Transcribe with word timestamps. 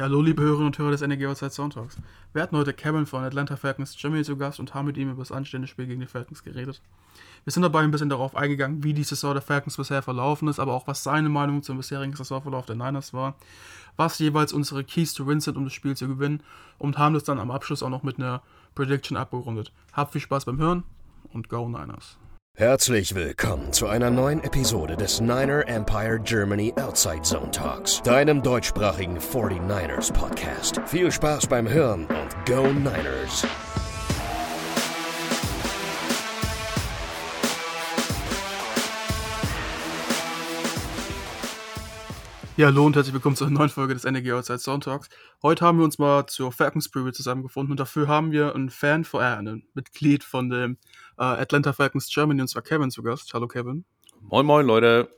Hallo 0.00 0.22
liebe 0.22 0.42
Hörerinnen 0.42 0.66
und 0.66 0.78
Hörer 0.78 0.92
des 0.92 1.02
NRG 1.02 1.26
Outside 1.26 1.50
Soundtalks. 1.50 1.96
Wir 2.32 2.40
hatten 2.40 2.56
heute 2.56 2.72
Kevin 2.72 3.04
von 3.04 3.24
Atlanta 3.24 3.56
Falcons 3.56 3.96
Germany 3.96 4.22
zu 4.22 4.36
Gast 4.36 4.60
und 4.60 4.72
haben 4.72 4.86
mit 4.86 4.96
ihm 4.96 5.10
über 5.10 5.22
das 5.22 5.32
anstehende 5.32 5.66
Spiel 5.66 5.86
gegen 5.86 6.00
die 6.00 6.06
Falcons 6.06 6.44
geredet. 6.44 6.80
Wir 7.42 7.52
sind 7.52 7.64
dabei 7.64 7.80
ein 7.80 7.90
bisschen 7.90 8.08
darauf 8.08 8.36
eingegangen, 8.36 8.84
wie 8.84 8.94
die 8.94 9.02
Saison 9.02 9.32
der 9.32 9.42
Falcons 9.42 9.76
bisher 9.76 10.00
verlaufen 10.00 10.46
ist, 10.46 10.60
aber 10.60 10.74
auch 10.74 10.86
was 10.86 11.02
seine 11.02 11.28
Meinung 11.28 11.64
zum 11.64 11.78
bisherigen 11.78 12.14
Saisonverlauf 12.14 12.64
der 12.64 12.76
Niners 12.76 13.12
war, 13.12 13.34
was 13.96 14.20
jeweils 14.20 14.52
unsere 14.52 14.84
Keys 14.84 15.14
to 15.14 15.26
Win 15.26 15.40
sind, 15.40 15.56
um 15.56 15.64
das 15.64 15.72
Spiel 15.72 15.96
zu 15.96 16.06
gewinnen 16.06 16.44
und 16.78 16.96
haben 16.96 17.14
das 17.14 17.24
dann 17.24 17.40
am 17.40 17.50
Abschluss 17.50 17.82
auch 17.82 17.90
noch 17.90 18.04
mit 18.04 18.18
einer 18.18 18.40
Prediction 18.76 19.16
abgerundet. 19.16 19.72
Habt 19.92 20.12
viel 20.12 20.20
Spaß 20.20 20.44
beim 20.44 20.58
Hören 20.58 20.84
und 21.32 21.48
Go 21.48 21.68
Niners! 21.68 22.18
Herzlich 22.58 23.14
willkommen 23.14 23.72
zu 23.72 23.86
einer 23.86 24.10
neuen 24.10 24.42
Episode 24.42 24.96
des 24.96 25.20
Niner 25.20 25.68
Empire 25.68 26.18
Germany 26.18 26.74
Outside 26.74 27.22
Zone 27.22 27.52
Talks, 27.52 28.02
deinem 28.02 28.42
deutschsprachigen 28.42 29.16
49ers 29.20 30.12
Podcast. 30.12 30.80
Viel 30.86 31.12
Spaß 31.12 31.46
beim 31.46 31.68
Hören 31.68 32.06
und 32.06 32.46
Go 32.46 32.66
Niners! 32.72 33.46
Ja, 42.56 42.66
hallo 42.66 42.86
und 42.86 42.96
herzlich 42.96 43.14
willkommen 43.14 43.36
zu 43.36 43.44
einer 43.44 43.56
neuen 43.56 43.68
Folge 43.68 43.94
des 43.94 44.04
NRG 44.04 44.32
Outside 44.32 44.58
Soundtalks. 44.58 45.08
Heute 45.44 45.64
haben 45.64 45.78
wir 45.78 45.84
uns 45.84 46.00
mal 46.00 46.26
zur 46.26 46.50
Falcons 46.50 46.88
Preview 46.90 47.12
zusammengefunden 47.12 47.70
und 47.70 47.78
dafür 47.78 48.08
haben 48.08 48.32
wir 48.32 48.52
einen 48.52 48.70
Fan, 48.70 49.04
von, 49.04 49.20
äh, 49.20 49.36
ein 49.36 49.62
Mitglied 49.74 50.24
von 50.24 50.50
dem 50.50 50.76
äh, 51.18 51.22
Atlanta 51.22 51.72
Falcons 51.72 52.08
Germany 52.12 52.40
und 52.40 52.48
zwar 52.48 52.62
Kevin 52.62 52.90
zu 52.90 53.02
Gast. 53.02 53.34
Hallo 53.34 53.48
Kevin. 53.48 53.84
Moin 54.20 54.46
moin 54.46 54.66
Leute. 54.66 55.08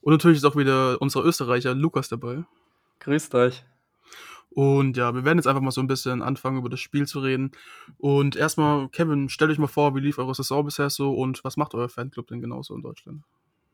Und 0.00 0.12
natürlich 0.12 0.38
ist 0.38 0.44
auch 0.44 0.56
wieder 0.56 1.00
unser 1.00 1.24
Österreicher 1.24 1.74
Lukas 1.74 2.08
dabei. 2.08 2.44
Grüßt 3.00 3.34
euch. 3.34 3.64
Und 4.50 4.96
ja, 4.96 5.14
wir 5.14 5.24
werden 5.24 5.36
jetzt 5.36 5.46
einfach 5.46 5.60
mal 5.60 5.70
so 5.70 5.82
ein 5.82 5.86
bisschen 5.86 6.22
anfangen, 6.22 6.56
über 6.56 6.70
das 6.70 6.80
Spiel 6.80 7.06
zu 7.06 7.20
reden. 7.20 7.52
Und 7.98 8.36
erstmal, 8.36 8.88
Kevin, 8.88 9.28
stellt 9.28 9.50
euch 9.50 9.58
mal 9.58 9.66
vor, 9.66 9.94
wie 9.94 10.00
lief 10.00 10.18
eure 10.18 10.34
Saison 10.34 10.64
bisher 10.64 10.88
so 10.88 11.12
und 11.12 11.44
was 11.44 11.58
macht 11.58 11.74
euer 11.74 11.90
Fanclub 11.90 12.26
denn 12.28 12.40
genauso 12.40 12.74
in 12.74 12.80
Deutschland? 12.80 13.22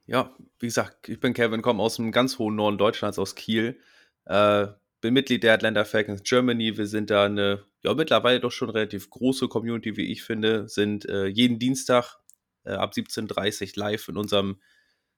Ja, 0.06 0.34
wie 0.58 0.66
gesagt, 0.66 1.08
ich 1.08 1.20
bin 1.20 1.34
Kevin, 1.34 1.62
komme 1.62 1.80
aus 1.80 1.96
dem 1.96 2.10
ganz 2.10 2.38
hohen 2.38 2.56
Norden 2.56 2.78
Deutschlands, 2.78 3.20
aus 3.20 3.36
Kiel. 3.36 3.78
Äh, 4.24 4.66
bin 5.00 5.14
Mitglied 5.14 5.44
der 5.44 5.54
Atlanta 5.54 5.84
Falcons 5.84 6.24
Germany. 6.24 6.76
Wir 6.76 6.86
sind 6.88 7.10
da 7.10 7.26
eine, 7.26 7.62
ja, 7.82 7.94
mittlerweile 7.94 8.40
doch 8.40 8.52
schon 8.52 8.70
relativ 8.70 9.10
große 9.10 9.48
Community, 9.48 9.96
wie 9.96 10.10
ich 10.12 10.22
finde. 10.22 10.68
Sind 10.68 11.08
äh, 11.08 11.26
jeden 11.26 11.58
Dienstag 11.58 12.18
äh, 12.64 12.72
ab 12.72 12.92
17.30 12.94 13.76
Uhr 13.76 13.84
live 13.84 14.08
in 14.08 14.16
unserem, 14.16 14.60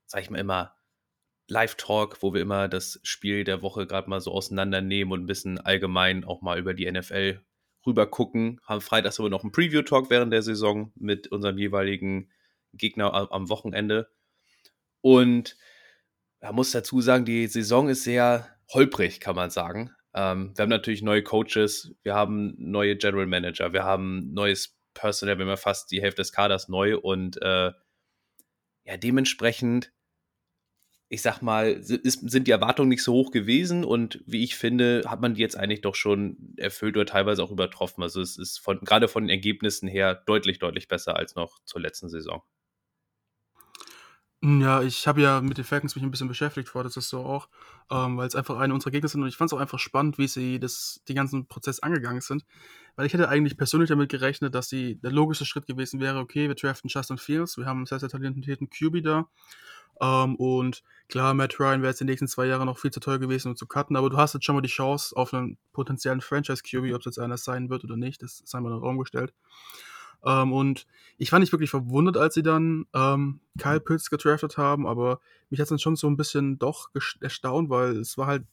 sag 0.06 0.22
ich 0.22 0.30
mal 0.30 0.38
immer, 0.38 0.74
Live-Talk, 1.48 2.22
wo 2.22 2.32
wir 2.32 2.40
immer 2.40 2.68
das 2.68 3.00
Spiel 3.02 3.44
der 3.44 3.60
Woche 3.60 3.86
gerade 3.86 4.08
mal 4.08 4.20
so 4.20 4.32
auseinandernehmen 4.32 5.12
und 5.12 5.24
ein 5.24 5.26
bisschen 5.26 5.58
allgemein 5.58 6.24
auch 6.24 6.40
mal 6.40 6.58
über 6.58 6.72
die 6.72 6.90
NFL 6.90 7.42
rüber 7.86 8.06
gucken. 8.06 8.60
Haben 8.64 8.80
freitags 8.80 9.20
aber 9.20 9.28
noch 9.28 9.42
einen 9.42 9.52
Preview-Talk 9.52 10.08
während 10.08 10.32
der 10.32 10.42
Saison 10.42 10.90
mit 10.94 11.28
unserem 11.28 11.58
jeweiligen 11.58 12.30
Gegner 12.72 13.30
am 13.30 13.50
Wochenende. 13.50 14.08
Und 15.02 15.56
man 16.40 16.54
muss 16.54 16.70
dazu 16.70 17.02
sagen, 17.02 17.26
die 17.26 17.46
Saison 17.46 17.90
ist 17.90 18.04
sehr 18.04 18.48
holprig, 18.72 19.20
kann 19.20 19.36
man 19.36 19.50
sagen. 19.50 19.90
Ähm, 20.14 20.52
wir 20.56 20.62
haben 20.62 20.70
natürlich 20.70 21.02
neue 21.02 21.22
Coaches, 21.22 21.94
wir 22.02 22.14
haben 22.14 22.54
neue 22.58 22.96
General 22.96 23.26
Manager, 23.26 23.72
wir 23.72 23.84
haben 23.84 24.32
neues 24.32 24.78
Personal, 24.94 25.38
wir 25.38 25.44
haben 25.44 25.50
ja 25.50 25.56
fast 25.56 25.90
die 25.90 26.00
Hälfte 26.00 26.22
des 26.22 26.32
Kaders 26.32 26.68
neu 26.68 26.96
und 26.98 27.40
äh, 27.42 27.72
ja, 28.84 28.96
dementsprechend, 28.96 29.92
ich 31.08 31.22
sag 31.22 31.42
mal, 31.42 31.68
ist, 31.72 32.30
sind 32.30 32.46
die 32.46 32.52
Erwartungen 32.52 32.90
nicht 32.90 33.02
so 33.02 33.12
hoch 33.12 33.30
gewesen 33.32 33.84
und 33.84 34.22
wie 34.26 34.44
ich 34.44 34.56
finde, 34.56 35.02
hat 35.06 35.20
man 35.20 35.34
die 35.34 35.40
jetzt 35.40 35.56
eigentlich 35.56 35.80
doch 35.80 35.94
schon 35.94 36.54
erfüllt 36.58 36.96
oder 36.96 37.06
teilweise 37.06 37.42
auch 37.42 37.50
übertroffen. 37.50 38.02
Also 38.02 38.20
es 38.20 38.38
ist 38.38 38.58
von, 38.58 38.80
gerade 38.80 39.08
von 39.08 39.24
den 39.24 39.30
Ergebnissen 39.30 39.88
her 39.88 40.14
deutlich, 40.14 40.58
deutlich 40.58 40.86
besser 40.86 41.16
als 41.16 41.34
noch 41.34 41.58
zur 41.64 41.80
letzten 41.80 42.08
Saison. 42.08 42.42
Hm, 44.44 44.60
ja, 44.60 44.82
ich 44.82 45.06
habe 45.06 45.22
ja 45.22 45.40
mit 45.40 45.56
den 45.56 45.64
Falcons 45.64 45.94
mich 45.94 46.04
ein 46.04 46.10
bisschen 46.10 46.28
beschäftigt 46.28 46.68
vor 46.68 46.82
der 46.82 46.90
Saison 46.90 47.24
auch, 47.24 47.48
ähm, 47.90 48.18
weil 48.18 48.26
es 48.28 48.34
einfach 48.34 48.58
eine 48.58 48.74
unserer 48.74 48.90
Gegner 48.90 49.08
sind 49.08 49.22
und 49.22 49.28
ich 49.28 49.38
fand 49.38 49.48
es 49.50 49.54
auch 49.54 49.60
einfach 49.60 49.78
spannend, 49.78 50.18
wie 50.18 50.28
sie 50.28 50.60
das, 50.60 51.00
den 51.08 51.16
ganzen 51.16 51.46
Prozess 51.46 51.80
angegangen 51.80 52.20
sind. 52.20 52.44
Weil 52.94 53.06
ich 53.06 53.14
hätte 53.14 53.30
eigentlich 53.30 53.56
persönlich 53.56 53.88
damit 53.88 54.10
gerechnet, 54.10 54.54
dass 54.54 54.68
die, 54.68 54.96
der 55.00 55.12
logische 55.12 55.46
Schritt 55.46 55.66
gewesen 55.66 55.98
wäre, 55.98 56.18
okay, 56.18 56.46
wir 56.48 56.56
draften 56.56 56.90
Justin 56.90 57.16
Fields, 57.16 57.56
wir 57.56 57.64
haben 57.64 57.78
einen 57.78 57.86
sehr, 57.86 58.00
sehr 58.00 58.10
talentierten 58.10 58.68
QB 58.68 59.02
da. 59.02 59.28
Ähm, 60.02 60.36
und 60.36 60.82
klar, 61.08 61.32
Matt 61.32 61.58
Ryan 61.58 61.80
wäre 61.80 61.92
jetzt 61.92 62.00
die 62.00 62.04
nächsten 62.04 62.28
zwei 62.28 62.44
Jahre 62.44 62.66
noch 62.66 62.78
viel 62.78 62.90
zu 62.90 63.00
teuer 63.00 63.18
gewesen, 63.18 63.48
um 63.48 63.56
zu 63.56 63.66
cutten, 63.66 63.96
aber 63.96 64.10
du 64.10 64.18
hast 64.18 64.34
jetzt 64.34 64.44
schon 64.44 64.56
mal 64.56 64.60
die 64.60 64.68
Chance 64.68 65.16
auf 65.16 65.32
einen 65.32 65.56
potenziellen 65.72 66.20
Franchise-QB, 66.20 66.92
ob 66.92 67.00
es 67.00 67.06
jetzt 67.06 67.18
einer 67.18 67.38
sein 67.38 67.70
wird 67.70 67.84
oder 67.84 67.96
nicht, 67.96 68.22
das 68.22 68.40
ist 68.40 68.54
einmal 68.54 68.72
in 68.72 68.78
den 68.78 68.84
Raum 68.84 68.98
gestellt. 68.98 69.32
Ähm, 70.24 70.52
und 70.52 70.86
ich 71.18 71.30
war 71.32 71.38
nicht 71.38 71.52
wirklich 71.52 71.70
verwundert, 71.70 72.16
als 72.16 72.34
sie 72.34 72.42
dann 72.42 72.86
ähm, 72.94 73.40
Kyle 73.58 73.80
Pitts 73.80 74.10
gedraftet 74.10 74.58
haben, 74.58 74.86
aber 74.86 75.20
mich 75.50 75.60
hat 75.60 75.64
es 75.64 75.68
dann 75.70 75.78
schon 75.78 75.96
so 75.96 76.08
ein 76.08 76.16
bisschen 76.16 76.58
doch 76.58 76.90
erstaunt, 77.20 77.70
weil 77.70 77.96
es 77.96 78.16
war 78.18 78.26
halt 78.26 78.44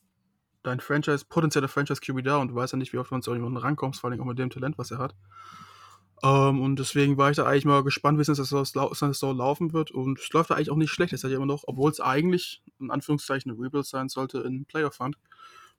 dein 0.64 0.80
Franchise, 0.80 1.26
potenzieller 1.28 1.68
Franchise-QB 1.68 2.24
da 2.24 2.38
und 2.38 2.50
du 2.50 2.56
weißt 2.56 2.74
ja 2.74 2.78
nicht, 2.78 2.94
wie 2.94 2.98
oft 2.98 3.12
man 3.12 3.22
zu 3.22 3.34
jemandem 3.34 3.58
rankommst, 3.58 4.02
vor 4.02 4.10
allem 4.10 4.22
auch 4.22 4.26
mit 4.26 4.38
dem 4.38 4.50
Talent, 4.50 4.78
was 4.78 4.92
er 4.92 5.00
hat. 5.00 5.16
Ähm, 6.24 6.62
und 6.62 6.78
deswegen 6.78 7.18
war 7.18 7.31
ich 7.31 7.38
da 7.38 7.46
eigentlich 7.46 7.66
mal 7.66 7.84
gespannt, 7.84 8.18
wie 8.18 8.22
es 8.22 8.28
der 8.28 8.46
Saison 8.46 9.36
laufen 9.38 9.74
wird. 9.74 9.92
Und 9.92 10.20
es 10.20 10.31
läuft 10.31 10.52
da 10.52 10.56
eigentlich 10.56 10.70
auch 10.70 10.76
nicht 10.76 10.92
schlecht. 10.92 11.14
Es 11.14 11.24
hat 11.24 11.31
ja 11.31 11.38
immer 11.38 11.48
noch, 11.48 11.64
obwohl 11.66 11.90
es 11.90 12.00
eigentlich 12.00 12.62
in 12.80 12.92
Anführungszeichen 12.92 13.52
eine 13.52 13.60
Rebuild 13.60 13.86
sein 13.86 14.08
sollte, 14.08 14.40
in 14.40 14.66
Playoff 14.66 14.96
Fund 14.96 15.18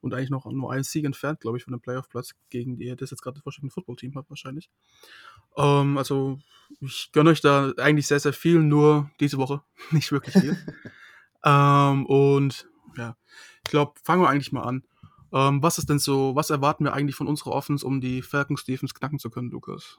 und 0.03 0.13
eigentlich 0.13 0.29
noch 0.29 0.45
nur 0.45 0.71
einen 0.71 0.83
Sieg 0.83 1.05
entfernt, 1.05 1.39
glaube 1.39 1.57
ich, 1.57 1.63
von 1.63 1.71
dem 1.71 1.79
Playoff-Platz, 1.79 2.35
gegen 2.49 2.75
die 2.77 2.93
das 2.95 3.11
jetzt 3.11 3.21
gerade 3.21 3.35
das 3.35 3.45
Washington 3.45 3.71
Football-Team 3.71 4.15
habt, 4.15 4.29
wahrscheinlich. 4.29 4.69
Ähm, 5.55 5.97
also, 5.97 6.39
ich 6.81 7.09
gönne 7.13 7.29
euch 7.29 7.39
da 7.39 7.71
eigentlich 7.77 8.07
sehr, 8.07 8.19
sehr 8.19 8.33
viel, 8.33 8.59
nur 8.59 9.09
diese 9.21 9.37
Woche 9.37 9.63
nicht 9.91 10.11
wirklich 10.11 10.35
viel. 10.35 10.57
ähm, 11.45 12.05
und 12.05 12.67
ja, 12.97 13.15
ich 13.65 13.71
glaube, 13.71 13.93
fangen 14.03 14.21
wir 14.21 14.29
eigentlich 14.29 14.51
mal 14.51 14.63
an. 14.63 14.83
Ähm, 15.31 15.63
was 15.63 15.77
ist 15.77 15.89
denn 15.89 15.99
so, 15.99 16.35
was 16.35 16.49
erwarten 16.49 16.83
wir 16.83 16.93
eigentlich 16.93 17.15
von 17.15 17.27
unserer 17.27 17.53
Offense, 17.53 17.85
um 17.85 18.01
die 18.01 18.21
Falcons 18.21 18.65
Defense 18.65 18.93
knacken 18.93 19.19
zu 19.19 19.29
können, 19.29 19.51
Lukas? 19.51 19.97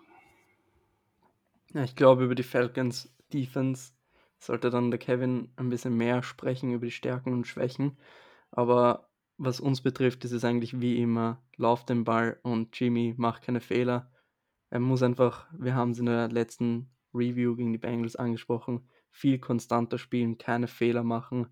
Ja, 1.73 1.83
ich 1.83 1.97
glaube, 1.97 2.25
über 2.25 2.35
die 2.35 2.43
Falcons 2.43 3.11
Defense 3.33 3.93
sollte 4.39 4.69
dann 4.69 4.91
der 4.91 5.01
Kevin 5.01 5.49
ein 5.57 5.71
bisschen 5.71 5.97
mehr 5.97 6.23
sprechen, 6.23 6.73
über 6.73 6.85
die 6.85 6.93
Stärken 6.93 7.33
und 7.33 7.47
Schwächen. 7.47 7.97
Aber 8.51 9.09
was 9.37 9.61
uns 9.61 9.83
betrifft, 9.83 10.25
ist 10.25 10.33
es 10.33 10.45
eigentlich 10.45 10.81
wie 10.81 11.01
immer, 11.01 11.43
lauf 11.57 11.85
den 11.85 12.05
Ball 12.05 12.39
und 12.43 12.79
Jimmy 12.79 13.15
macht 13.17 13.43
keine 13.43 13.61
Fehler. 13.61 14.11
Er 14.71 14.81
muss 14.81 15.03
einfach, 15.03 15.47
wir 15.59 15.75
haben 15.75 15.91
es 15.91 15.99
in 15.99 16.07
der 16.07 16.29
letzten 16.29 16.91
Review 17.13 17.57
gegen 17.57 17.73
die 17.73 17.79
Bengals 17.79 18.17
angesprochen, 18.17 18.89
viel 19.11 19.39
konstanter 19.39 19.99
spielen, 19.99 20.39
keine 20.39 20.67
Fehler 20.69 21.05
machen 21.05 21.49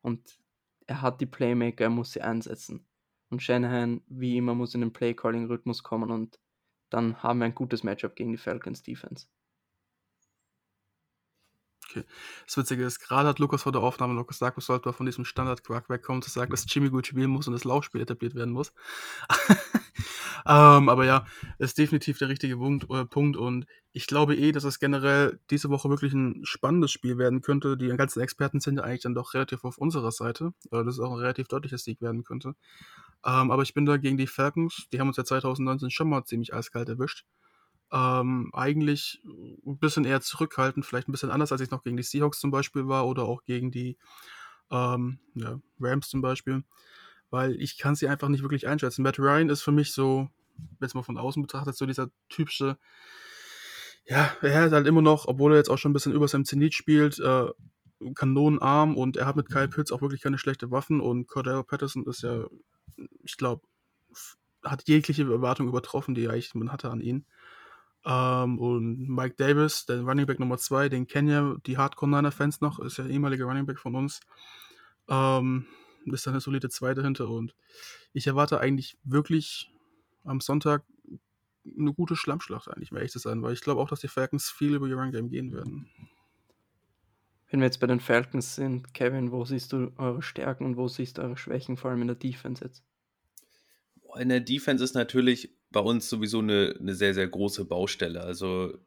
und 0.00 0.38
er 0.86 1.02
hat 1.02 1.20
die 1.20 1.26
Playmaker, 1.26 1.84
er 1.84 1.90
muss 1.90 2.12
sie 2.12 2.22
einsetzen. 2.22 2.86
Und 3.30 3.42
Shanahan, 3.42 4.02
wie 4.08 4.36
immer, 4.36 4.54
muss 4.54 4.74
in 4.74 4.82
den 4.82 4.92
Play-Calling-Rhythmus 4.92 5.82
kommen 5.82 6.10
und 6.10 6.38
dann 6.90 7.22
haben 7.22 7.38
wir 7.38 7.46
ein 7.46 7.54
gutes 7.54 7.82
Matchup 7.82 8.14
gegen 8.14 8.32
die 8.32 8.38
Falcons 8.38 8.82
Defense. 8.82 9.26
Okay. 11.92 12.04
Das 12.46 12.56
Witzige 12.56 12.84
ist, 12.84 13.00
gerade 13.00 13.28
hat 13.28 13.38
Lukas 13.38 13.62
vor 13.62 13.72
der 13.72 13.82
Aufnahme 13.82 14.14
noch 14.14 14.26
gesagt, 14.26 14.56
wir 14.56 14.62
sollten 14.62 14.92
von 14.94 15.04
diesem 15.04 15.26
Standard-Quark 15.26 15.90
wegkommen, 15.90 16.22
zu 16.22 16.30
sagen, 16.30 16.50
dass 16.50 16.64
Jimmy 16.66 16.88
gut 16.88 17.06
spielen 17.06 17.28
muss 17.28 17.46
und 17.46 17.52
das 17.52 17.64
Laufspiel 17.64 18.00
etabliert 18.00 18.34
werden 18.34 18.54
muss. 18.54 18.72
ähm, 20.46 20.88
aber 20.88 21.04
ja, 21.04 21.26
ist 21.58 21.76
definitiv 21.76 22.16
der 22.16 22.30
richtige 22.30 22.56
Punkt, 22.56 22.88
äh, 22.90 23.04
Punkt 23.04 23.36
und 23.36 23.66
ich 23.92 24.06
glaube 24.06 24.34
eh, 24.36 24.52
dass 24.52 24.64
es 24.64 24.78
generell 24.78 25.38
diese 25.50 25.68
Woche 25.68 25.90
wirklich 25.90 26.14
ein 26.14 26.40
spannendes 26.44 26.92
Spiel 26.92 27.18
werden 27.18 27.42
könnte. 27.42 27.76
Die 27.76 27.88
ganzen 27.88 28.20
Experten 28.20 28.60
sind 28.60 28.78
ja 28.78 28.84
eigentlich 28.84 29.02
dann 29.02 29.14
doch 29.14 29.34
relativ 29.34 29.62
auf 29.64 29.76
unserer 29.76 30.12
Seite, 30.12 30.54
weil 30.70 30.86
das 30.86 30.98
auch 30.98 31.12
ein 31.12 31.18
relativ 31.18 31.48
deutlicher 31.48 31.76
Sieg 31.76 32.00
werden 32.00 32.24
könnte. 32.24 32.54
Ähm, 33.24 33.50
aber 33.50 33.62
ich 33.62 33.74
bin 33.74 33.84
da 33.84 33.98
gegen 33.98 34.16
die 34.16 34.26
Falcons, 34.26 34.86
die 34.92 34.98
haben 34.98 35.08
uns 35.08 35.18
ja 35.18 35.24
2019 35.24 35.90
schon 35.90 36.08
mal 36.08 36.24
ziemlich 36.24 36.54
eiskalt 36.54 36.88
erwischt 36.88 37.26
ähm, 37.92 38.50
eigentlich 38.54 39.20
ein 39.24 39.78
bisschen 39.78 40.04
eher 40.04 40.22
zurückhaltend, 40.22 40.86
vielleicht 40.86 41.08
ein 41.08 41.12
bisschen 41.12 41.30
anders, 41.30 41.52
als 41.52 41.60
ich 41.60 41.70
noch 41.70 41.82
gegen 41.82 41.98
die 41.98 42.02
Seahawks 42.02 42.40
zum 42.40 42.50
Beispiel 42.50 42.88
war 42.88 43.06
oder 43.06 43.24
auch 43.24 43.44
gegen 43.44 43.70
die 43.70 43.98
ähm, 44.70 45.18
ja, 45.34 45.60
Rams 45.78 46.08
zum 46.08 46.22
Beispiel, 46.22 46.64
weil 47.30 47.60
ich 47.60 47.76
kann 47.76 47.94
sie 47.94 48.08
einfach 48.08 48.28
nicht 48.28 48.42
wirklich 48.42 48.66
einschätzen. 48.66 49.02
Matt 49.02 49.18
Ryan 49.18 49.50
ist 49.50 49.62
für 49.62 49.72
mich 49.72 49.92
so, 49.92 50.30
wenn 50.78 50.86
es 50.86 50.94
mal 50.94 51.02
von 51.02 51.18
außen 51.18 51.42
betrachtet, 51.42 51.76
so 51.76 51.84
dieser 51.84 52.08
typische, 52.30 52.78
ja, 54.06 54.34
er 54.40 54.62
hat 54.62 54.72
halt 54.72 54.86
immer 54.86 55.02
noch, 55.02 55.26
obwohl 55.26 55.52
er 55.52 55.58
jetzt 55.58 55.68
auch 55.68 55.78
schon 55.78 55.90
ein 55.90 55.94
bisschen 55.94 56.14
über 56.14 56.28
seinem 56.28 56.46
Zenit 56.46 56.72
spielt, 56.72 57.18
äh, 57.20 57.46
Kanonenarm 58.14 58.96
und 58.96 59.18
er 59.18 59.26
hat 59.26 59.36
mit 59.36 59.50
Kyle 59.50 59.68
Pitts 59.68 59.92
auch 59.92 60.00
wirklich 60.00 60.22
keine 60.22 60.38
schlechte 60.38 60.70
Waffen 60.70 61.00
und 61.00 61.28
Cordell 61.28 61.62
Patterson 61.62 62.04
ist 62.06 62.22
ja, 62.22 62.46
ich 63.22 63.36
glaube, 63.36 63.62
hat 64.64 64.88
jegliche 64.88 65.24
Erwartung 65.24 65.68
übertroffen, 65.68 66.14
die 66.14 66.28
eigentlich 66.28 66.54
man 66.54 66.72
hatte 66.72 66.90
an 66.90 67.00
ihn. 67.00 67.26
Ähm, 68.04 68.58
und 68.58 69.08
Mike 69.08 69.36
Davis, 69.36 69.86
der 69.86 70.02
Running 70.02 70.26
Back 70.26 70.40
Nummer 70.40 70.58
2, 70.58 70.88
den 70.88 71.06
kennen 71.06 71.28
ja 71.28 71.56
die 71.66 71.78
Hardcore 71.78 72.10
Niner 72.10 72.32
Fans 72.32 72.60
noch, 72.60 72.80
ist 72.80 72.98
ja 72.98 73.06
ehemaliger 73.06 73.44
Running 73.44 73.66
Back 73.66 73.78
von 73.78 73.94
uns. 73.94 74.20
Ähm, 75.08 75.66
ist 76.06 76.26
dann 76.26 76.34
eine 76.34 76.40
solide 76.40 76.68
2 76.68 76.94
dahinter 76.94 77.28
und 77.28 77.54
ich 78.12 78.26
erwarte 78.26 78.58
eigentlich 78.58 78.96
wirklich 79.04 79.70
am 80.24 80.40
Sonntag 80.40 80.84
eine 81.64 81.92
gute 81.92 82.16
Schlammschlacht 82.16 82.68
eigentlich, 82.68 82.90
um 82.90 82.96
ehrlich 82.96 83.12
zu 83.12 83.20
sein, 83.20 83.42
weil 83.42 83.52
ich 83.52 83.60
glaube 83.60 83.80
auch, 83.80 83.88
dass 83.88 84.00
die 84.00 84.08
Falcons 84.08 84.50
viel 84.50 84.74
über 84.74 84.88
ihr 84.88 84.96
Run-Game 84.96 85.28
gehen 85.28 85.52
werden. 85.52 85.88
Wenn 87.50 87.60
wir 87.60 87.66
jetzt 87.66 87.80
bei 87.80 87.86
den 87.86 88.00
Falcons 88.00 88.56
sind, 88.56 88.94
Kevin, 88.94 89.30
wo 89.30 89.44
siehst 89.44 89.72
du 89.72 89.92
eure 89.96 90.22
Stärken 90.22 90.64
und 90.64 90.76
wo 90.76 90.88
siehst 90.88 91.18
du 91.18 91.22
eure 91.22 91.36
Schwächen, 91.36 91.76
vor 91.76 91.90
allem 91.90 92.00
in 92.00 92.08
der 92.08 92.16
Defense 92.16 92.64
jetzt? 92.64 92.82
In 94.18 94.28
der 94.28 94.40
Defense 94.40 94.82
ist 94.82 94.94
natürlich 94.94 95.54
bei 95.72 95.80
uns 95.80 96.08
sowieso 96.08 96.38
eine, 96.40 96.76
eine 96.78 96.94
sehr, 96.94 97.14
sehr 97.14 97.28
große 97.28 97.64
Baustelle. 97.64 98.20
Also 98.22 98.78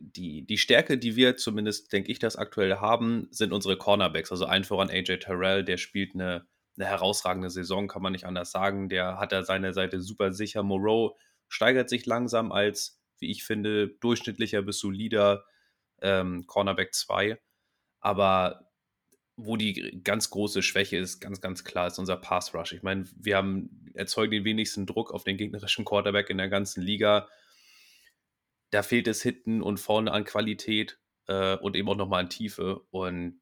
die, 0.00 0.46
die 0.46 0.58
Stärke, 0.58 0.98
die 0.98 1.16
wir 1.16 1.36
zumindest, 1.36 1.92
denke 1.92 2.10
ich, 2.10 2.18
das 2.18 2.36
aktuell 2.36 2.76
haben, 2.76 3.28
sind 3.30 3.52
unsere 3.52 3.76
Cornerbacks. 3.76 4.30
Also 4.30 4.46
ein 4.46 4.64
voran 4.64 4.90
AJ 4.90 5.18
Terrell, 5.18 5.64
der 5.64 5.76
spielt 5.76 6.14
eine, 6.14 6.46
eine 6.76 6.86
herausragende 6.86 7.50
Saison, 7.50 7.88
kann 7.88 8.02
man 8.02 8.12
nicht 8.12 8.26
anders 8.26 8.50
sagen. 8.50 8.88
Der 8.88 9.18
hat 9.18 9.32
da 9.32 9.42
seine 9.42 9.72
Seite 9.72 10.00
super 10.00 10.32
sicher. 10.32 10.62
Moreau 10.62 11.16
steigert 11.48 11.88
sich 11.88 12.06
langsam 12.06 12.52
als, 12.52 13.00
wie 13.18 13.30
ich 13.30 13.44
finde, 13.44 13.88
durchschnittlicher 14.00 14.62
bis 14.62 14.78
solider 14.78 15.44
ähm, 16.00 16.46
Cornerback 16.46 16.94
2. 16.94 17.38
Aber 18.00 18.70
wo 19.36 19.56
die 19.56 20.00
ganz 20.04 20.30
große 20.30 20.62
Schwäche 20.62 20.96
ist, 20.96 21.20
ganz, 21.20 21.40
ganz 21.40 21.64
klar, 21.64 21.88
ist 21.88 21.98
unser 21.98 22.16
Pass 22.16 22.54
Rush. 22.54 22.72
Ich 22.72 22.82
meine, 22.82 23.06
wir 23.16 23.36
haben 23.36 23.83
erzeugen 23.94 24.32
den 24.32 24.44
wenigsten 24.44 24.86
Druck 24.86 25.12
auf 25.12 25.24
den 25.24 25.36
gegnerischen 25.36 25.84
Quarterback 25.84 26.30
in 26.30 26.38
der 26.38 26.48
ganzen 26.48 26.82
Liga. 26.82 27.28
Da 28.70 28.82
fehlt 28.82 29.08
es 29.08 29.22
hinten 29.22 29.62
und 29.62 29.78
vorne 29.78 30.12
an 30.12 30.24
Qualität 30.24 30.98
äh, 31.26 31.56
und 31.56 31.76
eben 31.76 31.88
auch 31.88 31.96
nochmal 31.96 32.24
an 32.24 32.30
Tiefe. 32.30 32.82
Und 32.90 33.40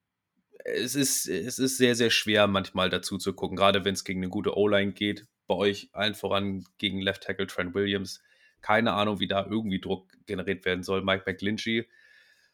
es 0.64 0.94
ist, 0.94 1.26
es 1.26 1.58
ist 1.58 1.78
sehr, 1.78 1.94
sehr 1.94 2.10
schwer, 2.10 2.46
manchmal 2.46 2.90
dazu 2.90 3.18
zu 3.18 3.32
gucken, 3.32 3.56
gerade 3.56 3.84
wenn 3.84 3.94
es 3.94 4.04
gegen 4.04 4.20
eine 4.20 4.28
gute 4.28 4.56
O-Line 4.56 4.92
geht. 4.92 5.26
Bei 5.46 5.54
euch 5.54 5.90
allen 5.92 6.14
voran 6.14 6.64
gegen 6.78 7.00
Left 7.00 7.24
Tackle 7.24 7.46
Trent 7.46 7.74
Williams. 7.74 8.22
Keine 8.60 8.92
Ahnung, 8.92 9.18
wie 9.18 9.26
da 9.26 9.44
irgendwie 9.44 9.80
Druck 9.80 10.12
generiert 10.26 10.64
werden 10.64 10.84
soll. 10.84 11.02
Mike 11.02 11.24
McGlinchey 11.26 11.88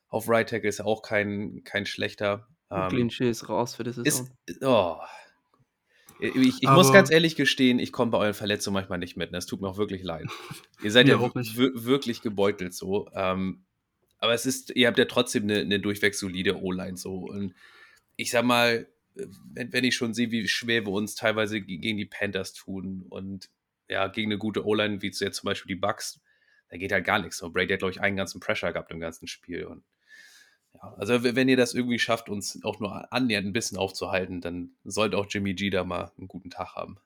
auf 0.08 0.28
Right 0.28 0.48
Tackle 0.48 0.68
ist 0.68 0.80
auch 0.80 1.02
kein, 1.02 1.62
kein 1.64 1.84
schlechter. 1.84 2.48
McGlinchey 2.70 3.24
ähm, 3.24 3.30
ist 3.30 3.48
raus 3.48 3.74
für 3.74 3.84
die 3.84 3.92
Saison. 3.92 4.30
Ist, 4.46 4.62
oh. 4.62 4.96
Ich, 6.20 6.62
ich 6.62 6.70
muss 6.70 6.92
ganz 6.92 7.10
ehrlich 7.10 7.36
gestehen, 7.36 7.78
ich 7.78 7.92
komme 7.92 8.10
bei 8.10 8.18
euren 8.18 8.34
Verletzungen 8.34 8.74
manchmal 8.74 8.98
nicht 8.98 9.16
mit. 9.16 9.32
Es 9.32 9.46
tut 9.46 9.60
mir 9.60 9.68
auch 9.68 9.78
wirklich 9.78 10.02
leid. 10.02 10.26
Ihr 10.82 10.90
seid 10.90 11.08
ja 11.08 11.20
wirklich 11.20 12.22
gebeutelt 12.22 12.74
so. 12.74 13.08
Ähm, 13.14 13.64
aber 14.18 14.34
es 14.34 14.46
ist, 14.46 14.74
ihr 14.74 14.88
habt 14.88 14.98
ja 14.98 15.04
trotzdem 15.04 15.44
eine, 15.44 15.60
eine 15.60 15.78
durchweg 15.78 16.14
solide 16.14 16.60
O-Line 16.60 16.96
so. 16.96 17.14
Und 17.14 17.54
ich 18.16 18.32
sag 18.32 18.44
mal, 18.44 18.88
wenn, 19.14 19.72
wenn 19.72 19.84
ich 19.84 19.94
schon 19.94 20.12
sehe, 20.12 20.30
wie 20.30 20.48
schwer 20.48 20.84
wir 20.86 20.92
uns 20.92 21.14
teilweise 21.14 21.60
gegen 21.60 21.98
die 21.98 22.04
Panthers 22.04 22.52
tun 22.52 23.04
und 23.08 23.48
ja, 23.88 24.08
gegen 24.08 24.30
eine 24.30 24.38
gute 24.38 24.66
O-Line, 24.66 25.02
wie 25.02 25.08
jetzt 25.08 25.36
zum 25.36 25.46
Beispiel 25.46 25.74
die 25.74 25.80
Bucks, 25.80 26.20
da 26.68 26.76
geht 26.76 26.92
halt 26.92 27.04
gar 27.04 27.18
nichts. 27.18 27.38
So, 27.38 27.50
Brady 27.50 27.72
hat, 27.72 27.78
glaube 27.78 27.92
ich, 27.92 28.00
einen 28.00 28.16
ganzen 28.16 28.40
Pressure 28.40 28.72
gehabt 28.72 28.90
im 28.90 29.00
ganzen 29.00 29.26
Spiel. 29.26 29.64
Und 29.64 29.84
ja, 30.82 30.94
also 30.96 31.24
wenn 31.24 31.48
ihr 31.48 31.56
das 31.56 31.74
irgendwie 31.74 31.98
schafft, 31.98 32.28
uns 32.28 32.62
auch 32.64 32.80
nur 32.80 33.12
annähernd 33.12 33.46
ein 33.46 33.52
bisschen 33.52 33.78
aufzuhalten, 33.78 34.40
dann 34.40 34.70
sollte 34.84 35.18
auch 35.18 35.26
Jimmy 35.28 35.54
G 35.54 35.70
da 35.70 35.84
mal 35.84 36.12
einen 36.18 36.28
guten 36.28 36.50
Tag 36.50 36.74
haben. 36.74 36.98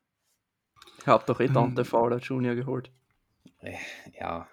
Ich 0.99 1.07
hab 1.07 1.27
doch 1.27 1.41
eh 1.41 1.49
Dante 1.49 1.85
Fowler 1.85 2.19
Junior 2.19 2.55
geholt. 2.55 2.91
Äh, 3.61 3.75
ja, 4.19 4.47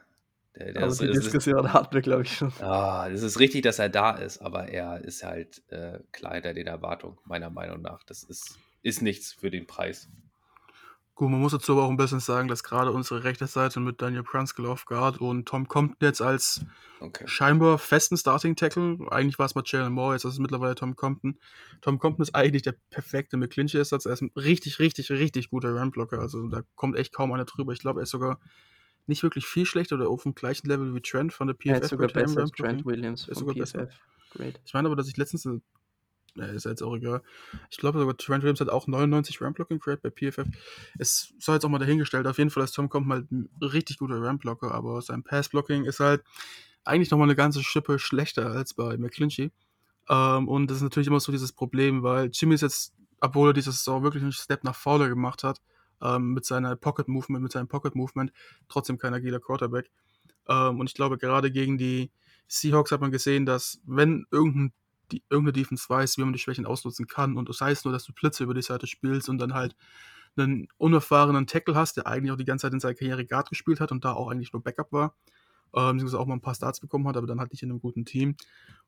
der, 0.56 0.74
der 0.74 0.83
also 0.83 1.04
die 1.04 1.12
ist, 1.12 1.25
Diskussion 1.25 1.66
ist, 1.66 1.74
hatten 1.74 1.94
wir, 1.94 2.01
glaube 2.01 2.24
ich, 2.24 2.36
schon. 2.36 2.51
Ah, 2.60 3.07
es 3.10 3.21
ist 3.21 3.39
richtig, 3.39 3.63
dass 3.63 3.80
er 3.80 3.89
da 3.89 4.12
ist, 4.12 4.39
aber 4.39 4.68
er 4.68 5.04
ist 5.04 5.24
halt 5.24 5.62
äh, 5.69 6.00
kleiner 6.12 6.54
den 6.54 6.68
Erwartungen, 6.68 7.18
meiner 7.25 7.50
Meinung 7.50 7.81
nach. 7.81 8.04
Das 8.04 8.24
ist, 8.24 8.57
ist 8.81 9.01
nichts 9.01 9.33
für 9.33 9.51
den 9.51 9.68
Preis. 9.68 10.10
Gut, 11.19 11.30
man 11.31 11.42
muss 11.42 11.51
dazu 11.51 11.74
aber 11.74 11.83
auch 11.83 11.89
ein 11.89 11.98
bisschen 11.98 12.21
sagen, 12.21 12.48
dass 12.48 12.63
gerade 12.63 12.94
unsere 12.94 13.25
rechte 13.25 13.45
Seite 13.45 13.81
mit 13.81 14.01
Daniel 14.01 14.24
Prunskill 14.24 14.66
auf 14.66 14.86
Guard 14.86 15.19
und 15.19 15.45
Tom 15.50 15.68
Compton 15.68 15.98
jetzt 16.00 16.21
als 16.21 16.62
okay. 17.01 17.27
scheinbar 17.27 17.77
festen 17.77 18.16
Starting 18.16 18.56
Tackle, 18.56 19.00
eigentlich 19.12 19.38
war 19.38 19.45
es 19.45 19.54
mal 19.54 19.63
Jalen 19.66 19.92
Moore, 19.92 20.13
jetzt 20.13 20.24
ist 20.24 20.36
es 20.36 20.39
mittlerweile 20.39 20.75
Tom 20.75 20.95
Compton. 20.95 21.38
Tom 21.81 22.00
Compton 22.00 22.24
ist 22.24 22.36
eigentlich 22.36 22.62
der 22.62 22.75
perfekte 22.89 23.36
McClinchy-Ersatz. 23.36 24.06
Er 24.06 24.13
ist 24.13 24.21
ein 24.21 24.31
richtig, 24.38 24.80
richtig, 24.80 25.12
richtig 25.12 25.50
guter 25.50 25.77
Runblocker. 25.77 26.19
Also 26.19 26.48
da 26.48 26.62
kommt 26.75 26.95
echt 26.95 27.12
kaum 27.12 27.33
einer 27.33 27.44
drüber. 27.44 27.74
Ich 27.74 27.80
glaube, 27.80 28.00
er 28.00 28.04
ist 28.04 28.12
sogar 28.12 28.39
nicht 29.06 29.22
wirklich 29.22 29.45
viel 29.45 29.65
schlechter 29.65 29.95
oder 29.95 30.07
auf 30.07 30.24
dem 30.24 30.36
gleichen 30.36 30.69
Level 30.69 30.95
wie 30.95 31.01
Trent 31.01 31.33
von 31.33 31.48
der 31.48 31.54
PFF. 31.54 31.68
Er 31.68 31.81
ist 31.81 31.89
sogar 31.89 32.07
besser 32.07 32.45
Trent 32.45 32.86
Williams 32.86 33.27
ist 33.27 33.39
sogar 33.39 33.56
PFF. 33.56 33.74
Besser. 33.74 33.89
Great. 34.31 34.62
Ich 34.63 34.74
meine 34.74 34.88
aber, 34.88 34.95
dass 34.95 35.10
ich 35.10 35.18
letztens, 35.18 35.45
ja, 36.36 36.46
ist 36.46 36.66
jetzt 36.66 36.81
auch 36.81 36.96
egal. 36.96 37.22
Ich 37.70 37.78
glaube 37.78 38.00
sogar 38.00 38.18
Trent 38.18 38.44
Williams 38.44 38.62
hat 38.62 38.70
auch 38.70 38.88
99 38.88 39.42
Ramp-Blocking 39.42 39.80
Grade 39.80 40.00
bei 40.02 40.10
PFF. 40.10 40.48
Es 40.98 41.34
soll 41.40 41.56
jetzt 41.56 41.66
auch 41.66 41.70
mal 41.70 41.80
dahingestellt. 41.80 42.28
Auf 42.28 42.38
jeden 42.38 42.50
Fall 42.50 42.64
ist 42.64 42.74
Tom 42.74 42.90
kommt 42.90 43.08
mal 43.08 43.26
ein 43.31 43.50
richtig 43.62 43.98
guter 43.98 44.22
Ramp-Blocker, 44.22 44.72
aber 44.72 45.02
sein 45.02 45.24
Pass-Blocking 45.24 45.86
ist 45.86 46.00
halt 46.00 46.24
eigentlich 46.84 47.12
nochmal 47.12 47.28
eine 47.28 47.36
ganze 47.36 47.64
Schippe 47.64 48.00
schlechter 48.00 48.52
als 48.52 48.74
bei 48.74 48.98
McClinchy. 48.98 49.52
Ähm, 50.10 50.48
und 50.48 50.68
das 50.68 50.78
ist 50.78 50.84
natürlich 50.84 51.08
immer 51.08 51.20
so 51.20 51.31
dieses 51.31 51.52
Problem, 51.52 52.04
weil 52.04 52.30
Jimmy 52.34 52.56
ist 52.56 52.62
jetzt, 52.62 52.94
obwohl 53.22 53.52
er 53.52 53.54
dieses 53.54 53.78
Saison 53.78 54.04
wirklich 54.04 54.24
einen 54.24 54.32
Step 54.32 54.64
nach 54.64 54.75
vorne 54.75 55.08
gemacht 55.10 55.44
hat, 55.44 55.62
ähm, 56.02 56.34
mit 56.34 56.46
seiner 56.46 56.75
Pocket 56.75 57.08
Movement, 57.08 57.44
mit 57.44 57.52
seinem 57.52 57.68
Pocket 57.68 57.96
Movement, 57.96 58.32
trotzdem 58.70 58.98
kein 58.98 59.14
agiler 59.14 59.40
Quarterback. 59.40 59.90
Ähm, 60.48 60.80
und 60.80 60.88
ich 60.88 60.96
glaube, 60.96 61.18
gerade 61.18 61.52
gegen 61.52 61.78
die 61.78 62.12
Seahawks 62.48 62.92
hat 62.92 63.02
man 63.02 63.12
gesehen, 63.12 63.46
dass 63.46 63.80
wenn 63.86 64.25
irgendein, 64.32 64.74
die, 65.12 65.24
irgendeine 65.30 65.54
Defense 65.54 65.86
weiß, 65.88 66.18
wie 66.18 66.22
man 66.24 66.34
die 66.34 66.40
Schwächen 66.40 66.66
ausnutzen 66.66 67.08
kann, 67.08 67.38
und 67.38 67.50
das 67.50 67.62
heißt 67.62 67.86
nur, 67.86 67.92
dass 67.94 68.04
du 68.06 68.14
Blitze 68.14 68.44
über 68.44 68.54
die 68.54 68.62
Seite 68.62 68.88
spielst 68.88 69.30
und 69.30 69.40
dann 69.40 69.54
halt 69.54 69.76
einen 70.38 70.68
unerfahrenen 70.78 71.48
Tackle 71.48 71.76
hast, 71.76 71.98
der 71.98 72.08
eigentlich 72.08 72.32
auch 72.32 72.38
die 72.38 72.46
ganze 72.46 72.68
Zeit 72.68 72.74
in 72.74 72.80
seiner 72.80 72.96
Karriere 72.96 73.26
Guard 73.26 73.50
gespielt 73.50 73.80
hat 73.80 73.92
und 73.92 74.06
da 74.06 74.14
auch 74.14 74.30
eigentlich 74.30 74.54
nur 74.54 74.64
Backup 74.64 74.92
war, 74.92 75.16
ähm, 75.74 75.94
beziehungsweise 75.94 76.20
auch 76.20 76.26
mal 76.26 76.36
ein 76.36 76.42
paar 76.42 76.56
Starts 76.56 76.80
bekommen 76.80 77.08
hat, 77.08 77.18
aber 77.18 77.28
dann 77.28 77.40
halt 77.40 77.52
nicht 77.52 77.64
in 77.64 77.70
einem 77.70 77.82
guten 77.82 78.06
Team. 78.06 78.36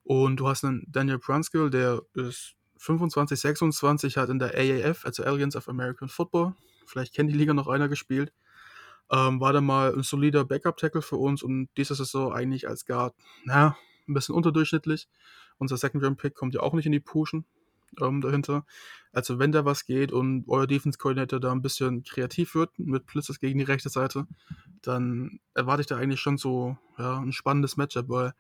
Und 0.04 0.38
du 0.38 0.48
hast 0.48 0.64
einen 0.64 0.86
Daniel 0.88 1.20
Brunskill, 1.20 1.70
der 1.70 2.02
ist 2.14 2.56
25, 2.78 3.40
26, 3.40 4.18
hat 4.18 4.30
in 4.30 4.40
der 4.40 4.56
AAF, 4.56 5.06
also 5.06 5.24
Alliance 5.24 5.58
of 5.58 5.70
American 5.70 6.10
Football, 6.10 6.56
vielleicht 6.86 7.14
kennt 7.14 7.30
die 7.30 7.38
Liga 7.38 7.54
noch 7.54 7.68
einer 7.68 7.90
gespielt. 7.90 8.34
Ähm, 9.12 9.42
war 9.42 9.52
dann 9.54 9.66
mal 9.66 9.94
ein 9.94 10.04
solider 10.04 10.46
Backup-Tackle 10.46 11.02
für 11.02 11.18
uns 11.18 11.44
und 11.44 11.68
dieses 11.78 12.00
ist 12.00 12.12
so 12.12 12.32
eigentlich 12.32 12.68
als 12.70 12.86
Guard, 12.86 13.14
na, 13.44 13.76
ein 14.08 14.14
bisschen 14.14 14.36
unterdurchschnittlich. 14.36 15.10
Unser 15.62 15.78
Second-Round-Pick 15.78 16.34
kommt 16.34 16.56
ja 16.56 16.62
auch 16.62 16.74
nicht 16.74 16.88
in 16.88 16.92
die 16.92 17.00
Pushen 17.00 17.46
ähm, 18.02 18.20
dahinter. 18.20 18.66
Also 19.14 19.38
wenn 19.38 19.52
da 19.52 19.64
was 19.64 19.86
geht 19.86 20.12
und 20.12 20.46
euer 20.48 20.66
Defense-Coordinator 20.66 21.40
da 21.40 21.52
ein 21.52 21.62
bisschen 21.62 22.02
kreativ 22.04 22.56
wird 22.56 22.80
mit 22.80 23.06
Blitzes 23.06 23.40
gegen 23.40 23.60
die 23.60 23.66
rechte 23.66 23.90
Seite, 23.90 24.26
dann 24.82 25.40
erwarte 25.54 25.82
ich 25.82 25.88
da 25.88 25.98
eigentlich 25.98 26.20
schon 26.20 26.40
so 26.40 26.78
ja, 26.98 27.20
ein 27.20 27.32
spannendes 27.32 27.78
Matchup, 27.78 28.10
weil 28.10 28.34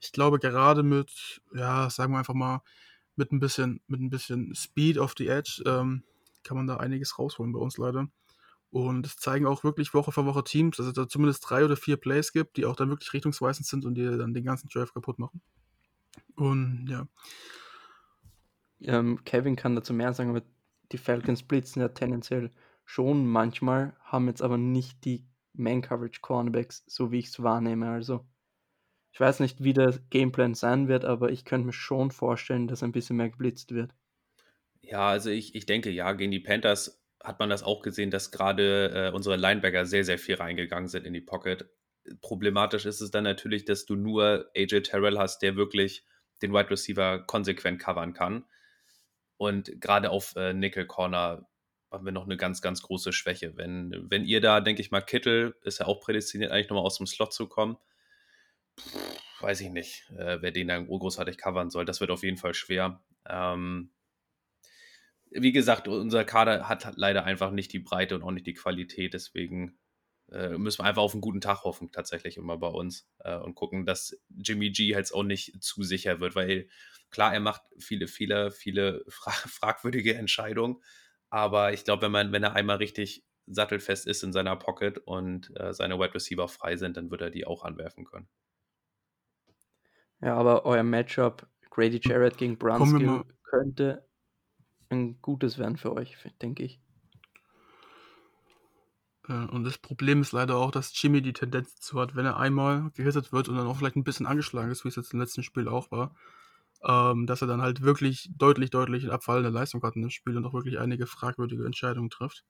ich 0.00 0.10
glaube 0.10 0.40
gerade 0.40 0.82
mit, 0.82 1.40
ja, 1.54 1.88
sagen 1.90 2.12
wir 2.12 2.18
einfach 2.18 2.34
mal, 2.34 2.60
mit 3.14 3.30
ein 3.30 3.38
bisschen, 3.38 3.80
mit 3.86 4.00
ein 4.00 4.10
bisschen 4.10 4.52
Speed 4.56 4.98
auf 4.98 5.14
die 5.14 5.28
Edge 5.28 5.62
ähm, 5.64 6.02
kann 6.42 6.56
man 6.56 6.66
da 6.66 6.78
einiges 6.78 7.20
rausholen 7.20 7.52
bei 7.52 7.60
uns 7.60 7.78
leider. 7.78 8.08
Und 8.72 9.06
es 9.06 9.16
zeigen 9.16 9.46
auch 9.46 9.62
wirklich 9.62 9.94
Woche 9.94 10.10
für 10.10 10.26
Woche 10.26 10.42
Teams, 10.42 10.76
dass 10.76 10.86
es 10.86 10.92
da 10.92 11.08
zumindest 11.08 11.48
drei 11.48 11.64
oder 11.64 11.76
vier 11.76 11.98
Plays 11.98 12.32
gibt, 12.32 12.56
die 12.56 12.66
auch 12.66 12.74
dann 12.74 12.90
wirklich 12.90 13.12
richtungsweisend 13.12 13.66
sind 13.66 13.84
und 13.84 13.94
die 13.94 14.04
dann 14.04 14.34
den 14.34 14.44
ganzen 14.44 14.68
Drive 14.68 14.92
kaputt 14.92 15.20
machen. 15.20 15.40
Und 16.38 16.86
ja. 16.88 17.08
Ähm, 18.80 19.24
Kevin 19.24 19.56
kann 19.56 19.74
dazu 19.74 19.92
mehr 19.92 20.12
sagen, 20.12 20.30
aber 20.30 20.42
die 20.92 20.98
Falcons 20.98 21.42
blitzen 21.42 21.82
ja 21.82 21.88
tendenziell 21.88 22.52
schon 22.84 23.26
manchmal, 23.26 23.96
haben 24.04 24.28
jetzt 24.28 24.40
aber 24.40 24.56
nicht 24.56 25.04
die 25.04 25.26
Man-Coverage-Cornerbacks, 25.54 26.84
so 26.86 27.10
wie 27.10 27.18
ich 27.18 27.26
es 27.26 27.42
wahrnehme. 27.42 27.90
Also 27.90 28.24
ich 29.10 29.18
weiß 29.18 29.40
nicht, 29.40 29.64
wie 29.64 29.72
der 29.72 29.98
Gameplan 30.10 30.54
sein 30.54 30.86
wird, 30.86 31.04
aber 31.04 31.30
ich 31.32 31.44
könnte 31.44 31.66
mir 31.66 31.72
schon 31.72 32.12
vorstellen, 32.12 32.68
dass 32.68 32.84
ein 32.84 32.92
bisschen 32.92 33.16
mehr 33.16 33.30
geblitzt 33.30 33.74
wird. 33.74 33.92
Ja, 34.80 35.08
also 35.08 35.30
ich, 35.30 35.56
ich 35.56 35.66
denke, 35.66 35.90
ja, 35.90 36.12
gegen 36.12 36.30
die 36.30 36.38
Panthers 36.38 37.02
hat 37.20 37.40
man 37.40 37.50
das 37.50 37.64
auch 37.64 37.82
gesehen, 37.82 38.12
dass 38.12 38.30
gerade 38.30 39.08
äh, 39.08 39.14
unsere 39.14 39.36
Linebacker 39.36 39.86
sehr, 39.86 40.04
sehr 40.04 40.18
viel 40.18 40.36
reingegangen 40.36 40.88
sind 40.88 41.04
in 41.04 41.14
die 41.14 41.20
Pocket. 41.20 41.68
Problematisch 42.20 42.86
ist 42.86 43.00
es 43.00 43.10
dann 43.10 43.24
natürlich, 43.24 43.64
dass 43.64 43.86
du 43.86 43.96
nur 43.96 44.48
AJ 44.56 44.82
Terrell 44.82 45.18
hast, 45.18 45.42
der 45.42 45.56
wirklich 45.56 46.06
den 46.42 46.52
Wide 46.52 46.70
Receiver 46.70 47.20
konsequent 47.20 47.80
covern 47.80 48.12
kann. 48.12 48.44
Und 49.36 49.80
gerade 49.80 50.10
auf 50.10 50.34
äh, 50.36 50.52
Nickel 50.52 50.86
Corner 50.86 51.46
haben 51.90 52.04
wir 52.04 52.12
noch 52.12 52.24
eine 52.24 52.36
ganz, 52.36 52.60
ganz 52.60 52.82
große 52.82 53.12
Schwäche. 53.12 53.56
Wenn, 53.56 54.06
wenn 54.10 54.24
ihr 54.24 54.40
da, 54.40 54.60
denke 54.60 54.82
ich 54.82 54.90
mal, 54.90 55.00
Kittel 55.00 55.56
ist 55.62 55.78
ja 55.78 55.86
auch 55.86 56.00
prädestiniert, 56.00 56.50
eigentlich 56.50 56.68
nochmal 56.68 56.84
aus 56.84 56.98
dem 56.98 57.06
Slot 57.06 57.32
zu 57.32 57.46
kommen. 57.46 57.78
Pff, 58.78 59.20
weiß 59.40 59.60
ich 59.60 59.70
nicht, 59.70 60.10
äh, 60.16 60.40
wer 60.40 60.50
den 60.50 60.68
dann 60.68 60.86
großartig 60.86 61.38
covern 61.38 61.70
soll. 61.70 61.84
Das 61.84 62.00
wird 62.00 62.10
auf 62.10 62.22
jeden 62.22 62.36
Fall 62.36 62.54
schwer. 62.54 63.00
Ähm, 63.26 63.90
wie 65.30 65.52
gesagt, 65.52 65.88
unser 65.88 66.24
Kader 66.24 66.68
hat 66.68 66.92
leider 66.96 67.24
einfach 67.24 67.50
nicht 67.50 67.72
die 67.72 67.78
Breite 67.78 68.14
und 68.14 68.22
auch 68.22 68.30
nicht 68.30 68.46
die 68.46 68.54
Qualität. 68.54 69.14
Deswegen 69.14 69.78
müssen 70.30 70.80
wir 70.80 70.84
einfach 70.86 71.02
auf 71.02 71.12
einen 71.12 71.20
guten 71.20 71.40
Tag 71.40 71.64
hoffen, 71.64 71.90
tatsächlich 71.90 72.36
immer 72.36 72.58
bei 72.58 72.68
uns 72.68 73.08
äh, 73.20 73.36
und 73.36 73.54
gucken, 73.54 73.86
dass 73.86 74.18
Jimmy 74.28 74.70
G 74.70 74.94
halt 74.94 75.12
auch 75.14 75.22
nicht 75.22 75.62
zu 75.62 75.82
sicher 75.82 76.20
wird, 76.20 76.34
weil 76.34 76.68
klar, 77.10 77.32
er 77.32 77.40
macht 77.40 77.62
viele 77.78 78.08
Fehler, 78.08 78.50
viele 78.50 79.04
fra 79.08 79.30
fragwürdige 79.30 80.14
Entscheidungen, 80.14 80.82
aber 81.30 81.72
ich 81.72 81.84
glaube, 81.84 82.02
wenn 82.02 82.12
man, 82.12 82.32
wenn 82.32 82.42
er 82.42 82.54
einmal 82.54 82.76
richtig 82.76 83.24
sattelfest 83.46 84.06
ist 84.06 84.22
in 84.22 84.32
seiner 84.32 84.56
Pocket 84.56 84.98
und 84.98 85.50
äh, 85.58 85.72
seine 85.72 85.98
Wide 85.98 86.14
Receiver 86.14 86.48
frei 86.48 86.76
sind, 86.76 86.96
dann 86.96 87.10
wird 87.10 87.22
er 87.22 87.30
die 87.30 87.46
auch 87.46 87.64
anwerfen 87.64 88.04
können. 88.04 88.28
Ja, 90.20 90.36
aber 90.36 90.66
euer 90.66 90.82
Matchup 90.82 91.46
Grady 91.70 92.00
Jarrett 92.02 92.38
gegen 92.38 92.58
Brunskill 92.58 93.24
könnte 93.44 94.06
ein 94.90 95.20
gutes 95.22 95.58
werden 95.58 95.76
für 95.76 95.92
euch, 95.92 96.16
denke 96.42 96.64
ich. 96.64 96.80
Und 99.28 99.64
das 99.64 99.76
Problem 99.76 100.22
ist 100.22 100.32
leider 100.32 100.56
auch, 100.56 100.70
dass 100.70 100.90
Jimmy 101.00 101.20
die 101.20 101.34
Tendenz 101.34 101.74
dazu 101.74 102.00
hat, 102.00 102.16
wenn 102.16 102.24
er 102.24 102.38
einmal 102.38 102.90
gehittet 102.94 103.30
wird 103.30 103.48
und 103.48 103.56
dann 103.56 103.66
auch 103.66 103.76
vielleicht 103.76 103.96
ein 103.96 104.04
bisschen 104.04 104.26
angeschlagen 104.26 104.70
ist, 104.70 104.84
wie 104.84 104.88
es 104.88 104.96
jetzt 104.96 105.12
im 105.12 105.20
letzten 105.20 105.42
Spiel 105.42 105.68
auch 105.68 105.90
war, 105.90 106.14
ähm, 106.82 107.26
dass 107.26 107.42
er 107.42 107.48
dann 107.48 107.60
halt 107.60 107.82
wirklich 107.82 108.30
deutlich, 108.36 108.70
deutlich 108.70 109.10
abfallende 109.10 109.50
Leistung 109.50 109.82
hat 109.82 109.96
in 109.96 110.02
dem 110.02 110.10
Spiel 110.10 110.36
und 110.36 110.46
auch 110.46 110.54
wirklich 110.54 110.78
einige 110.78 111.06
fragwürdige 111.06 111.66
Entscheidungen 111.66 112.08
trifft, 112.08 112.44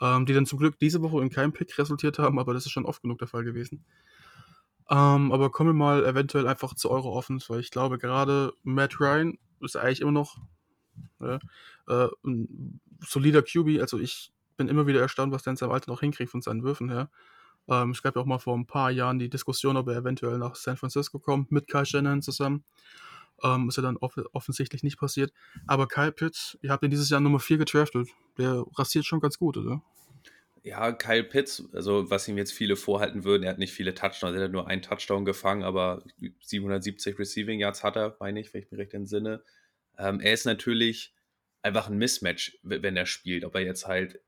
ähm, 0.00 0.26
die 0.26 0.34
dann 0.34 0.44
zum 0.44 0.58
Glück 0.58 0.78
diese 0.78 1.00
Woche 1.00 1.22
in 1.22 1.30
keinem 1.30 1.52
Pick 1.52 1.78
resultiert 1.78 2.18
haben, 2.18 2.38
aber 2.38 2.52
das 2.52 2.66
ist 2.66 2.72
schon 2.72 2.86
oft 2.86 3.02
genug 3.02 3.18
der 3.18 3.28
Fall 3.28 3.44
gewesen. 3.44 3.84
Ähm, 4.90 5.32
aber 5.32 5.50
kommen 5.50 5.70
wir 5.70 5.74
mal 5.74 6.04
eventuell 6.04 6.46
einfach 6.46 6.74
zu 6.74 6.90
eurer 6.90 7.06
Offense, 7.10 7.48
weil 7.48 7.60
ich 7.60 7.70
glaube, 7.70 7.98
gerade 7.98 8.52
Matt 8.62 9.00
Ryan 9.00 9.38
ist 9.60 9.76
eigentlich 9.76 10.00
immer 10.00 10.12
noch 10.12 10.36
äh, 11.20 11.38
äh, 11.88 12.08
ein 12.24 12.80
solider 13.00 13.42
QB. 13.42 13.80
Also 13.80 13.98
ich 13.98 14.32
bin 14.62 14.68
immer 14.68 14.86
wieder 14.86 15.00
erstaunt, 15.00 15.32
was 15.32 15.42
der 15.42 15.52
in 15.52 15.56
seinem 15.56 15.80
noch 15.88 16.00
hinkriegt 16.00 16.30
von 16.30 16.40
seinen 16.40 16.62
Würfen 16.62 16.88
her. 16.88 17.10
Ähm, 17.68 17.90
es 17.90 18.02
gab 18.02 18.14
ja 18.14 18.22
auch 18.22 18.26
mal 18.26 18.38
vor 18.38 18.56
ein 18.56 18.66
paar 18.66 18.90
Jahren 18.90 19.18
die 19.18 19.28
Diskussion, 19.28 19.76
ob 19.76 19.88
er 19.88 19.96
eventuell 19.96 20.38
nach 20.38 20.54
San 20.54 20.76
Francisco 20.76 21.18
kommt, 21.18 21.50
mit 21.50 21.68
Kyle 21.68 21.84
Shannon 21.84 22.22
zusammen. 22.22 22.64
Ähm, 23.42 23.68
ist 23.68 23.76
ja 23.76 23.82
dann 23.82 23.96
off 23.96 24.16
offensichtlich 24.32 24.84
nicht 24.84 24.98
passiert. 24.98 25.32
Aber 25.66 25.88
Kyle 25.88 26.12
Pitts, 26.12 26.58
ihr 26.62 26.70
habt 26.70 26.84
ihn 26.84 26.90
dieses 26.90 27.10
Jahr 27.10 27.20
Nummer 27.20 27.40
4 27.40 27.58
getraftet. 27.58 28.08
Der 28.38 28.64
rasiert 28.76 29.04
schon 29.04 29.20
ganz 29.20 29.36
gut, 29.36 29.56
oder? 29.56 29.82
Ja, 30.62 30.92
Kyle 30.92 31.24
Pitts, 31.24 31.64
also 31.72 32.08
was 32.08 32.28
ihm 32.28 32.38
jetzt 32.38 32.52
viele 32.52 32.76
vorhalten 32.76 33.24
würden, 33.24 33.42
er 33.42 33.50
hat 33.50 33.58
nicht 33.58 33.72
viele 33.72 33.94
Touchdowns, 33.94 34.36
er 34.36 34.44
hat 34.44 34.52
nur 34.52 34.68
einen 34.68 34.80
Touchdown 34.80 35.24
gefangen, 35.24 35.64
aber 35.64 36.04
770 36.40 37.18
Receiving 37.18 37.58
Yards 37.58 37.82
hat 37.82 37.96
er, 37.96 38.16
meine 38.20 38.38
ich, 38.38 38.54
wenn 38.54 38.62
ich 38.62 38.70
mich 38.70 38.78
recht 38.78 38.94
entsinne. 38.94 39.42
Ähm, 39.98 40.20
er 40.20 40.32
ist 40.32 40.46
natürlich 40.46 41.14
einfach 41.62 41.88
ein 41.88 41.98
Mismatch, 41.98 42.58
wenn 42.62 42.96
er 42.96 43.06
spielt, 43.06 43.44
ob 43.44 43.56
er 43.56 43.62
jetzt 43.62 43.88
halt 43.88 44.20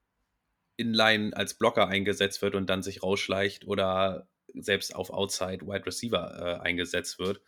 inline 0.76 1.36
als 1.36 1.54
Blocker 1.54 1.88
eingesetzt 1.88 2.42
wird 2.42 2.54
und 2.54 2.68
dann 2.68 2.82
sich 2.82 3.02
rausschleicht 3.02 3.66
oder 3.66 4.28
selbst 4.54 4.94
auf 4.94 5.10
Outside 5.10 5.66
Wide 5.66 5.86
Receiver 5.86 6.58
äh, 6.60 6.60
eingesetzt 6.60 7.18
wird. 7.18 7.40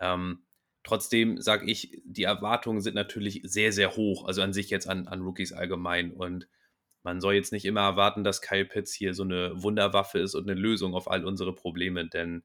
Ähm, 0.00 0.44
trotzdem 0.82 1.40
sage 1.40 1.70
ich, 1.70 2.00
die 2.04 2.24
Erwartungen 2.24 2.80
sind 2.80 2.94
natürlich 2.94 3.40
sehr, 3.44 3.72
sehr 3.72 3.96
hoch, 3.96 4.26
also 4.26 4.42
an 4.42 4.52
sich 4.52 4.70
jetzt 4.70 4.88
an, 4.88 5.08
an 5.08 5.22
Rookies 5.22 5.52
allgemein. 5.52 6.12
Und 6.12 6.48
man 7.02 7.20
soll 7.20 7.34
jetzt 7.34 7.52
nicht 7.52 7.64
immer 7.64 7.82
erwarten, 7.82 8.24
dass 8.24 8.42
Kyle 8.42 8.64
Pitts 8.64 8.92
hier 8.92 9.14
so 9.14 9.22
eine 9.22 9.62
Wunderwaffe 9.62 10.18
ist 10.18 10.34
und 10.34 10.48
eine 10.48 10.58
Lösung 10.58 10.94
auf 10.94 11.10
all 11.10 11.24
unsere 11.24 11.54
Probleme, 11.54 12.06
denn 12.08 12.42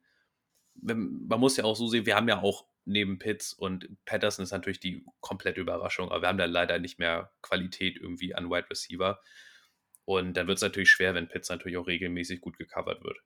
man 0.81 1.39
muss 1.39 1.57
ja 1.57 1.65
auch 1.65 1.75
so 1.75 1.88
sehen, 1.88 2.05
wir 2.05 2.15
haben 2.15 2.29
ja 2.29 2.41
auch 2.41 2.65
neben 2.86 3.19
Pitts 3.19 3.53
und 3.53 3.88
Patterson 4.05 4.43
ist 4.43 4.51
natürlich 4.51 4.79
die 4.79 5.05
komplette 5.19 5.62
Überraschung, 5.62 6.09
aber 6.09 6.21
wir 6.21 6.29
haben 6.29 6.38
da 6.38 6.45
leider 6.45 6.79
nicht 6.79 7.00
mehr 7.00 7.31
Qualität 7.41 7.98
irgendwie 7.98 8.33
an 8.33 8.50
Wide 8.50 8.69
Receiver. 8.69 9.19
Und 10.09 10.33
dann 10.33 10.47
wird 10.47 10.55
es 10.55 10.63
natürlich 10.63 10.89
schwer, 10.89 11.13
wenn 11.13 11.27
Pitts 11.27 11.49
natürlich 11.49 11.77
auch 11.77 11.85
regelmäßig 11.85 12.41
gut 12.41 12.57
gecovert 12.57 13.03
wird. 13.03 13.19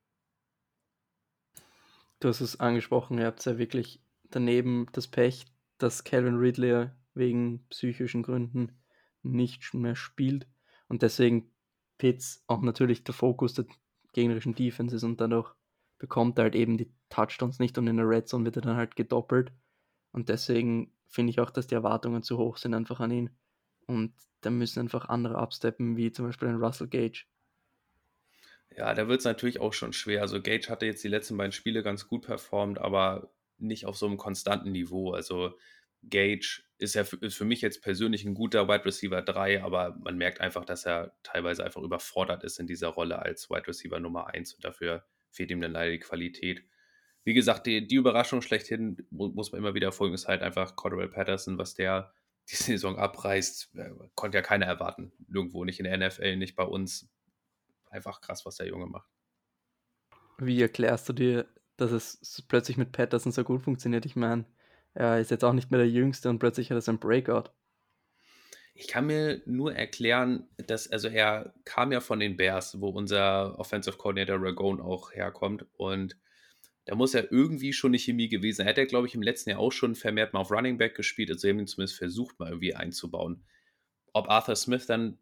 Du 2.19 2.27
hast 2.27 2.41
es 2.41 2.59
angesprochen, 2.59 3.17
ihr 3.19 3.25
habt 3.25 3.45
ja 3.45 3.57
wirklich 3.57 4.03
daneben 4.23 4.87
das 4.91 5.07
Pech, 5.07 5.45
dass 5.77 6.03
Calvin 6.03 6.35
Ridley 6.35 6.89
wegen 7.13 7.65
psychischen 7.69 8.21
Gründen 8.21 8.81
nicht 9.21 9.73
mehr 9.73 9.95
spielt. 9.95 10.45
Und 10.89 11.03
deswegen 11.03 11.53
Pitts 11.99 12.43
auch 12.47 12.61
natürlich 12.61 13.05
der 13.05 13.13
Fokus 13.13 13.53
der 13.53 13.65
gegnerischen 14.11 14.53
Defense 14.53 14.97
ist 14.97 15.03
und 15.03 15.21
dadurch 15.21 15.55
bekommt 15.99 16.37
er 16.37 16.43
halt 16.43 16.55
eben 16.55 16.77
die 16.77 16.93
Touchdowns 17.07 17.59
nicht 17.59 17.77
und 17.77 17.87
in 17.87 17.95
der 17.95 18.09
Red 18.09 18.27
Zone 18.27 18.43
wird 18.43 18.57
er 18.57 18.61
dann 18.61 18.75
halt 18.75 18.97
gedoppelt. 18.97 19.53
Und 20.11 20.27
deswegen 20.27 20.91
finde 21.07 21.29
ich 21.29 21.39
auch, 21.39 21.49
dass 21.49 21.67
die 21.67 21.75
Erwartungen 21.75 22.23
zu 22.23 22.37
hoch 22.37 22.57
sind 22.57 22.73
einfach 22.73 22.99
an 22.99 23.11
ihn 23.11 23.29
und 23.87 24.13
da 24.41 24.49
müssen 24.49 24.79
einfach 24.79 25.09
andere 25.09 25.37
absteppen, 25.37 25.97
wie 25.97 26.11
zum 26.11 26.25
Beispiel 26.25 26.49
ein 26.49 26.61
Russell 26.61 26.87
Gage. 26.87 27.25
Ja, 28.75 28.93
da 28.93 29.07
wird 29.07 29.19
es 29.19 29.25
natürlich 29.25 29.59
auch 29.59 29.73
schon 29.73 29.93
schwer. 29.93 30.21
Also 30.21 30.41
Gage 30.41 30.69
hatte 30.69 30.85
jetzt 30.85 31.03
die 31.03 31.09
letzten 31.09 31.37
beiden 31.37 31.51
Spiele 31.51 31.83
ganz 31.83 32.07
gut 32.07 32.25
performt, 32.25 32.79
aber 32.79 33.31
nicht 33.57 33.85
auf 33.85 33.97
so 33.97 34.07
einem 34.07 34.17
konstanten 34.17 34.71
Niveau. 34.71 35.11
Also 35.11 35.57
Gage 36.09 36.63
ist 36.77 36.95
ja 36.95 37.03
für, 37.03 37.17
ist 37.17 37.35
für 37.35 37.45
mich 37.45 37.61
jetzt 37.61 37.81
persönlich 37.81 38.25
ein 38.25 38.33
guter 38.33 38.67
Wide 38.67 38.85
Receiver 38.85 39.21
3, 39.21 39.63
aber 39.63 39.95
man 40.01 40.17
merkt 40.17 40.41
einfach, 40.41 40.65
dass 40.65 40.85
er 40.85 41.15
teilweise 41.23 41.63
einfach 41.63 41.81
überfordert 41.81 42.43
ist 42.43 42.59
in 42.59 42.67
dieser 42.67 42.89
Rolle 42.89 43.19
als 43.19 43.49
Wide 43.49 43.67
Receiver 43.67 43.99
Nummer 43.99 44.27
1 44.27 44.55
und 44.55 44.65
dafür 44.65 45.05
fehlt 45.31 45.51
ihm 45.51 45.61
dann 45.61 45.71
leider 45.71 45.91
die 45.91 45.99
Qualität. 45.99 46.63
Wie 47.23 47.33
gesagt, 47.33 47.67
die, 47.67 47.87
die 47.87 47.95
Überraschung 47.95 48.41
schlechthin 48.41 48.97
muss 49.09 49.51
man 49.51 49.59
immer 49.59 49.75
wieder 49.75 49.91
folgen, 49.93 50.13
ist 50.13 50.27
halt 50.27 50.41
einfach 50.41 50.75
Cordell 50.75 51.07
Patterson, 51.07 51.57
was 51.57 51.73
der 51.73 52.13
die 52.49 52.55
Saison 52.55 52.97
abreißt, 52.97 53.75
äh, 53.75 53.91
konnte 54.15 54.37
ja 54.37 54.41
keiner 54.41 54.65
erwarten. 54.65 55.11
Nirgendwo, 55.27 55.63
nicht 55.63 55.79
in 55.79 55.85
der 55.85 55.97
NFL, 55.97 56.35
nicht 56.37 56.55
bei 56.55 56.63
uns. 56.63 57.09
Einfach 57.89 58.21
krass, 58.21 58.45
was 58.45 58.57
der 58.57 58.67
Junge 58.67 58.87
macht. 58.87 59.07
Wie 60.39 60.61
erklärst 60.61 61.07
du 61.09 61.13
dir, 61.13 61.47
dass 61.77 61.91
es 61.91 62.43
plötzlich 62.47 62.77
mit 62.77 62.91
Patterson 62.91 63.31
so 63.31 63.43
gut 63.43 63.61
funktioniert? 63.61 64.05
Ich 64.05 64.15
meine, 64.15 64.45
er 64.93 65.19
ist 65.19 65.31
jetzt 65.31 65.43
auch 65.43 65.53
nicht 65.53 65.71
mehr 65.71 65.79
der 65.79 65.89
Jüngste 65.89 66.29
und 66.29 66.39
plötzlich 66.39 66.69
hat 66.69 66.77
er 66.77 66.81
sein 66.81 66.99
Breakout. 66.99 67.51
Ich 68.75 68.87
kann 68.87 69.05
mir 69.05 69.41
nur 69.45 69.75
erklären, 69.75 70.47
dass, 70.57 70.91
also 70.91 71.07
er 71.07 71.53
kam 71.63 71.91
ja 71.91 71.99
von 71.99 72.19
den 72.19 72.37
Bears, 72.37 72.81
wo 72.81 72.89
unser 72.89 73.59
Offensive 73.59 73.97
Coordinator 73.97 74.37
Ragone 74.41 74.83
auch 74.83 75.11
herkommt 75.13 75.67
und 75.73 76.17
da 76.85 76.95
muss 76.95 77.13
er 77.13 77.31
irgendwie 77.31 77.73
schon 77.73 77.91
eine 77.91 77.99
Chemie 77.99 78.29
gewesen 78.29 78.57
sein. 78.57 78.67
Er 78.67 78.71
hat 78.71 78.77
ja, 78.77 78.85
glaube 78.85 79.07
ich, 79.07 79.15
im 79.15 79.21
letzten 79.21 79.51
Jahr 79.51 79.59
auch 79.59 79.71
schon 79.71 79.95
vermehrt 79.95 80.33
mal 80.33 80.39
auf 80.41 80.51
Running 80.51 80.77
Back 80.77 80.95
gespielt, 80.95 81.29
also 81.31 81.47
haben 81.47 81.59
ihn 81.59 81.67
zumindest 81.67 81.97
versucht, 81.97 82.39
mal 82.39 82.49
irgendwie 82.49 82.75
einzubauen. 82.75 83.43
Ob 84.13 84.29
Arthur 84.29 84.55
Smith 84.55 84.85
dann 84.85 85.17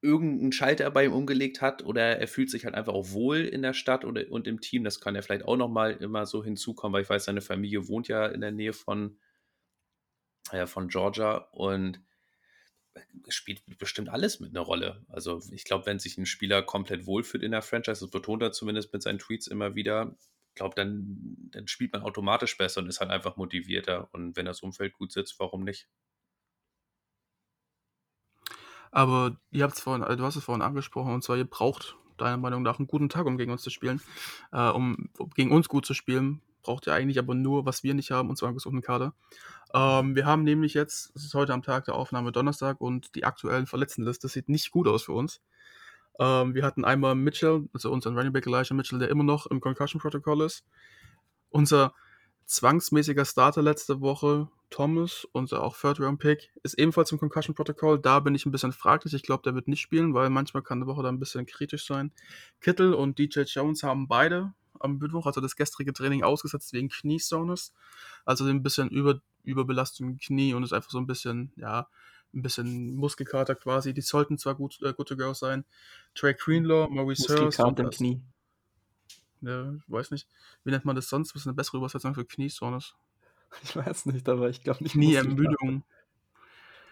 irgendeinen 0.00 0.52
Schalter 0.52 0.90
bei 0.90 1.06
ihm 1.06 1.12
umgelegt 1.12 1.60
hat 1.60 1.84
oder 1.84 2.18
er 2.18 2.28
fühlt 2.28 2.50
sich 2.50 2.64
halt 2.64 2.74
einfach 2.74 2.94
auch 2.94 3.10
wohl 3.10 3.38
in 3.38 3.62
der 3.62 3.74
Stadt 3.74 4.04
oder, 4.04 4.30
und 4.30 4.46
im 4.46 4.60
Team, 4.60 4.84
das 4.84 5.00
kann 5.00 5.16
ja 5.16 5.22
vielleicht 5.22 5.44
auch 5.44 5.56
nochmal 5.56 5.92
immer 5.92 6.24
so 6.24 6.44
hinzukommen, 6.44 6.94
weil 6.94 7.02
ich 7.02 7.10
weiß, 7.10 7.24
seine 7.24 7.40
Familie 7.40 7.88
wohnt 7.88 8.06
ja 8.06 8.26
in 8.26 8.40
der 8.40 8.52
Nähe 8.52 8.72
von, 8.72 9.18
ja, 10.52 10.66
von 10.66 10.88
Georgia 10.88 11.48
und 11.50 12.00
spielt 13.28 13.62
bestimmt 13.78 14.08
alles 14.08 14.40
mit 14.40 14.50
einer 14.50 14.60
Rolle. 14.60 15.04
Also 15.08 15.40
ich 15.50 15.64
glaube, 15.64 15.86
wenn 15.86 15.98
sich 15.98 16.18
ein 16.18 16.26
Spieler 16.26 16.62
komplett 16.62 17.06
wohlfühlt 17.06 17.42
in 17.42 17.52
der 17.52 17.62
Franchise, 17.62 18.00
das 18.00 18.10
betont 18.10 18.42
er 18.42 18.52
zumindest 18.52 18.92
mit 18.92 19.02
seinen 19.02 19.18
Tweets 19.18 19.46
immer 19.46 19.74
wieder, 19.74 20.16
glaube, 20.58 20.74
dann, 20.74 21.36
dann 21.52 21.66
spielt 21.68 21.92
man 21.92 22.02
automatisch 22.02 22.58
besser 22.58 22.82
und 22.82 22.88
ist 22.88 23.00
halt 23.00 23.10
einfach 23.10 23.36
motivierter. 23.36 24.08
Und 24.12 24.36
wenn 24.36 24.44
das 24.44 24.60
Umfeld 24.60 24.92
gut 24.92 25.12
sitzt, 25.12 25.38
warum 25.38 25.64
nicht? 25.64 25.88
Aber 28.90 29.38
ihr 29.50 29.64
habt 29.64 29.74
es 29.74 29.80
vorhin, 29.80 30.04
du 30.04 30.24
hast 30.24 30.36
es 30.36 30.44
vorhin 30.44 30.62
angesprochen, 30.62 31.14
und 31.14 31.22
zwar 31.22 31.36
ihr 31.36 31.44
braucht 31.44 31.96
deiner 32.16 32.36
Meinung 32.36 32.62
nach 32.62 32.78
einen 32.78 32.88
guten 32.88 33.08
Tag, 33.08 33.26
um 33.26 33.38
gegen 33.38 33.52
uns 33.52 33.62
zu 33.62 33.70
spielen. 33.70 34.02
Äh, 34.52 34.70
um, 34.70 35.10
um 35.18 35.30
gegen 35.30 35.52
uns 35.52 35.68
gut 35.68 35.86
zu 35.86 35.94
spielen, 35.94 36.42
braucht 36.68 36.86
ihr 36.86 36.92
eigentlich 36.92 37.18
aber 37.18 37.34
nur, 37.34 37.64
was 37.64 37.82
wir 37.82 37.94
nicht 37.94 38.10
haben, 38.10 38.28
und 38.28 38.36
zwar 38.36 38.48
einen 38.48 38.56
gesunden 38.56 38.82
Kader. 38.82 39.14
Ähm, 39.72 40.14
wir 40.14 40.26
haben 40.26 40.42
nämlich 40.44 40.74
jetzt, 40.74 41.16
es 41.16 41.24
ist 41.24 41.32
heute 41.32 41.54
am 41.54 41.62
Tag 41.62 41.86
der 41.86 41.94
Aufnahme 41.94 42.30
Donnerstag 42.30 42.78
und 42.82 43.14
die 43.14 43.24
aktuellen 43.24 43.66
Verletztenliste 43.66 44.28
sieht 44.28 44.50
nicht 44.50 44.70
gut 44.70 44.86
aus 44.86 45.04
für 45.04 45.12
uns. 45.12 45.40
Ähm, 46.18 46.54
wir 46.54 46.66
hatten 46.66 46.84
einmal 46.84 47.14
Mitchell, 47.14 47.66
also 47.72 47.90
unseren 47.90 48.18
Running 48.18 48.34
Back 48.34 48.46
Elijah 48.46 48.74
Mitchell, 48.74 48.98
der 48.98 49.08
immer 49.08 49.24
noch 49.24 49.46
im 49.46 49.60
Concussion 49.60 49.98
Protocol 49.98 50.42
ist. 50.42 50.66
Unser 51.48 51.94
zwangsmäßiger 52.44 53.24
Starter 53.24 53.62
letzte 53.62 54.02
Woche, 54.02 54.48
Thomas, 54.68 55.26
unser 55.32 55.62
auch 55.62 55.74
Third 55.74 56.00
Round 56.00 56.18
Pick, 56.18 56.52
ist 56.64 56.78
ebenfalls 56.78 57.10
im 57.12 57.18
Concussion 57.18 57.54
Protocol. 57.54 57.98
Da 57.98 58.20
bin 58.20 58.34
ich 58.34 58.44
ein 58.44 58.52
bisschen 58.52 58.72
fraglich. 58.72 59.14
Ich 59.14 59.22
glaube, 59.22 59.42
der 59.42 59.54
wird 59.54 59.68
nicht 59.68 59.80
spielen, 59.80 60.12
weil 60.12 60.28
manchmal 60.28 60.62
kann 60.62 60.82
eine 60.82 60.86
Woche 60.86 61.02
da 61.02 61.08
ein 61.08 61.18
bisschen 61.18 61.46
kritisch 61.46 61.86
sein. 61.86 62.12
Kittel 62.60 62.92
und 62.92 63.18
DJ 63.18 63.44
Jones 63.46 63.82
haben 63.82 64.06
beide 64.06 64.52
am 64.80 64.98
Mittwoch, 64.98 65.26
also 65.26 65.40
das 65.40 65.56
gestrige 65.56 65.92
Training 65.92 66.22
ausgesetzt 66.22 66.72
wegen 66.72 66.88
Kniesoreness. 66.88 67.72
Also 68.24 68.44
ein 68.44 68.62
bisschen 68.62 68.88
über, 68.88 69.20
Überbelastung 69.44 70.10
im 70.10 70.18
Knie 70.18 70.54
und 70.54 70.62
ist 70.62 70.72
einfach 70.72 70.90
so 70.90 70.98
ein 70.98 71.06
bisschen, 71.06 71.52
ja, 71.56 71.88
ein 72.34 72.42
bisschen 72.42 72.96
Muskelkater 72.96 73.54
quasi. 73.54 73.94
Die 73.94 74.00
sollten 74.00 74.38
zwar 74.38 74.54
gut, 74.54 74.80
äh, 74.82 74.92
to 74.92 75.16
go 75.16 75.32
sein. 75.34 75.64
Trey 76.14 76.34
Greenlaw, 76.34 76.88
Maurice 76.90 77.28
Hurst. 77.28 77.58
Muskelkater 77.58 77.84
im 77.84 77.90
Knie. 77.90 78.20
Ja, 79.40 79.72
ich 79.72 79.82
weiß 79.86 80.10
nicht. 80.10 80.28
Wie 80.64 80.70
nennt 80.70 80.84
man 80.84 80.96
das 80.96 81.08
sonst? 81.08 81.34
Was 81.34 81.42
ist 81.42 81.46
eine 81.46 81.54
bessere 81.54 81.78
Übersetzung 81.78 82.14
für 82.14 82.24
Kniesoreness? 82.24 82.94
Ich 83.62 83.74
weiß 83.74 84.04
nicht, 84.06 84.28
aber 84.28 84.50
ich 84.50 84.62
glaube 84.62 84.82
nicht. 84.82 84.92
Knieermüdung. 84.92 85.82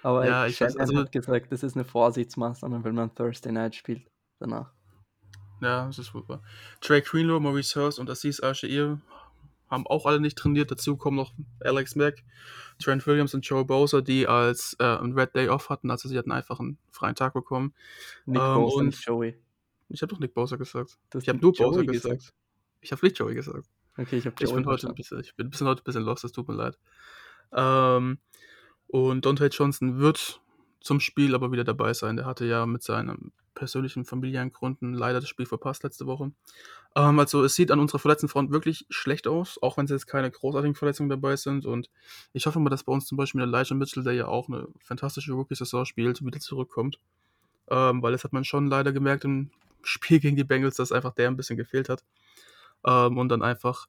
Aber 0.02 0.26
ja, 0.26 0.46
ich, 0.46 0.54
ich 0.54 0.60
weiß, 0.62 0.76
also, 0.78 0.96
hat 0.96 1.12
gesagt, 1.12 1.52
das 1.52 1.62
ist 1.62 1.74
eine 1.74 1.84
Vorsichtsmaßnahme, 1.84 2.82
wenn 2.82 2.94
man 2.94 3.14
Thursday 3.14 3.52
Night 3.52 3.74
spielt 3.74 4.08
danach. 4.38 4.72
Ja, 5.60 5.86
das 5.86 5.98
ist 5.98 6.06
super. 6.12 6.42
Trey 6.80 7.00
Greenlow, 7.00 7.40
Maurice 7.40 7.80
Hurst 7.80 7.98
und 7.98 8.10
Assis 8.10 8.40
Al-Shair 8.40 9.00
haben 9.70 9.86
auch 9.86 10.06
alle 10.06 10.20
nicht 10.20 10.36
trainiert. 10.38 10.70
Dazu 10.70 10.96
kommen 10.96 11.16
noch 11.16 11.32
Alex 11.60 11.96
Mack, 11.96 12.22
Trent 12.78 13.06
Williams 13.06 13.34
und 13.34 13.40
Joe 13.46 13.64
Bowser, 13.64 14.02
die 14.02 14.26
als 14.28 14.76
äh, 14.78 14.84
einen 14.84 15.18
Red 15.18 15.34
Day 15.34 15.48
Off 15.48 15.70
hatten. 15.70 15.90
Also 15.90 16.08
sie 16.08 16.16
hatten 16.18 16.30
einfach 16.30 16.60
einen 16.60 16.78
freien 16.90 17.14
Tag 17.14 17.32
bekommen. 17.34 17.74
Nick 18.26 18.40
Ähm, 18.40 18.54
Bosa, 18.54 18.78
und- 18.80 19.04
Joey. 19.04 19.38
Ich 19.88 20.02
habe 20.02 20.12
doch 20.12 20.20
Nick 20.20 20.34
Bowser 20.34 20.58
gesagt. 20.58 20.98
Du 21.10 21.18
hast 21.18 21.22
Ich 21.24 21.28
habe 21.28 21.38
nur 21.38 21.52
Joey 21.52 21.70
Bowser 21.70 21.84
gesagt. 21.86 22.18
gesagt. 22.18 22.34
Ich 22.80 22.92
habe 22.92 23.04
nicht 23.06 23.18
Joey 23.18 23.34
gesagt. 23.34 23.68
Okay, 23.96 24.18
ich 24.18 24.26
habe 24.26 24.36
Ich 24.38 24.48
Joey 24.50 24.56
bin 24.62 24.66
heute 24.66 24.88
ein 24.88 24.94
bisschen, 24.94 25.20
ich 25.20 25.34
bin 25.36 25.46
ein 25.46 25.50
bisschen 25.50 25.66
heute 25.66 25.80
ein 25.80 25.84
bisschen 25.84 26.02
lost, 26.02 26.22
es 26.24 26.32
tut 26.32 26.46
mir 26.48 26.54
leid. 26.54 26.78
Ähm, 27.52 28.18
und 28.88 29.24
Dante 29.24 29.46
Johnson 29.46 29.98
wird 29.98 30.40
zum 30.80 31.00
Spiel 31.00 31.34
aber 31.34 31.50
wieder 31.50 31.64
dabei 31.64 31.94
sein. 31.94 32.16
Der 32.16 32.26
hatte 32.26 32.44
ja 32.44 32.66
mit 32.66 32.82
seinen 32.82 33.32
persönlichen 33.56 34.04
familiären 34.04 34.52
Gründen 34.52 34.94
leider 34.94 35.18
das 35.18 35.28
Spiel 35.28 35.46
verpasst 35.46 35.82
letzte 35.82 36.06
Woche. 36.06 36.30
Ähm, 36.94 37.18
also 37.18 37.42
es 37.42 37.56
sieht 37.56 37.72
an 37.72 37.80
unserer 37.80 37.98
verletzten 37.98 38.28
Front 38.28 38.52
wirklich 38.52 38.86
schlecht 38.88 39.26
aus, 39.26 39.60
auch 39.60 39.76
wenn 39.76 39.86
es 39.86 39.90
jetzt 39.90 40.06
keine 40.06 40.30
großartigen 40.30 40.76
Verletzungen 40.76 41.08
dabei 41.08 41.34
sind. 41.34 41.66
Und 41.66 41.90
ich 42.32 42.46
hoffe 42.46 42.60
mal, 42.60 42.70
dass 42.70 42.84
bei 42.84 42.92
uns 42.92 43.06
zum 43.06 43.18
Beispiel 43.18 43.40
der 43.40 43.48
Elijah 43.48 43.74
Mitchell, 43.74 44.04
der 44.04 44.12
ja 44.12 44.28
auch 44.28 44.48
eine 44.48 44.68
fantastische 44.78 45.32
Rookie-Saison 45.32 45.84
spielt, 45.84 46.24
wieder 46.24 46.38
zurückkommt. 46.38 47.00
Ähm, 47.68 48.00
weil 48.02 48.12
das 48.12 48.22
hat 48.22 48.32
man 48.32 48.44
schon 48.44 48.68
leider 48.68 48.92
gemerkt 48.92 49.24
im 49.24 49.50
Spiel 49.82 50.20
gegen 50.20 50.36
die 50.36 50.44
Bengals, 50.44 50.76
dass 50.76 50.92
einfach 50.92 51.14
der 51.14 51.28
ein 51.28 51.36
bisschen 51.36 51.56
gefehlt 51.56 51.88
hat. 51.88 52.04
Ähm, 52.86 53.18
und 53.18 53.28
dann 53.30 53.42
einfach 53.42 53.88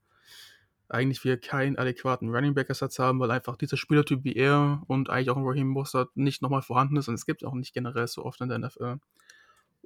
eigentlich 0.89 1.23
wir 1.23 1.37
keinen 1.37 1.77
adäquaten 1.77 2.33
Running 2.33 2.53
Back 2.53 2.69
Ersatz 2.69 2.97
haben, 2.99 3.19
weil 3.19 3.31
einfach 3.31 3.57
dieser 3.57 3.77
Spielertyp 3.77 4.23
wie 4.23 4.35
er 4.35 4.81
und 4.87 5.09
eigentlich 5.09 5.29
auch 5.29 5.37
ein 5.37 5.45
Raheem 5.45 5.67
Mostert 5.67 6.15
nicht 6.15 6.41
nochmal 6.41 6.61
vorhanden 6.61 6.97
ist 6.97 7.07
und 7.09 7.15
es 7.15 7.25
gibt 7.25 7.43
auch 7.43 7.53
nicht 7.53 7.73
generell 7.73 8.07
so 8.07 8.23
oft 8.23 8.39
in 8.41 8.49
der 8.49 8.59
NFL. 8.59 8.97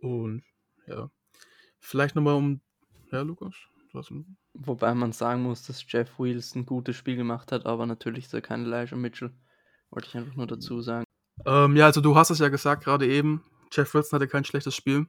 Und 0.01 0.43
ja, 0.87 1.09
vielleicht 1.79 2.15
nochmal 2.15 2.35
um, 2.35 2.61
ja 3.11 3.21
Lukas, 3.21 3.55
Wobei 4.53 4.93
man 4.93 5.11
sagen 5.11 5.43
muss, 5.43 5.63
dass 5.67 5.83
Jeff 5.87 6.17
Wheels 6.19 6.55
ein 6.55 6.65
gutes 6.65 6.95
Spiel 6.95 7.15
gemacht 7.15 7.51
hat, 7.51 7.65
aber 7.65 7.85
natürlich 7.85 8.25
ist 8.25 8.33
er 8.33 8.41
kein 8.41 8.65
Elijah 8.65 8.95
Mitchell. 8.95 9.31
Wollte 9.89 10.07
ich 10.07 10.15
einfach 10.17 10.35
nur 10.35 10.47
dazu 10.47 10.81
sagen. 10.81 11.05
ähm, 11.45 11.75
ja, 11.75 11.85
also 11.85 12.01
du 12.01 12.15
hast 12.15 12.29
es 12.29 12.39
ja 12.39 12.49
gesagt 12.49 12.83
gerade 12.83 13.07
eben, 13.07 13.43
Jeff 13.71 13.93
Wilson 13.93 14.17
hatte 14.17 14.27
kein 14.27 14.43
schlechtes 14.45 14.75
Spiel. 14.75 15.07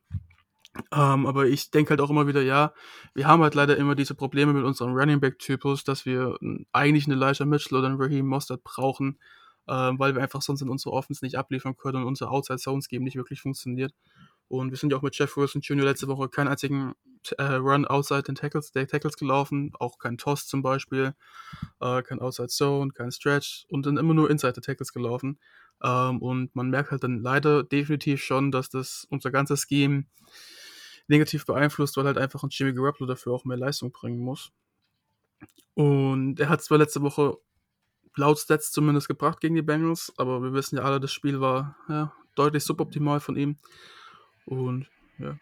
Ähm, 0.91 1.27
aber 1.27 1.47
ich 1.47 1.71
denke 1.71 1.91
halt 1.91 2.01
auch 2.01 2.09
immer 2.11 2.27
wieder, 2.27 2.41
ja, 2.43 2.73
wir 3.15 3.27
haben 3.27 3.43
halt 3.43 3.55
leider 3.55 3.77
immer 3.77 3.95
diese 3.95 4.15
Probleme 4.15 4.53
mit 4.55 4.65
unserem 4.65 4.95
Running 4.95 5.21
Back-Typus, 5.21 5.85
dass 5.85 6.07
wir 6.07 6.37
n- 6.41 6.67
eigentlich 6.73 7.07
einen 7.07 7.21
Elijah 7.21 7.45
Mitchell 7.45 7.77
oder 7.79 7.89
einen 7.89 8.01
Raheem 8.01 8.27
Mostert 8.27 8.65
brauchen, 8.65 9.19
ähm, 9.69 9.99
weil 9.99 10.15
wir 10.15 10.23
einfach 10.23 10.41
sonst 10.41 10.63
in 10.63 10.71
unserer 10.71 10.95
Offense 10.95 11.25
nicht 11.25 11.37
abliefern 11.37 11.77
können 11.77 11.99
und 11.99 12.05
unser 12.09 12.31
Outside-Zones-Game 12.31 13.03
nicht 13.03 13.17
wirklich 13.17 13.43
funktioniert. 13.43 13.93
Und 14.53 14.71
wir 14.71 14.77
sind 14.77 14.91
ja 14.93 14.99
auch 14.99 15.03
mit 15.03 15.17
Jeff 15.17 15.35
Wilson 15.39 15.63
Jr. 15.63 15.87
letzte 15.87 16.09
Woche 16.09 16.29
keinen 16.29 16.49
einzigen 16.49 16.93
äh, 17.39 17.43
Run 17.55 17.87
outside 17.87 18.25
den 18.25 18.35
Tackles, 18.35 18.71
der 18.71 18.87
Tackles 18.87 19.17
gelaufen, 19.17 19.73
auch 19.79 19.99
kein 19.99 20.19
Toss 20.19 20.47
zum 20.47 20.61
Beispiel, 20.61 21.15
äh, 21.81 22.03
kein 22.03 22.21
Outside 22.21 22.49
Zone, 22.49 22.91
kein 22.93 23.11
Stretch 23.13 23.65
und 23.71 23.87
dann 23.87 23.97
immer 23.97 24.13
nur 24.13 24.29
Inside 24.29 24.53
the 24.57 24.61
Tackles 24.61 24.93
gelaufen. 24.93 25.39
Ähm, 25.83 26.21
und 26.21 26.55
man 26.55 26.69
merkt 26.69 26.91
halt 26.91 27.03
dann 27.03 27.23
leider 27.23 27.65
definitiv 27.65 28.23
schon, 28.23 28.53
dass 28.53 28.69
das 28.69 29.07
unser 29.09 29.31
ganzes 29.31 29.65
Scheme 29.67 30.05
negativ 31.09 31.47
beeinflusst, 31.47 31.97
weil 31.97 32.05
halt 32.05 32.19
einfach 32.19 32.43
ein 32.43 32.51
Jimmy 32.53 32.75
Garoppolo 32.75 33.09
dafür 33.09 33.33
auch 33.33 33.47
mehr 33.47 33.57
Leistung 33.57 33.91
bringen 33.91 34.19
muss. 34.19 34.53
Und 35.73 36.39
er 36.41 36.51
hat 36.51 36.63
zwar 36.63 36.77
letzte 36.77 37.01
Woche 37.01 37.39
laut 38.17 38.39
Stats 38.39 38.71
zumindest 38.71 39.09
gebracht 39.09 39.41
gegen 39.41 39.55
die 39.55 39.63
Bengals, 39.63 40.13
aber 40.19 40.43
wir 40.43 40.53
wissen 40.53 40.77
ja 40.77 40.83
alle, 40.83 41.01
das 41.01 41.11
Spiel 41.11 41.41
war 41.41 41.75
ja, 41.89 42.13
deutlich 42.35 42.65
suboptimal 42.65 43.19
von 43.21 43.37
ihm. 43.37 43.57
Und 44.47 44.89
ja, 45.19 45.39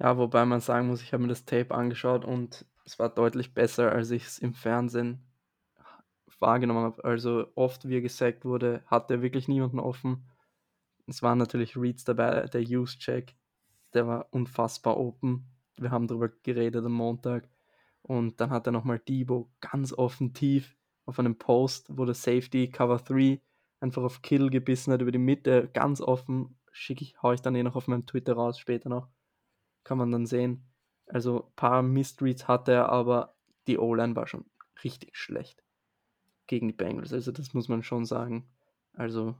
Ja, 0.00 0.16
wobei 0.16 0.46
man 0.46 0.60
sagen 0.60 0.86
muss, 0.86 1.02
ich 1.02 1.12
habe 1.12 1.22
mir 1.22 1.28
das 1.28 1.44
Tape 1.44 1.74
angeschaut 1.74 2.24
und 2.24 2.64
es 2.86 2.98
war 2.98 3.10
deutlich 3.10 3.52
besser, 3.52 3.92
als 3.92 4.10
ich 4.10 4.24
es 4.24 4.38
im 4.38 4.54
Fernsehen 4.54 5.30
wahrgenommen 6.38 6.84
habe. 6.84 7.04
Also 7.04 7.48
oft, 7.54 7.86
wie 7.86 7.98
er 7.98 8.00
gesackt 8.00 8.46
wurde, 8.46 8.82
hatte 8.86 9.14
er 9.14 9.22
wirklich 9.22 9.46
niemanden 9.46 9.78
offen. 9.78 10.26
Es 11.06 11.22
waren 11.22 11.36
natürlich 11.36 11.76
Reads 11.76 12.04
dabei, 12.04 12.46
der 12.46 12.62
Use-Check, 12.62 13.36
der 13.92 14.06
war 14.06 14.26
unfassbar 14.30 14.96
open. 14.96 15.44
Wir 15.76 15.90
haben 15.90 16.06
darüber 16.06 16.28
geredet 16.28 16.84
am 16.84 16.92
Montag. 16.92 17.48
Und 18.02 18.40
dann 18.40 18.50
hat 18.50 18.66
er 18.66 18.72
nochmal 18.72 19.00
Debo 19.00 19.50
ganz 19.60 19.92
offen 19.92 20.32
tief 20.32 20.76
auf 21.04 21.18
einem 21.18 21.36
Post, 21.36 21.88
wo 21.90 22.06
der 22.06 22.14
Safety 22.14 22.70
Cover 22.70 22.98
3 22.98 23.40
einfach 23.80 24.02
auf 24.02 24.22
Kill 24.22 24.48
gebissen 24.48 24.92
hat 24.94 25.02
über 25.02 25.12
die 25.12 25.18
Mitte, 25.18 25.68
ganz 25.74 26.00
offen. 26.00 26.58
Schicke 26.70 27.04
ich, 27.04 27.20
hau 27.22 27.32
ich 27.32 27.40
dann 27.40 27.54
eh 27.54 27.62
noch 27.62 27.76
auf 27.76 27.88
meinem 27.88 28.06
Twitter 28.06 28.34
raus 28.34 28.58
später 28.58 28.88
noch. 28.88 29.08
Kann 29.84 29.98
man 29.98 30.10
dann 30.10 30.26
sehen. 30.26 30.64
Also 31.06 31.46
ein 31.46 31.52
paar 31.56 31.82
Mistreads 31.82 32.46
hatte 32.46 32.72
er, 32.72 32.88
aber 32.90 33.34
die 33.66 33.78
O-Line 33.78 34.14
war 34.16 34.26
schon 34.26 34.44
richtig 34.84 35.16
schlecht 35.16 35.62
gegen 36.46 36.68
die 36.68 36.74
Bengals. 36.74 37.12
Also 37.12 37.32
das 37.32 37.54
muss 37.54 37.68
man 37.68 37.82
schon 37.82 38.04
sagen. 38.04 38.48
Also 38.92 39.36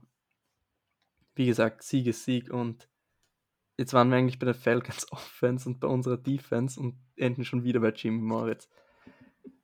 wie 1.35 1.45
gesagt, 1.45 1.83
Sieg 1.83 2.07
ist 2.07 2.25
Sieg 2.25 2.51
und 2.51 2.89
jetzt 3.77 3.93
waren 3.93 4.09
wir 4.09 4.17
eigentlich 4.17 4.39
bei 4.39 4.45
der 4.45 4.55
Falcons 4.55 5.07
Offense 5.11 5.67
und 5.67 5.79
bei 5.79 5.87
unserer 5.87 6.17
Defense 6.17 6.79
und 6.79 6.95
enden 7.15 7.45
schon 7.45 7.63
wieder 7.63 7.79
bei 7.79 7.91
Jimmy 7.91 8.21
Moritz. 8.21 8.69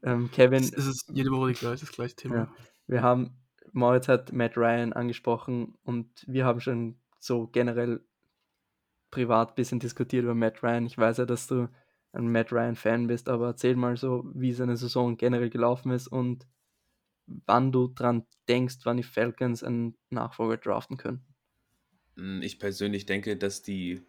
Ähm, 0.03 0.31
Kevin, 0.31 0.63
es 0.63 0.71
ist 0.87 1.09
jede 1.13 1.31
Woche 1.31 1.49
die 1.49 1.59
gleiche, 1.59 1.85
das 1.85 1.93
gleiche 1.93 2.15
Thema. 2.15 2.35
ja, 2.35 2.53
wir 2.87 3.01
haben, 3.01 3.37
Moritz 3.73 4.07
hat 4.07 4.31
Matt 4.31 4.57
Ryan 4.57 4.93
angesprochen 4.93 5.75
und 5.83 6.25
wir 6.27 6.45
haben 6.45 6.61
schon 6.61 6.99
so 7.27 7.47
generell 7.47 8.01
privat 9.11 9.49
ein 9.49 9.55
bisschen 9.55 9.79
diskutiert 9.79 10.23
über 10.23 10.35
Matt 10.35 10.63
Ryan. 10.63 10.85
Ich 10.85 10.97
weiß 10.97 11.17
ja, 11.17 11.25
dass 11.25 11.47
du 11.47 11.69
ein 12.13 12.31
Matt 12.31 12.51
Ryan-Fan 12.51 13.07
bist, 13.07 13.29
aber 13.29 13.47
erzähl 13.47 13.75
mal 13.75 13.97
so, 13.97 14.23
wie 14.33 14.53
seine 14.53 14.77
Saison 14.77 15.17
generell 15.17 15.49
gelaufen 15.49 15.91
ist 15.91 16.07
und 16.07 16.47
wann 17.27 17.71
du 17.71 17.87
dran 17.89 18.25
denkst, 18.47 18.77
wann 18.83 18.97
die 18.97 19.03
Falcons 19.03 19.63
einen 19.63 19.97
Nachfolger 20.09 20.57
draften 20.57 20.97
können. 20.97 21.25
Mm, 22.15 22.41
Ich 22.41 22.59
persönlich 22.59 23.05
denke, 23.05 23.37
dass 23.37 23.61
die, 23.61 24.01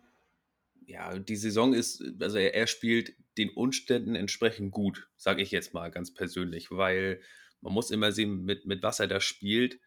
ja, 0.87 1.18
die 1.18 1.37
Saison 1.37 1.74
ist, 1.74 2.02
also 2.20 2.38
er, 2.38 2.54
er 2.54 2.66
spielt 2.66 3.14
den 3.38 3.50
Umständen 3.50 4.14
entsprechend 4.14 4.72
gut, 4.72 5.09
sage 5.16 5.42
ich 5.42 5.50
jetzt 5.50 5.74
mal 5.74 5.90
ganz 5.90 6.14
persönlich, 6.14 6.70
weil 6.70 7.20
man 7.61 7.72
muss 7.74 7.90
immer 7.90 8.12
sehen, 8.12 8.44
mit, 8.44 8.66
mit 8.66 8.83
was 8.83 9.00
er 9.00 9.09
da 9.09 9.20
spielt, 9.20 9.81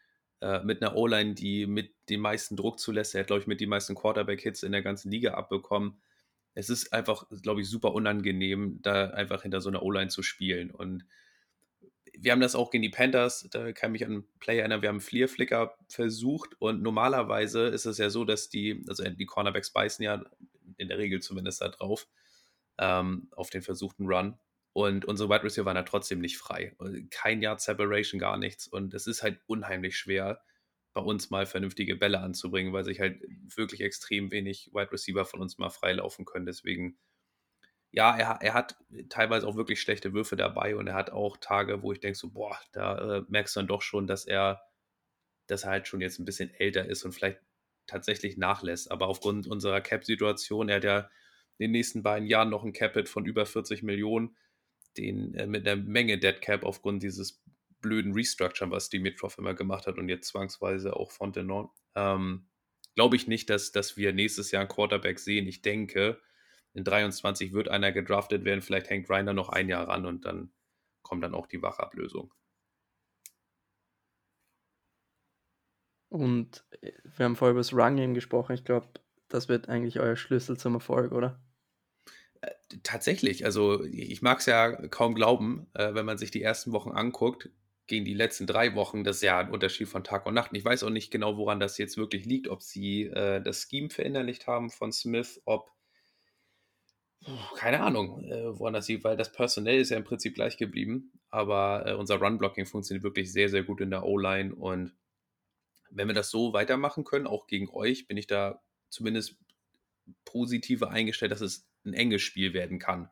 mit 0.64 0.82
einer 0.82 0.96
O-Line, 0.96 1.36
die 1.36 1.68
mit 1.68 1.94
dem 2.10 2.22
meisten 2.22 2.56
Druck 2.56 2.80
zulässt. 2.80 3.14
Er 3.14 3.22
hat, 3.22 3.28
glaube 3.28 3.42
ich, 3.42 3.48
mit 3.48 3.62
den 3.62 3.70
meisten 3.70 3.96
Quarterback-Hits 3.96 4.64
in 4.64 4.72
der 4.72 4.82
ganzen 4.82 5.12
Liga 5.12 5.36
abbekommen. 5.36 6.02
Es 6.54 6.70
ist 6.70 6.92
einfach, 6.94 7.26
glaube 7.44 7.62
ich, 7.62 7.70
super 7.70 7.94
unangenehm, 7.94 8.80
da 8.82 9.12
einfach 9.12 9.44
hinter 9.44 9.62
so 9.62 9.70
einer 9.70 9.84
O-Line 9.84 10.10
zu 10.10 10.24
spielen. 10.24 10.72
Und 10.72 11.06
wir 12.18 12.32
haben 12.32 12.42
das 12.42 12.56
auch 12.56 12.72
gegen 12.72 12.82
die 12.82 12.90
Panthers, 12.90 13.48
da 13.52 13.72
kann 13.72 13.94
ich 13.96 14.02
mich 14.02 14.06
an 14.06 14.12
einen 14.12 14.40
Play 14.40 14.60
erinnern, 14.60 14.82
wir 14.82 14.90
haben 14.90 15.02
Fleer 15.02 15.28
Flicker 15.28 15.76
versucht 15.88 16.60
und 16.60 16.82
normalerweise 16.82 17.68
ist 17.68 17.86
es 17.86 17.98
ja 17.98 18.10
so, 18.10 18.26
dass 18.26 18.50
die, 18.50 18.84
also 18.88 19.04
die 19.04 19.26
Cornerbacks 19.26 19.72
beißen 19.72 20.04
ja 20.04 20.24
in 20.78 20.88
der 20.88 20.98
Regel 20.98 21.22
zumindest 21.22 21.62
da 21.62 21.70
drauf, 21.70 22.08
ähm, 22.78 23.30
auf 23.32 23.50
den 23.50 23.62
versuchten 23.62 24.08
Run. 24.08 24.38
Und 24.74 25.06
unsere 25.06 25.30
Wide 25.30 25.44
Receiver 25.44 25.66
waren 25.66 25.76
da 25.76 25.84
trotzdem 25.84 26.20
nicht 26.20 26.38
frei. 26.38 26.76
Kein 27.10 27.42
Yard 27.42 27.62
Separation, 27.62 28.20
gar 28.20 28.38
nichts. 28.38 28.68
Und 28.68 28.94
es 28.94 29.08
ist 29.08 29.22
halt 29.22 29.40
unheimlich 29.48 29.98
schwer, 29.98 30.42
bei 30.94 31.02
uns 31.02 31.30
mal 31.30 31.46
vernünftige 31.46 31.96
Bälle 31.96 32.20
anzubringen, 32.20 32.74
weil 32.74 32.84
sich 32.84 33.00
halt 33.00 33.22
wirklich 33.56 33.82
extrem 33.82 34.32
wenig 34.32 34.72
Wide 34.74 34.92
Receiver 34.92 35.26
von 35.26 35.42
uns 35.42 35.58
mal 35.58 35.70
freilaufen 35.70 36.26
können. 36.26 36.46
Deswegen 36.46 36.98
ja, 37.92 38.18
er, 38.18 38.40
er 38.42 38.54
hat 38.54 38.78
teilweise 39.10 39.48
auch 39.48 39.56
wirklich 39.56 39.82
schlechte 39.82 40.14
Würfe 40.14 40.36
dabei 40.36 40.76
und 40.76 40.88
er 40.88 40.94
hat 40.96 41.12
auch 41.12 41.38
Tage, 41.38 41.84
wo 41.84 41.92
ich 41.92 42.00
denke 42.00 42.18
so, 42.18 42.30
boah, 42.30 42.58
da 42.72 43.18
äh, 43.18 43.24
merkst 43.28 43.56
du 43.56 43.60
dann 43.60 43.68
doch 43.68 43.82
schon, 43.82 44.08
dass 44.08 44.26
er, 44.26 44.64
dass 45.48 45.66
er 45.66 45.72
halt 45.72 45.88
schon 45.88 46.02
jetzt 46.02 46.20
ein 46.20 46.26
bisschen 46.26 46.54
älter 46.54 46.86
ist 46.86 47.04
und 47.04 47.12
vielleicht 47.12 47.40
tatsächlich 47.88 48.38
nachlässt. 48.38 48.92
Aber 48.92 49.08
aufgrund 49.08 49.48
unserer 49.48 49.82
Cap-Situation, 49.82 50.70
er 50.70 50.78
hat 50.78 50.84
ja 50.86 51.00
in 51.58 51.66
den 51.66 51.72
nächsten 51.72 52.02
beiden 52.04 52.28
Jahren 52.28 52.50
noch 52.50 52.64
ein 52.64 52.74
Cap-Hit 52.74 53.10
von 53.10 53.26
über 53.26 53.46
40 53.46 53.84
Millionen, 53.84 54.38
den 54.98 55.34
äh, 55.36 55.48
mit 55.48 55.68
einer 55.68 55.82
Menge 55.82 56.18
Dead 56.18 56.40
Cap 56.42 56.64
aufgrund 56.64 57.04
dieses 57.04 57.44
blöden 57.82 58.14
Restructure, 58.14 58.70
was 58.70 58.90
Dimitrov 58.90 59.38
immer 59.38 59.54
gemacht 59.54 59.88
hat 59.88 59.98
und 59.98 60.10
jetzt 60.10 60.28
zwangsweise 60.28 60.96
auch 60.96 61.12
Fontenot. 61.12 61.72
Ähm, 61.96 62.48
Glaube 62.96 63.16
ich 63.16 63.28
nicht, 63.28 63.50
dass, 63.50 63.72
dass 63.72 63.96
wir 63.96 64.12
nächstes 64.12 64.52
Jahr 64.52 64.62
einen 64.62 64.70
Quarterback 64.70 65.18
sehen. 65.18 65.48
Ich 65.48 65.62
denke, 65.62 66.20
in 66.74 66.84
23 66.84 67.54
wird 67.54 67.70
einer 67.70 67.92
gedraftet 67.92 68.44
werden, 68.44 68.62
vielleicht 68.62 68.90
hängt 68.90 69.08
Grinder 69.08 69.34
noch 69.34 69.50
ein 69.50 69.70
Jahr 69.70 69.88
ran 69.88 70.06
und 70.06 70.26
dann 70.26 70.52
kommt 71.02 71.24
dann 71.24 71.34
auch 71.34 71.48
die 71.48 71.62
Wachablösung. 71.62 72.34
Und 76.10 76.66
äh, 76.82 76.92
wir 77.16 77.26
haben 77.26 77.36
vorher 77.36 77.52
über 77.52 77.62
das 77.62 77.74
Run-Game 77.74 78.14
gesprochen. 78.14 78.54
Ich 78.54 78.66
glaube, 78.66 78.88
das 79.30 79.48
wird 79.48 79.70
eigentlich 79.70 80.00
euer 80.00 80.18
Schlüssel 80.18 80.58
zum 80.58 80.74
Erfolg, 80.74 81.14
oder? 81.14 81.40
Äh, 82.42 82.52
tatsächlich, 82.84 83.46
also 83.46 83.84
ich 83.84 84.22
mag 84.22 84.40
es 84.40 84.46
ja 84.46 84.72
kaum 84.88 85.16
glauben, 85.16 85.68
äh, 85.74 85.94
wenn 85.94 86.06
man 86.06 86.18
sich 86.18 86.32
die 86.32 86.42
ersten 86.42 86.72
Wochen 86.72 86.92
anguckt, 86.92 87.50
gegen 87.88 88.06
die 88.06 88.14
letzten 88.14 88.48
drei 88.48 88.74
Wochen, 88.76 89.04
das 89.04 89.18
ist 89.18 89.24
ja 89.24 89.40
ein 89.40 89.52
Unterschied 89.52 89.88
von 89.88 90.04
Tag 90.04 90.26
und 90.26 90.34
Nacht. 90.34 90.52
Ich 90.54 90.64
weiß 90.64 90.84
auch 90.84 90.90
nicht 90.90 91.12
genau, 91.12 91.38
woran 91.38 91.60
das 91.60 91.78
jetzt 91.78 91.98
wirklich 91.98 92.26
liegt, 92.26 92.48
ob 92.48 92.62
sie 92.62 93.04
äh, 93.04 93.42
das 93.42 93.68
Scheme 93.70 93.90
verinnerlicht 93.90 94.48
haben 94.48 94.70
von 94.70 94.92
Smith, 94.94 95.42
ob 95.46 95.70
keine 97.56 97.82
Ahnung, 97.82 98.24
äh, 98.24 98.58
woran 98.58 98.74
das 98.74 98.88
liegt, 98.88 99.04
weil 99.04 99.18
das 99.18 99.32
Personell 99.32 99.80
ist 99.80 99.92
ja 99.92 99.98
im 99.98 100.04
Prinzip 100.04 100.34
gleich 100.34 100.58
geblieben, 100.58 101.12
aber 101.30 101.84
äh, 101.86 101.94
unser 101.94 102.16
Run-Blocking 102.20 102.66
funktioniert 102.66 103.04
wirklich 103.04 103.32
sehr, 103.32 103.50
sehr 103.50 103.64
gut 103.64 103.82
in 103.82 103.92
der 103.92 104.06
O-Line. 104.06 104.56
Und 104.56 104.96
wenn 105.92 106.08
wir 106.08 106.16
das 106.16 106.32
so 106.32 106.54
weitermachen 106.54 107.04
können, 107.04 107.28
auch 107.28 107.46
gegen 107.46 107.70
euch, 107.70 108.08
bin 108.08 108.18
ich 108.18 108.26
da 108.26 108.62
zumindest 108.90 109.38
positiver 110.26 110.90
eingestellt, 110.90 111.32
dass 111.32 111.42
es 111.42 111.68
ein 111.86 111.94
enges 111.94 112.22
Spiel 112.22 112.54
werden 112.54 112.80
kann. 112.80 113.10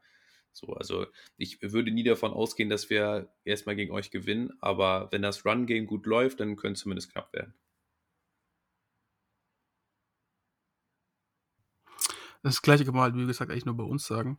So, 0.51 0.73
also 0.73 1.05
ich 1.37 1.61
würde 1.61 1.91
nie 1.91 2.03
davon 2.03 2.33
ausgehen, 2.33 2.69
dass 2.69 2.89
wir 2.89 3.31
erstmal 3.45 3.75
gegen 3.75 3.93
euch 3.93 4.11
gewinnen, 4.11 4.51
aber 4.61 5.07
wenn 5.11 5.21
das 5.21 5.45
Run-Game 5.45 5.85
gut 5.85 6.05
läuft, 6.05 6.39
dann 6.39 6.55
könnte 6.55 6.73
es 6.73 6.81
zumindest 6.81 7.11
knapp 7.11 7.31
werden. 7.33 7.53
Das 12.41 12.61
gleiche 12.61 12.85
kann 12.85 12.93
man 12.93 13.03
halt, 13.03 13.15
wie 13.15 13.25
gesagt, 13.25 13.51
eigentlich 13.51 13.65
nur 13.65 13.75
bei 13.75 13.83
uns 13.83 14.05
sagen. 14.05 14.37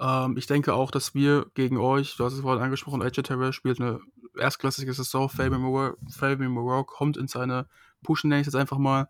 Ähm, 0.00 0.36
ich 0.36 0.46
denke 0.46 0.74
auch, 0.74 0.90
dass 0.90 1.14
wir 1.14 1.46
gegen 1.54 1.76
euch, 1.76 2.16
du 2.16 2.24
hast 2.24 2.32
es 2.32 2.40
vorhin 2.40 2.62
angesprochen, 2.62 3.02
AJ 3.02 3.22
Terrell 3.22 3.52
spielt 3.52 3.80
eine 3.80 4.00
erstklassige 4.36 4.92
Saison, 4.92 5.28
Fabian 5.28 5.60
Moreau, 5.60 6.84
kommt 6.84 7.16
in 7.16 7.28
seine 7.28 7.68
Pushen, 8.02 8.30
nenne 8.30 8.40
ich 8.40 8.46
jetzt 8.46 8.56
einfach 8.56 8.78
mal. 8.78 9.08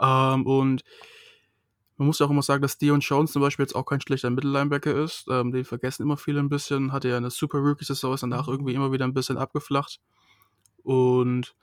Ähm, 0.00 0.46
und 0.46 0.84
man 1.98 2.06
muss 2.06 2.20
ja 2.20 2.26
auch 2.26 2.30
immer 2.30 2.42
sagen, 2.42 2.62
dass 2.62 2.78
Dion 2.78 3.00
Jones 3.00 3.32
zum 3.32 3.42
Beispiel 3.42 3.64
jetzt 3.64 3.74
auch 3.74 3.84
kein 3.84 4.00
schlechter 4.00 4.30
Mittellinebacker 4.30 4.94
ist. 4.94 5.26
Ähm, 5.28 5.50
den 5.50 5.64
vergessen 5.64 6.04
immer 6.04 6.16
viele 6.16 6.38
ein 6.38 6.48
bisschen. 6.48 6.92
Hatte 6.92 7.08
ja 7.08 7.16
eine 7.16 7.30
super 7.30 7.58
Rookie-Saison, 7.58 8.14
ist 8.14 8.22
danach 8.22 8.46
irgendwie 8.46 8.74
immer 8.74 8.92
wieder 8.92 9.04
ein 9.04 9.14
bisschen 9.14 9.36
abgeflacht. 9.36 10.00
Und 10.84 11.56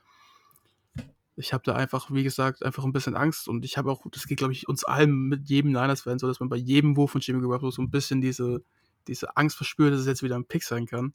ich 1.38 1.54
habe 1.54 1.64
da 1.64 1.76
einfach, 1.76 2.12
wie 2.12 2.24
gesagt, 2.24 2.64
einfach 2.64 2.84
ein 2.84 2.92
bisschen 2.92 3.16
Angst. 3.16 3.48
Und 3.48 3.64
ich 3.64 3.78
habe 3.78 3.90
auch, 3.90 4.06
das 4.12 4.28
geht, 4.28 4.38
glaube 4.38 4.52
ich, 4.52 4.68
uns 4.68 4.84
allen 4.84 5.30
mit 5.30 5.50
jedem 5.50 5.72
Niners-Fan 5.72 6.20
so, 6.20 6.28
dass 6.28 6.42
man 6.42 6.50
bei 6.50 6.58
jedem 6.58 6.98
Wurf 6.98 7.12
von 7.12 7.22
Jimmy 7.22 7.42
Garoppolo 7.42 7.72
so 7.72 7.82
ein 7.82 7.90
bisschen 7.90 8.20
diese, 8.20 8.62
diese 9.08 9.38
Angst 9.38 9.56
verspürt, 9.56 9.94
dass 9.94 10.02
es 10.02 10.08
jetzt 10.08 10.22
wieder 10.22 10.36
ein 10.36 10.46
Pick 10.46 10.64
sein 10.64 10.86
kann. 10.86 11.14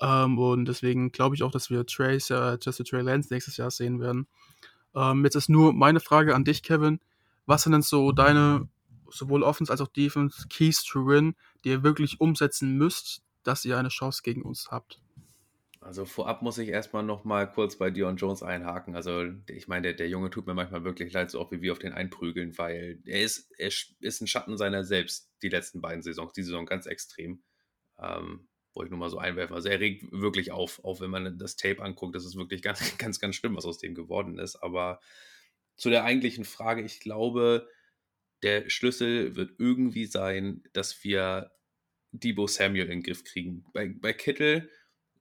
Ähm, 0.00 0.38
und 0.38 0.66
deswegen 0.66 1.10
glaube 1.10 1.34
ich 1.34 1.42
auch, 1.42 1.50
dass 1.50 1.68
wir 1.68 1.84
Trace, 1.84 2.30
äh, 2.30 2.58
Jesse 2.60 2.84
Trey 2.84 3.02
Lance 3.02 3.32
nächstes 3.32 3.56
Jahr 3.56 3.72
sehen 3.72 3.98
werden. 3.98 4.28
Ähm, 4.94 5.24
jetzt 5.24 5.34
ist 5.34 5.48
nur 5.48 5.72
meine 5.72 5.98
Frage 5.98 6.36
an 6.36 6.44
dich, 6.44 6.62
Kevin 6.62 7.00
was 7.46 7.62
sind 7.62 7.72
denn 7.72 7.82
so 7.82 8.12
deine, 8.12 8.68
sowohl 9.10 9.42
Offense 9.42 9.70
als 9.70 9.80
auch 9.80 9.88
Defense, 9.88 10.46
Keys 10.48 10.84
to 10.84 11.06
Win, 11.06 11.34
die 11.64 11.70
ihr 11.70 11.82
wirklich 11.82 12.20
umsetzen 12.20 12.76
müsst, 12.76 13.22
dass 13.42 13.64
ihr 13.64 13.78
eine 13.78 13.88
Chance 13.88 14.22
gegen 14.22 14.42
uns 14.42 14.70
habt? 14.70 15.00
Also 15.82 16.04
vorab 16.04 16.42
muss 16.42 16.58
ich 16.58 16.68
erstmal 16.68 17.02
noch 17.02 17.24
mal 17.24 17.50
kurz 17.50 17.76
bei 17.76 17.90
Dion 17.90 18.16
Jones 18.16 18.44
einhaken. 18.44 18.94
Also 18.94 19.24
ich 19.48 19.66
meine, 19.66 19.82
der, 19.82 19.92
der, 19.94 20.08
Junge 20.08 20.30
tut 20.30 20.46
mir 20.46 20.54
manchmal 20.54 20.84
wirklich 20.84 21.12
leid, 21.12 21.28
so 21.30 21.40
auch 21.40 21.50
wie 21.50 21.60
wir 21.60 21.72
auf 21.72 21.80
den 21.80 21.92
einprügeln, 21.92 22.56
weil 22.56 23.00
er 23.04 23.22
ist, 23.22 23.50
er 23.58 23.72
ist 23.98 24.20
ein 24.20 24.28
Schatten 24.28 24.56
seiner 24.56 24.84
selbst 24.84 25.32
die 25.42 25.48
letzten 25.48 25.80
beiden 25.80 26.02
Saisons, 26.02 26.32
die 26.34 26.44
Saison 26.44 26.66
ganz 26.66 26.86
extrem. 26.86 27.42
Ähm, 27.98 28.46
wollte 28.74 28.86
ich 28.86 28.90
nur 28.90 29.00
mal 29.00 29.10
so 29.10 29.18
einwerfen. 29.18 29.56
Also 29.56 29.68
er 29.68 29.80
regt 29.80 30.04
wirklich 30.12 30.52
auf, 30.52 30.82
auch 30.84 31.00
wenn 31.00 31.10
man 31.10 31.36
das 31.36 31.56
Tape 31.56 31.82
anguckt, 31.82 32.14
das 32.14 32.24
ist 32.24 32.36
wirklich 32.36 32.62
ganz, 32.62 32.96
ganz, 32.98 33.18
ganz 33.18 33.34
schlimm, 33.34 33.56
was 33.56 33.66
aus 33.66 33.78
dem 33.78 33.96
geworden 33.96 34.38
ist. 34.38 34.56
Aber 34.62 35.00
zu 35.76 35.90
der 35.90 36.04
eigentlichen 36.04 36.44
Frage, 36.44 36.82
ich 36.82 37.00
glaube, 37.00 37.68
der 38.42 38.68
Schlüssel 38.68 39.36
wird 39.36 39.52
irgendwie 39.58 40.06
sein, 40.06 40.62
dass 40.72 41.02
wir 41.04 41.52
Debo 42.10 42.46
Samuel 42.46 42.84
in 42.84 42.90
den 42.90 43.02
Griff 43.02 43.24
kriegen. 43.24 43.64
Bei, 43.72 43.88
bei 43.88 44.12
Kittel, 44.12 44.70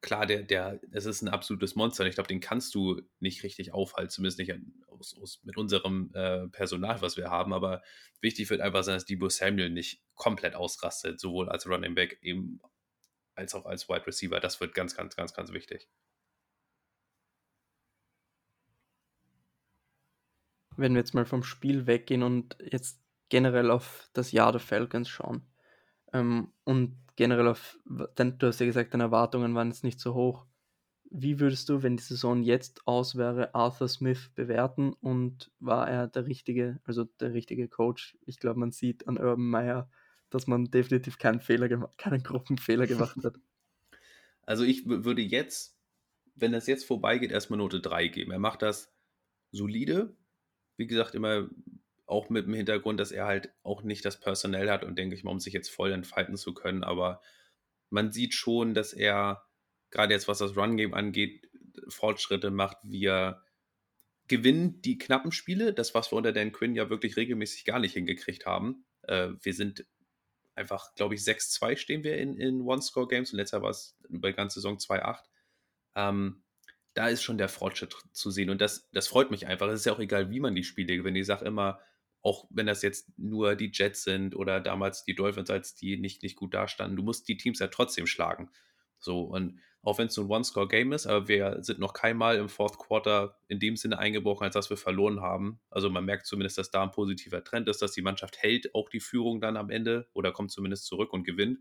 klar, 0.01 0.25
der, 0.25 0.43
der, 0.43 0.79
es 0.91 1.05
ist 1.05 1.21
ein 1.21 1.29
absolutes 1.29 1.75
Monster. 1.75 2.05
Ich 2.05 2.15
glaube, 2.15 2.27
den 2.27 2.41
kannst 2.41 2.75
du 2.75 3.01
nicht 3.19 3.43
richtig 3.43 3.73
aufhalten, 3.73 4.09
zumindest 4.09 4.39
nicht 4.39 4.53
aus, 4.87 5.15
aus, 5.17 5.39
mit 5.43 5.57
unserem 5.57 6.11
äh, 6.13 6.47
Personal, 6.49 7.01
was 7.01 7.15
wir 7.15 7.29
haben. 7.29 7.53
Aber 7.53 7.81
wichtig 8.19 8.49
wird 8.49 8.61
einfach 8.61 8.83
sein, 8.83 8.95
dass 8.95 9.05
Debo 9.05 9.29
Samuel 9.29 9.69
nicht 9.69 10.01
komplett 10.15 10.55
ausrastet, 10.55 11.19
sowohl 11.19 11.47
als 11.49 11.67
Running 11.67 11.95
Back 11.95 12.19
eben 12.21 12.59
als 13.35 13.55
auch 13.55 13.65
als 13.65 13.87
Wide 13.87 14.05
Receiver. 14.05 14.39
Das 14.39 14.59
wird 14.59 14.73
ganz, 14.73 14.95
ganz, 14.95 15.15
ganz, 15.15 15.33
ganz 15.33 15.53
wichtig. 15.53 15.87
Wenn 20.81 20.93
wir 20.93 20.99
jetzt 20.99 21.13
mal 21.13 21.25
vom 21.25 21.43
Spiel 21.43 21.87
weggehen 21.87 22.23
und 22.23 22.57
jetzt 22.71 23.01
generell 23.29 23.71
auf 23.71 24.09
das 24.13 24.31
Jahr 24.31 24.51
der 24.51 24.59
Falcons 24.59 25.09
schauen 25.09 25.43
ähm, 26.13 26.51
und 26.63 26.97
generell 27.15 27.47
auf, 27.47 27.79
denn 28.17 28.37
du 28.37 28.47
hast 28.47 28.59
ja 28.59 28.65
gesagt, 28.65 28.93
deine 28.93 29.03
Erwartungen 29.03 29.55
waren 29.55 29.69
jetzt 29.69 29.83
nicht 29.83 29.99
so 29.99 30.13
hoch. 30.13 30.45
Wie 31.09 31.39
würdest 31.39 31.67
du, 31.69 31.83
wenn 31.83 31.97
die 31.97 32.03
Saison 32.03 32.41
jetzt 32.41 32.87
aus 32.87 33.17
wäre, 33.17 33.53
Arthur 33.53 33.89
Smith 33.89 34.29
bewerten 34.33 34.93
und 34.93 35.51
war 35.59 35.89
er 35.89 36.07
der 36.07 36.25
richtige, 36.25 36.79
also 36.83 37.03
der 37.03 37.33
richtige 37.33 37.67
Coach? 37.67 38.17
Ich 38.25 38.37
glaube, 38.37 38.59
man 38.59 38.71
sieht 38.71 39.07
an 39.07 39.17
Urban 39.17 39.49
Meyer, 39.49 39.89
dass 40.29 40.47
man 40.47 40.71
definitiv 40.71 41.17
keinen 41.17 41.41
Fehler, 41.41 41.67
keinen 41.97 42.23
Gruppenfehler 42.23 42.87
gemacht 42.87 43.17
hat. 43.23 43.35
Also 44.43 44.63
ich 44.63 44.87
würde 44.87 45.21
jetzt, 45.21 45.77
wenn 46.35 46.51
das 46.51 46.65
jetzt 46.65 46.85
vorbeigeht, 46.85 47.31
erstmal 47.31 47.59
Note 47.59 47.79
3 47.79 48.07
geben. 48.07 48.31
Er 48.31 48.39
macht 48.39 48.63
das 48.63 48.91
solide, 49.51 50.17
wie 50.81 50.87
gesagt, 50.87 51.13
immer 51.13 51.47
auch 52.07 52.29
mit 52.29 52.47
dem 52.47 52.55
Hintergrund, 52.55 52.99
dass 52.99 53.11
er 53.11 53.27
halt 53.27 53.53
auch 53.61 53.83
nicht 53.83 54.03
das 54.03 54.19
Personell 54.19 54.69
hat 54.69 54.83
und 54.83 54.97
denke 54.97 55.15
ich 55.15 55.23
mal, 55.23 55.31
um 55.31 55.39
sich 55.39 55.53
jetzt 55.53 55.69
voll 55.69 55.91
entfalten 55.91 56.35
zu 56.35 56.55
können. 56.55 56.83
Aber 56.83 57.21
man 57.91 58.11
sieht 58.11 58.33
schon, 58.33 58.73
dass 58.73 58.93
er, 58.93 59.45
gerade 59.91 60.13
jetzt 60.13 60.27
was 60.27 60.39
das 60.39 60.57
Run-Game 60.57 60.95
angeht, 60.95 61.47
Fortschritte 61.87 62.49
macht. 62.49 62.77
Wir 62.83 63.43
gewinnen 64.27 64.81
die 64.81 64.97
knappen 64.97 65.31
Spiele, 65.31 65.71
das, 65.71 65.93
was 65.93 66.11
wir 66.11 66.17
unter 66.17 66.33
Dan 66.33 66.51
Quinn 66.51 66.75
ja 66.75 66.89
wirklich 66.89 67.15
regelmäßig 67.15 67.63
gar 67.63 67.79
nicht 67.79 67.93
hingekriegt 67.93 68.47
haben. 68.47 68.85
Äh, 69.03 69.29
wir 69.39 69.53
sind 69.53 69.85
einfach, 70.55 70.95
glaube 70.95 71.13
ich, 71.13 71.21
6-2 71.21 71.77
stehen 71.77 72.03
wir 72.03 72.17
in, 72.17 72.37
in 72.37 72.61
One-Score-Games 72.61 73.31
und 73.31 73.37
letzter 73.37 73.61
war 73.61 73.69
es 73.69 73.95
über 74.09 74.29
die 74.29 74.35
ganze 74.35 74.55
Saison 74.55 74.77
2-8. 74.77 75.19
Ähm, 75.95 76.43
da 76.93 77.07
ist 77.07 77.23
schon 77.23 77.37
der 77.37 77.49
Fortschritt 77.49 77.95
zu 78.11 78.31
sehen. 78.31 78.49
Und 78.49 78.61
das, 78.61 78.89
das 78.91 79.07
freut 79.07 79.31
mich 79.31 79.47
einfach. 79.47 79.67
Es 79.67 79.81
ist 79.81 79.85
ja 79.85 79.93
auch 79.93 79.99
egal, 79.99 80.29
wie 80.29 80.39
man 80.39 80.55
die 80.55 80.63
Spiele 80.63 80.97
gewinnt. 80.97 81.17
Ich 81.17 81.25
sage 81.25 81.45
immer, 81.45 81.79
auch 82.21 82.45
wenn 82.49 82.67
das 82.67 82.81
jetzt 82.81 83.17
nur 83.17 83.55
die 83.55 83.71
Jets 83.73 84.03
sind 84.03 84.35
oder 84.35 84.59
damals 84.59 85.03
die 85.03 85.15
Dolphins, 85.15 85.49
als 85.49 85.73
die 85.75 85.97
nicht, 85.97 86.21
nicht 86.21 86.35
gut 86.35 86.53
dastanden, 86.53 86.97
du 86.97 87.03
musst 87.03 87.27
die 87.27 87.37
Teams 87.37 87.59
ja 87.59 87.67
trotzdem 87.67 88.05
schlagen. 88.07 88.51
So, 88.99 89.21
und 89.21 89.59
auch 89.83 89.97
wenn 89.97 90.07
es 90.07 90.13
so 90.13 90.21
ein 90.21 90.29
One-Score-Game 90.29 90.91
ist, 90.91 91.07
aber 91.07 91.27
wir 91.27 91.63
sind 91.63 91.79
noch 91.79 91.93
keinmal 91.93 92.37
im 92.37 92.49
Fourth 92.49 92.77
Quarter 92.77 93.39
in 93.47 93.59
dem 93.59 93.75
Sinne 93.75 93.97
eingebrochen, 93.97 94.45
als 94.45 94.53
dass 94.53 94.69
wir 94.69 94.77
verloren 94.77 95.21
haben. 95.21 95.59
Also 95.71 95.89
man 95.89 96.05
merkt 96.05 96.27
zumindest, 96.27 96.59
dass 96.59 96.69
da 96.69 96.83
ein 96.83 96.91
positiver 96.91 97.43
Trend 97.43 97.67
ist, 97.67 97.81
dass 97.81 97.93
die 97.93 98.03
Mannschaft 98.03 98.37
hält 98.43 98.75
auch 98.75 98.89
die 98.89 98.99
Führung 98.99 99.41
dann 99.41 99.57
am 99.57 99.71
Ende 99.71 100.07
oder 100.13 100.31
kommt 100.31 100.51
zumindest 100.51 100.85
zurück 100.85 101.13
und 101.13 101.23
gewinnt. 101.23 101.57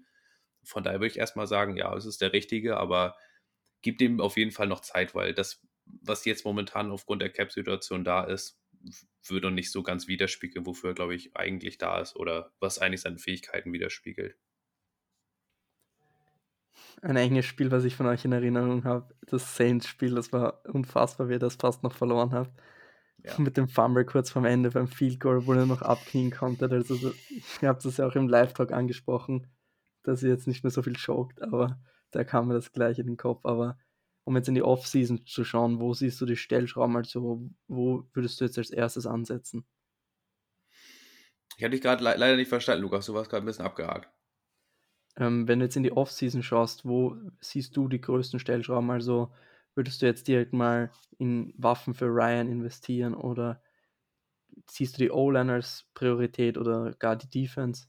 Von 0.62 0.85
daher 0.85 1.01
würde 1.01 1.12
ich 1.12 1.19
erstmal 1.19 1.47
sagen, 1.47 1.79
ja, 1.79 1.97
es 1.97 2.05
ist 2.05 2.21
der 2.21 2.35
richtige, 2.35 2.77
aber 2.77 3.16
gibt 3.83 4.01
dem 4.01 4.21
auf 4.21 4.37
jeden 4.37 4.53
Fall 4.53 4.66
noch 4.66 4.81
Zeit, 4.81 5.14
weil 5.14 5.35
das, 5.35 5.62
was 5.85 6.25
jetzt 6.25 6.45
momentan 6.45 6.90
aufgrund 6.90 7.23
der 7.23 7.31
Cap-Situation 7.31 8.05
da 8.05 8.25
ist, 8.25 8.61
würde 9.27 9.51
nicht 9.51 9.71
so 9.71 9.83
ganz 9.83 10.09
widerspiegeln, 10.09 10.66
wofür 10.66 10.90
er, 10.90 10.95
glaube 10.95 11.14
ich, 11.14 11.37
eigentlich 11.37 11.79
da 11.79 12.01
ist 12.01 12.16
oder 12.16 12.53
was 12.61 12.79
eigentlich 12.79 13.03
seine 13.03 13.19
Fähigkeiten 13.19 13.73
widerspiegelt. 13.73 14.37
Ein 17.03 17.16
enges 17.16 17.47
Spiel, 17.47 17.71
was 17.71 17.85
ich 17.85 17.97
von 17.97 18.07
euch 18.07 18.25
in 18.25 18.33
Erinnerung 18.33 18.85
habe, 18.85 19.14
das 19.27 19.57
Saints-Spiel, 19.57 20.14
das 20.14 20.33
war 20.33 20.64
unfassbar, 20.66 21.29
wie 21.29 21.35
ihr 21.35 21.38
das 21.38 21.57
fast 21.57 21.83
noch 21.83 21.95
verloren 21.95 22.33
habt. 22.33 22.59
Ja. 23.25 23.38
Mit 23.38 23.59
dem 23.59 23.69
Fumble 23.69 24.07
kurz 24.07 24.31
vorm 24.31 24.47
Ende 24.47 24.71
beim 24.71 24.88
Field 24.88 25.21
Goal, 25.21 25.47
wo 25.47 25.53
ihr 25.53 25.66
noch 25.66 25.83
abknien 25.83 26.31
konntet. 26.31 26.73
Also, 26.73 27.12
ihr 27.61 27.69
habt 27.69 27.85
das 27.85 27.99
ja 27.99 28.07
auch 28.07 28.14
im 28.14 28.29
Live-Talk 28.29 28.73
angesprochen, 28.73 29.47
dass 30.03 30.23
ihr 30.23 30.31
jetzt 30.31 30.47
nicht 30.47 30.64
mehr 30.64 30.71
so 30.71 30.83
viel 30.83 30.97
choked, 30.97 31.43
aber 31.43 31.79
da 32.11 32.25
kam 32.25 32.49
mir 32.49 32.55
das 32.55 32.73
gleich 32.73 32.99
in 32.99 33.07
den 33.07 33.16
Kopf. 33.16 33.44
Aber 33.44 33.79
um 34.25 34.37
jetzt 34.37 34.49
in 34.49 34.55
die 34.55 34.62
Off-Season 34.62 35.27
zu 35.27 35.44
schauen, 35.44 35.81
wo 35.81 35.94
siehst 35.94 36.20
du 36.20 36.27
die 36.27 36.37
Stellschrauben? 36.37 36.96
Also, 36.96 37.51
wo 37.68 38.05
würdest 38.12 38.40
du 38.40 38.44
jetzt 38.44 38.59
als 38.59 38.70
erstes 38.70 39.07
ansetzen? 39.07 39.66
Ich 41.57 41.64
hatte 41.64 41.73
dich 41.73 41.83
gerade 41.83 42.03
le 42.03 42.14
leider 42.16 42.37
nicht 42.37 42.49
verstanden, 42.49 42.83
Lukas. 42.83 43.07
Du 43.07 43.14
warst 43.14 43.31
gerade 43.31 43.44
ein 43.44 43.46
bisschen 43.46 43.66
abgehakt. 43.66 44.09
Ähm, 45.16 45.49
wenn 45.49 45.59
du 45.59 45.66
jetzt 45.66 45.77
in 45.77 45.83
die 45.83 45.92
Off-Season 45.92 46.42
schaust, 46.42 46.87
wo 46.87 47.16
siehst 47.40 47.77
du 47.77 47.88
die 47.88 48.01
größten 48.01 48.40
Stellschrauben? 48.40 48.90
Also, 48.90 49.33
würdest 49.75 50.01
du 50.01 50.07
jetzt 50.07 50.29
direkt 50.29 50.53
mal 50.53 50.90
in 51.18 51.53
Waffen 51.57 51.94
für 51.94 52.07
Ryan 52.07 52.49
investieren 52.49 53.14
oder 53.14 53.62
siehst 54.68 54.96
du 54.96 55.03
die 55.03 55.11
O-Line 55.11 55.53
als 55.53 55.87
Priorität 55.94 56.57
oder 56.57 56.92
gar 56.94 57.16
die 57.16 57.29
Defense? 57.29 57.87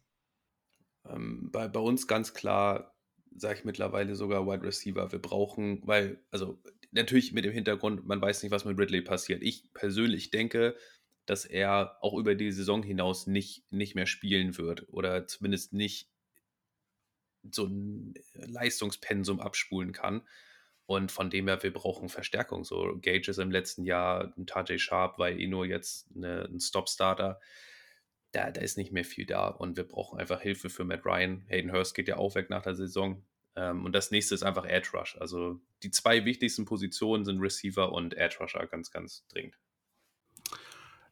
Ähm, 1.06 1.50
bei, 1.52 1.68
bei 1.68 1.80
uns 1.80 2.08
ganz 2.08 2.34
klar 2.34 2.94
sage 3.36 3.60
ich 3.60 3.66
mittlerweile 3.66 4.16
sogar 4.16 4.46
Wide 4.46 4.64
Receiver. 4.64 5.12
Wir 5.12 5.20
brauchen, 5.20 5.82
weil, 5.86 6.20
also 6.32 6.62
natürlich 6.92 7.34
mit 7.34 7.46
dem 7.46 7.54
Hintergrund, 7.54 8.06
man 8.06 8.22
weiß 8.22 8.44
nicht, 8.44 8.52
was 8.52 8.66
mit 8.66 8.78
Ridley 8.78 9.02
passiert. 9.02 9.42
Ich 9.42 9.72
persönlich 9.74 10.32
denke, 10.32 10.76
dass 11.26 11.46
er 11.46 11.98
auch 12.02 12.18
über 12.18 12.36
die 12.36 12.52
Saison 12.52 12.84
hinaus 12.84 13.28
nicht, 13.28 13.64
nicht 13.72 13.96
mehr 13.96 14.08
spielen 14.08 14.58
wird 14.58 14.88
oder 14.90 15.28
zumindest 15.28 15.74
nicht 15.74 16.10
so 17.50 17.66
ein 17.66 18.14
Leistungspensum 18.34 19.40
abspulen 19.40 19.94
kann. 19.94 20.22
Und 20.86 21.12
von 21.12 21.30
dem 21.30 21.48
her, 21.48 21.64
wir 21.64 21.72
brauchen 21.72 22.10
Verstärkung. 22.10 22.66
So 22.66 22.98
Gage 23.02 23.32
ist 23.32 23.38
im 23.38 23.52
letzten 23.52 23.86
Jahr 23.86 24.34
ein 24.38 24.46
Tajay 24.46 24.78
Sharp, 24.78 25.20
weil 25.20 25.40
eh 25.40 25.48
nur 25.48 25.66
jetzt 25.66 26.10
eine, 26.16 26.44
ein 26.46 26.60
Stop-Starter. 26.60 27.40
Da, 28.32 28.52
da 28.52 28.62
ist 28.62 28.78
nicht 28.78 28.92
mehr 28.92 29.04
viel 29.04 29.26
da 29.26 29.48
und 29.48 29.78
wir 29.78 29.84
brauchen 29.84 30.20
einfach 30.20 30.42
Hilfe 30.42 30.70
für 30.70 30.84
Matt 30.84 31.06
Ryan. 31.06 31.44
Hayden 31.48 31.72
Hurst 31.72 31.96
geht 31.96 32.08
ja 32.08 32.18
auch 32.18 32.36
weg 32.36 32.50
nach 32.50 32.64
der 32.64 32.76
Saison. 32.76 33.24
Ähm, 33.56 33.86
und 33.86 33.94
das 33.94 34.12
nächste 34.12 34.36
ist 34.36 34.44
einfach 34.44 34.66
Edge 34.66 34.90
Rush. 34.94 35.18
Also 35.20 35.60
die 35.84 35.92
zwei 35.92 36.26
wichtigsten 36.26 36.66
Positionen 36.66 37.26
sind 37.26 37.42
Receiver 37.42 37.92
und 37.92 38.16
Edge 38.16 38.38
Rusher 38.40 38.66
ganz, 38.68 38.92
ganz 38.92 39.26
dringend. 39.28 39.58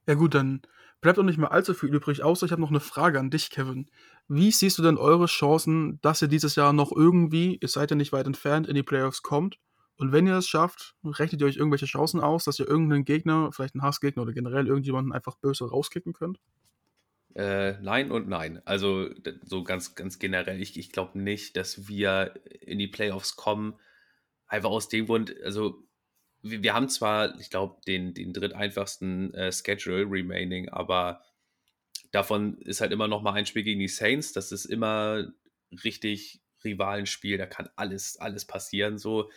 Ja 0.07 0.15
gut, 0.15 0.33
dann 0.33 0.61
bleibt 1.01 1.19
auch 1.19 1.23
nicht 1.23 1.37
mehr 1.37 1.51
allzu 1.51 1.73
viel 1.73 1.93
übrig, 1.93 2.23
außer 2.23 2.45
ich 2.45 2.51
habe 2.51 2.61
noch 2.61 2.69
eine 2.69 2.79
Frage 2.79 3.19
an 3.19 3.29
dich, 3.29 3.49
Kevin. 3.49 3.89
Wie 4.27 4.51
siehst 4.51 4.77
du 4.77 4.83
denn 4.83 4.97
eure 4.97 5.25
Chancen, 5.25 5.99
dass 6.01 6.21
ihr 6.21 6.27
dieses 6.27 6.55
Jahr 6.55 6.73
noch 6.73 6.91
irgendwie, 6.91 7.57
ihr 7.61 7.67
seid 7.67 7.91
ja 7.91 7.95
nicht 7.95 8.11
weit 8.11 8.27
entfernt, 8.27 8.67
in 8.67 8.75
die 8.75 8.83
Playoffs 8.83 9.21
kommt? 9.21 9.59
Und 9.97 10.13
wenn 10.13 10.27
ihr 10.27 10.37
es 10.37 10.47
schafft, 10.47 10.95
rechnet 11.03 11.41
ihr 11.41 11.47
euch 11.47 11.57
irgendwelche 11.57 11.85
Chancen 11.85 12.21
aus, 12.21 12.45
dass 12.45 12.57
ihr 12.57 12.67
irgendeinen 12.67 13.03
Gegner, 13.03 13.51
vielleicht 13.51 13.75
einen 13.75 13.83
Hassgegner 13.83 14.23
oder 14.23 14.31
generell 14.31 14.67
irgendjemanden 14.67 15.11
einfach 15.11 15.35
böse 15.35 15.69
rauskicken 15.69 16.13
könnt? 16.13 16.39
Äh, 17.35 17.73
nein 17.81 18.11
und 18.11 18.27
nein. 18.27 18.61
Also 18.65 19.09
so 19.43 19.63
ganz, 19.63 19.95
ganz 19.95 20.19
generell. 20.19 20.61
Ich, 20.61 20.77
ich 20.77 20.91
glaube 20.91 21.19
nicht, 21.19 21.55
dass 21.55 21.87
wir 21.87 22.33
in 22.61 22.79
die 22.79 22.87
Playoffs 22.87 23.35
kommen. 23.35 23.79
Einfach 24.47 24.69
aus 24.69 24.89
dem 24.89 25.05
Grund, 25.05 25.35
also 25.43 25.83
wir, 26.41 26.63
wir 26.63 26.73
haben 26.73 26.89
zwar, 26.89 27.39
ich 27.39 27.49
glaube, 27.49 27.81
den, 27.85 28.13
den 28.13 28.33
dritteinfachsten 28.33 29.33
äh, 29.33 29.51
Schedule 29.51 30.09
remaining, 30.09 30.69
aber 30.69 31.21
davon 32.11 32.57
ist 32.59 32.81
halt 32.81 32.91
immer 32.91 33.07
noch 33.07 33.21
mal 33.21 33.33
ein 33.33 33.45
Spiel 33.45 33.63
gegen 33.63 33.79
die 33.79 33.87
Saints. 33.87 34.33
Das 34.33 34.51
ist 34.51 34.65
immer 34.65 35.31
richtig 35.83 36.41
Rivalenspiel. 36.63 37.37
Da 37.37 37.45
kann 37.45 37.69
alles, 37.75 38.17
alles 38.17 38.45
passieren. 38.45 38.97
So 38.97 39.29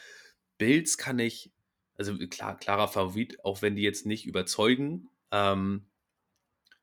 Bills 0.58 0.96
kann 0.96 1.18
ich, 1.18 1.52
also 1.96 2.16
klar, 2.28 2.58
klarer 2.58 2.88
Favorit, 2.88 3.44
auch 3.44 3.62
wenn 3.62 3.76
die 3.76 3.82
jetzt 3.82 4.06
nicht 4.06 4.26
überzeugen. 4.26 5.10
Ähm, 5.30 5.86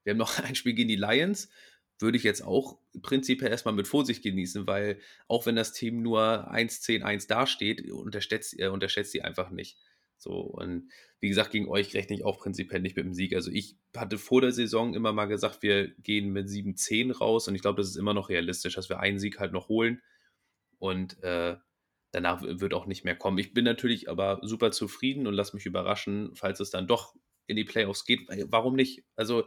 wir 0.10 0.14
haben 0.14 0.18
noch 0.18 0.40
ein 0.44 0.56
Spiel 0.56 0.74
gegen 0.74 0.90
die 0.90 0.96
Lions. 0.96 1.50
Würde 2.00 2.18
ich 2.18 2.24
jetzt 2.24 2.42
auch 2.42 2.80
prinzipiell 3.02 3.52
erstmal 3.52 3.74
mit 3.74 3.88
Vorsicht 3.88 4.24
genießen, 4.24 4.66
weil 4.68 5.00
auch 5.28 5.46
wenn 5.46 5.56
das 5.56 5.74
Team 5.74 6.02
nur 6.02 6.50
1-10-1 6.52 7.28
dasteht, 7.28 7.92
unterschätzt, 7.92 8.58
äh, 8.58 8.68
unterschätzt 8.68 9.12
sie 9.12 9.22
einfach 9.22 9.50
nicht. 9.50 9.78
So, 10.18 10.40
und 10.40 10.90
wie 11.20 11.30
gesagt, 11.30 11.52
gegen 11.52 11.68
euch 11.68 11.94
rechne 11.94 12.16
ich 12.16 12.26
auch 12.26 12.40
prinzipiell 12.40 12.82
nicht 12.82 12.96
mit 12.96 13.06
dem 13.06 13.14
Sieg. 13.14 13.36
Also 13.36 13.52
ich 13.52 13.78
hatte 13.96 14.18
vor 14.18 14.42
der 14.42 14.52
Saison 14.52 14.94
immer 14.94 15.14
mal 15.14 15.26
gesagt, 15.26 15.62
wir 15.62 15.90
gehen 16.00 16.32
mit 16.32 16.48
7-10 16.48 17.16
raus 17.18 17.48
und 17.48 17.56
ich 17.56 17.62
glaube, 17.62 17.82
das 17.82 17.90
ist 17.90 17.98
immer 17.98 18.14
noch 18.14 18.30
realistisch, 18.30 18.76
dass 18.76 18.90
wir 18.90 19.00
einen 19.00 19.20
Sieg 19.20 19.40
halt 19.40 19.52
noch 19.52 19.68
holen 19.70 20.02
und 20.78 21.22
äh, 21.24 21.58
danach 22.12 22.42
wird 22.42 22.74
auch 22.74 22.86
nicht 22.86 23.04
mehr 23.04 23.16
kommen. 23.16 23.38
Ich 23.38 23.54
bin 23.54 23.66
natürlich 23.66 24.10
aber 24.10 24.40
super 24.42 24.72
zufrieden 24.72 25.28
und 25.28 25.34
lasse 25.34 25.56
mich 25.56 25.66
überraschen, 25.66 26.32
falls 26.34 26.60
es 26.60 26.70
dann 26.70 26.88
doch 26.88 27.16
in 27.50 27.56
die 27.56 27.66
Playoffs 27.66 28.06
geht. 28.06 28.28
Warum 28.50 28.76
nicht? 28.76 29.04
Also 29.16 29.46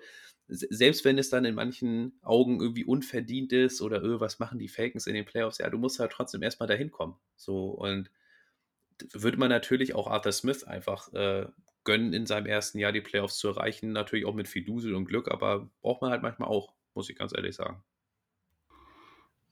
selbst 0.53 1.05
wenn 1.05 1.19
es 1.19 1.31
dann 1.31 1.45
in 1.45 1.55
manchen 1.55 2.19
Augen 2.23 2.61
irgendwie 2.61 2.85
unverdient 2.85 3.53
ist 3.53 3.81
oder 3.81 4.03
öh, 4.03 4.21
was 4.21 4.39
machen 4.39 4.59
die 4.59 4.69
Falcons 4.69 5.07
in 5.07 5.15
den 5.15 5.25
Playoffs, 5.25 5.59
ja, 5.59 5.71
du 5.71 5.79
musst 5.79 5.99
halt 5.99 6.13
trotzdem 6.13 6.43
erstmal 6.43 6.67
dahin 6.69 6.91
kommen. 6.91 7.17
So 7.37 7.71
und 7.71 8.11
würde 9.13 9.39
man 9.39 9.49
natürlich 9.49 9.95
auch 9.95 10.07
Arthur 10.07 10.33
Smith 10.33 10.65
einfach 10.65 11.13
äh, 11.13 11.47
gönnen, 11.85 12.13
in 12.13 12.27
seinem 12.27 12.47
ersten 12.47 12.79
Jahr 12.79 12.93
die 12.93 13.01
Playoffs 13.01 13.39
zu 13.39 13.49
erreichen. 13.49 13.93
Natürlich 13.93 14.27
auch 14.27 14.35
mit 14.35 14.49
Fidusel 14.49 14.95
und 14.95 15.07
Glück, 15.07 15.31
aber 15.31 15.69
braucht 15.81 16.03
man 16.03 16.11
halt 16.11 16.23
manchmal 16.23 16.49
auch, 16.49 16.75
muss 16.95 17.11
ich 17.11 17.17
ganz 17.17 17.33
ehrlich 17.35 17.57
sagen. 17.57 17.83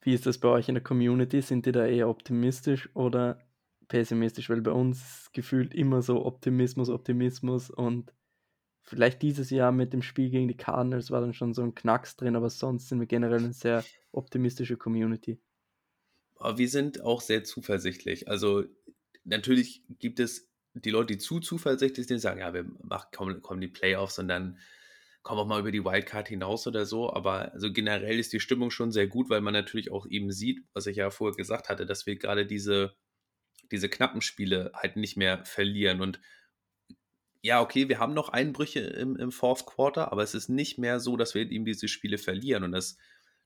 Wie 0.01 0.13
ist 0.13 0.25
das 0.25 0.39
bei 0.39 0.49
euch 0.49 0.67
in 0.67 0.75
der 0.75 0.83
Community? 0.83 1.41
Sind 1.41 1.65
die 1.65 1.71
da 1.71 1.85
eher 1.85 2.09
optimistisch 2.09 2.89
oder 2.95 3.39
pessimistisch? 3.87 4.49
Weil 4.49 4.61
bei 4.61 4.71
uns 4.71 5.29
gefühlt 5.33 5.75
immer 5.75 6.01
so 6.01 6.25
Optimismus, 6.25 6.89
Optimismus 6.89 7.69
und 7.69 8.11
vielleicht 8.83 9.21
dieses 9.21 9.49
Jahr 9.49 9.71
mit 9.71 9.93
dem 9.93 10.01
Spiel 10.01 10.29
gegen 10.29 10.47
die 10.47 10.57
Cardinals 10.57 11.11
war 11.11 11.21
dann 11.21 11.33
schon 11.33 11.53
so 11.53 11.61
ein 11.61 11.75
Knacks 11.75 12.15
drin, 12.15 12.35
aber 12.35 12.49
sonst 12.49 12.89
sind 12.89 12.99
wir 12.99 13.07
generell 13.07 13.39
eine 13.39 13.53
sehr 13.53 13.83
optimistische 14.11 14.77
Community. 14.77 15.39
Aber 16.37 16.57
wir 16.57 16.69
sind 16.69 17.01
auch 17.01 17.21
sehr 17.21 17.43
zuversichtlich. 17.43 18.27
Also 18.27 18.63
natürlich 19.23 19.83
gibt 19.99 20.19
es 20.19 20.49
die 20.73 20.89
Leute, 20.89 21.13
die 21.13 21.19
zu 21.19 21.39
zuversichtlich 21.39 22.07
sind, 22.07 22.19
sagen, 22.19 22.39
ja, 22.39 22.53
wir 22.53 22.65
machen, 22.81 23.09
kommen, 23.13 23.41
kommen 23.41 23.61
die 23.61 23.67
Playoffs 23.67 24.19
und 24.19 24.27
dann 24.27 24.57
kommen 25.21 25.39
wir 25.39 25.45
mal 25.45 25.59
über 25.59 25.71
die 25.71 25.83
Wildcard 25.83 26.29
hinaus 26.29 26.65
oder 26.65 26.85
so. 26.85 27.13
Aber 27.13 27.53
also 27.53 27.71
generell 27.71 28.19
ist 28.19 28.33
die 28.33 28.39
Stimmung 28.39 28.71
schon 28.71 28.91
sehr 28.91 29.07
gut, 29.07 29.29
weil 29.29 29.41
man 29.41 29.53
natürlich 29.53 29.91
auch 29.91 30.07
eben 30.07 30.31
sieht, 30.31 30.63
was 30.73 30.87
ich 30.87 30.97
ja 30.97 31.09
vorher 31.09 31.35
gesagt 31.35 31.69
hatte, 31.69 31.85
dass 31.85 32.05
wir 32.05 32.15
gerade 32.15 32.45
diese, 32.45 32.95
diese 33.71 33.89
knappen 33.89 34.21
Spiele 34.21 34.71
halt 34.73 34.95
nicht 34.95 35.17
mehr 35.17 35.45
verlieren. 35.45 36.01
Und 36.01 36.19
ja, 37.41 37.61
okay, 37.61 37.89
wir 37.89 37.99
haben 37.99 38.13
noch 38.13 38.29
Einbrüche 38.29 38.81
im, 38.81 39.15
im 39.15 39.31
Fourth 39.31 39.65
Quarter, 39.65 40.11
aber 40.11 40.21
es 40.23 40.35
ist 40.35 40.49
nicht 40.49 40.77
mehr 40.77 40.99
so, 40.99 41.17
dass 41.17 41.33
wir 41.33 41.49
eben 41.49 41.65
diese 41.65 41.87
Spiele 41.87 42.17
verlieren. 42.17 42.63
Und 42.63 42.71
das 42.71 42.97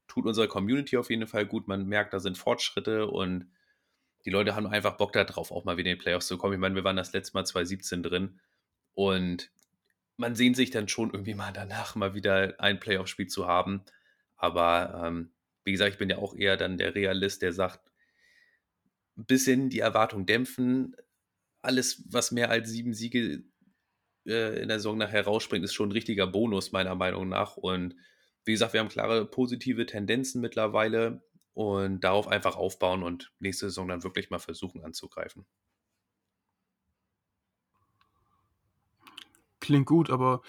tut 0.07 0.25
unserer 0.25 0.47
Community 0.47 0.97
auf 0.97 1.09
jeden 1.09 1.27
Fall 1.27 1.45
gut. 1.45 1.67
Man 1.67 1.87
merkt, 1.87 2.13
da 2.13 2.19
sind 2.19 2.37
Fortschritte 2.37 3.07
und 3.07 3.49
die 4.25 4.31
Leute 4.31 4.55
haben 4.55 4.67
einfach 4.67 4.97
Bock 4.97 5.13
darauf, 5.13 5.51
auch 5.51 5.65
mal 5.65 5.77
wieder 5.77 5.91
in 5.91 5.97
die 5.97 6.01
Playoffs 6.01 6.27
zu 6.27 6.37
kommen. 6.37 6.53
Ich 6.53 6.59
meine, 6.59 6.75
wir 6.75 6.83
waren 6.83 6.97
das 6.97 7.13
letzte 7.13 7.35
Mal 7.35 7.45
2017 7.45 8.03
drin 8.03 8.39
und 8.93 9.51
man 10.17 10.35
sehnt 10.35 10.55
sich 10.55 10.71
dann 10.71 10.87
schon 10.87 11.11
irgendwie 11.11 11.33
mal 11.33 11.53
danach, 11.53 11.95
mal 11.95 12.13
wieder 12.13 12.59
ein 12.59 12.79
Playoff-Spiel 12.79 13.27
zu 13.27 13.47
haben. 13.47 13.83
Aber 14.35 15.03
ähm, 15.05 15.31
wie 15.63 15.71
gesagt, 15.71 15.93
ich 15.93 15.99
bin 15.99 16.09
ja 16.09 16.17
auch 16.17 16.35
eher 16.35 16.57
dann 16.57 16.77
der 16.77 16.95
Realist, 16.95 17.41
der 17.41 17.53
sagt, 17.53 17.91
ein 19.17 19.25
bisschen 19.25 19.69
die 19.69 19.79
Erwartung 19.79 20.25
dämpfen. 20.25 20.95
Alles, 21.61 22.03
was 22.09 22.31
mehr 22.31 22.49
als 22.49 22.69
sieben 22.69 22.93
Siege 22.93 23.43
äh, 24.25 24.61
in 24.61 24.67
der 24.67 24.79
Saison 24.79 24.97
nachher 24.97 25.25
rausspringt, 25.25 25.63
ist 25.63 25.73
schon 25.73 25.89
ein 25.89 25.93
richtiger 25.93 26.27
Bonus, 26.27 26.71
meiner 26.71 26.95
Meinung 26.95 27.29
nach. 27.29 27.57
Und 27.57 27.95
wie 28.43 28.51
gesagt, 28.51 28.73
wir 28.73 28.79
haben 28.79 28.89
klare 28.89 29.25
positive 29.25 29.85
Tendenzen 29.85 30.41
mittlerweile 30.41 31.23
und 31.53 32.03
darauf 32.03 32.27
einfach 32.27 32.55
aufbauen 32.55 33.03
und 33.03 33.31
nächste 33.39 33.67
Saison 33.67 33.87
dann 33.87 34.03
wirklich 34.03 34.29
mal 34.29 34.39
versuchen 34.39 34.83
anzugreifen. 34.83 35.45
Klingt 39.61 39.87
gut, 39.87 40.11
aber 40.11 40.41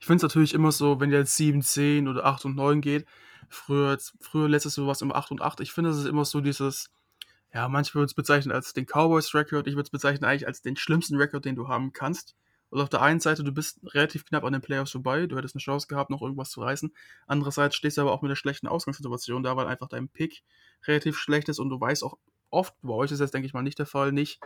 ich 0.00 0.06
finde 0.06 0.16
es 0.16 0.22
natürlich 0.22 0.54
immer 0.54 0.72
so, 0.72 0.98
wenn 0.98 1.12
jetzt 1.12 1.36
7, 1.36 1.62
10 1.62 2.08
oder 2.08 2.24
8 2.24 2.46
und 2.46 2.56
9 2.56 2.80
geht, 2.80 3.06
früher, 3.48 3.98
früher 4.20 4.48
letztes 4.48 4.76
Jahr 4.76 4.86
war 4.86 4.92
es 4.92 5.02
immer 5.02 5.14
8 5.14 5.30
und 5.30 5.42
8, 5.42 5.60
ich 5.60 5.70
finde, 5.70 5.90
es 5.90 5.98
ist 5.98 6.06
immer 6.06 6.24
so 6.24 6.40
dieses, 6.40 6.90
ja, 7.52 7.68
manche 7.68 7.94
würden 7.94 8.06
es 8.06 8.14
bezeichnen 8.14 8.52
als 8.52 8.72
den 8.72 8.86
Cowboys-Record, 8.86 9.68
ich 9.68 9.74
würde 9.74 9.86
es 9.86 9.90
bezeichnen 9.90 10.24
eigentlich 10.24 10.48
als 10.48 10.60
den 10.62 10.76
schlimmsten 10.76 11.16
Record, 11.16 11.44
den 11.44 11.54
du 11.54 11.68
haben 11.68 11.92
kannst. 11.92 12.34
Also 12.74 12.82
auf 12.82 12.90
der 12.90 13.02
einen 13.02 13.20
Seite, 13.20 13.44
du 13.44 13.52
bist 13.52 13.78
relativ 13.94 14.24
knapp 14.24 14.42
an 14.42 14.52
den 14.52 14.60
Playoffs 14.60 14.90
vorbei, 14.90 15.28
du 15.28 15.36
hättest 15.36 15.54
eine 15.54 15.62
Chance 15.62 15.86
gehabt, 15.86 16.10
noch 16.10 16.22
irgendwas 16.22 16.50
zu 16.50 16.60
reißen. 16.60 16.92
Andererseits 17.28 17.76
stehst 17.76 17.98
du 17.98 18.00
aber 18.00 18.10
auch 18.10 18.20
mit 18.20 18.30
einer 18.30 18.36
schlechten 18.36 18.66
Ausgangssituation 18.66 19.44
da, 19.44 19.56
weil 19.56 19.68
einfach 19.68 19.86
dein 19.88 20.08
Pick 20.08 20.42
relativ 20.88 21.16
schlecht 21.16 21.48
ist 21.48 21.60
und 21.60 21.70
du 21.70 21.80
weißt 21.80 22.02
auch 22.02 22.18
oft, 22.50 22.74
bei 22.82 22.92
euch 22.92 23.12
ist 23.12 23.20
das, 23.20 23.30
denke 23.30 23.46
ich 23.46 23.54
mal, 23.54 23.62
nicht 23.62 23.78
der 23.78 23.86
Fall, 23.86 24.10
nicht, 24.10 24.40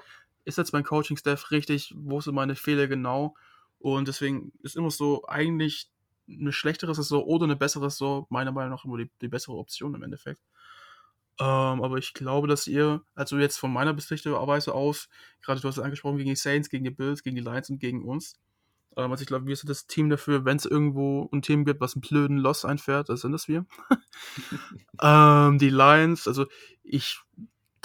ist 0.44 0.58
jetzt 0.58 0.74
mein 0.74 0.84
Coaching-Staff 0.84 1.50
richtig, 1.52 1.94
wo 1.96 2.20
sind 2.20 2.34
meine 2.34 2.54
Fehler 2.54 2.86
genau? 2.86 3.34
Und 3.78 4.08
deswegen 4.08 4.52
ist 4.62 4.76
immer 4.76 4.90
so 4.90 5.26
eigentlich 5.26 5.88
eine 6.28 6.52
schlechtere 6.52 6.94
Saison 6.94 7.22
oder 7.24 7.44
eine 7.44 7.56
bessere 7.56 7.90
Saison, 7.90 8.26
meiner 8.28 8.52
Meinung 8.52 8.72
nach 8.72 8.84
immer 8.84 8.98
die, 8.98 9.10
die 9.22 9.28
bessere 9.28 9.56
Option 9.56 9.94
im 9.94 10.02
Endeffekt. 10.02 10.42
Ähm, 11.40 11.82
aber 11.82 11.98
ich 11.98 12.14
glaube, 12.14 12.48
dass 12.48 12.66
ihr, 12.66 13.02
also 13.14 13.38
jetzt 13.38 13.58
von 13.58 13.72
meiner 13.72 13.98
Sichtweise 14.00 14.74
aus, 14.74 15.08
gerade 15.40 15.60
du 15.60 15.68
hast 15.68 15.78
es 15.78 15.82
angesprochen, 15.82 16.18
gegen 16.18 16.30
die 16.30 16.36
Saints, 16.36 16.68
gegen 16.68 16.84
die 16.84 16.90
Bills, 16.90 17.22
gegen 17.22 17.36
die 17.36 17.42
Lions 17.42 17.70
und 17.70 17.78
gegen 17.78 18.04
uns. 18.04 18.34
Ähm, 18.96 19.12
also 19.12 19.22
ich 19.22 19.28
glaube, 19.28 19.46
wir 19.46 19.54
sind 19.54 19.70
das 19.70 19.86
Team 19.86 20.10
dafür, 20.10 20.44
wenn 20.44 20.56
es 20.56 20.66
irgendwo 20.66 21.28
ein 21.32 21.42
Team 21.42 21.64
gibt, 21.64 21.80
was 21.80 21.94
einen 21.94 22.02
blöden 22.02 22.38
Loss 22.38 22.64
einfährt, 22.64 23.08
das 23.08 23.20
sind 23.20 23.32
das 23.32 23.46
wir. 23.46 23.66
ähm, 25.02 25.58
die 25.58 25.70
Lions, 25.70 26.26
also 26.26 26.46
ich 26.82 27.20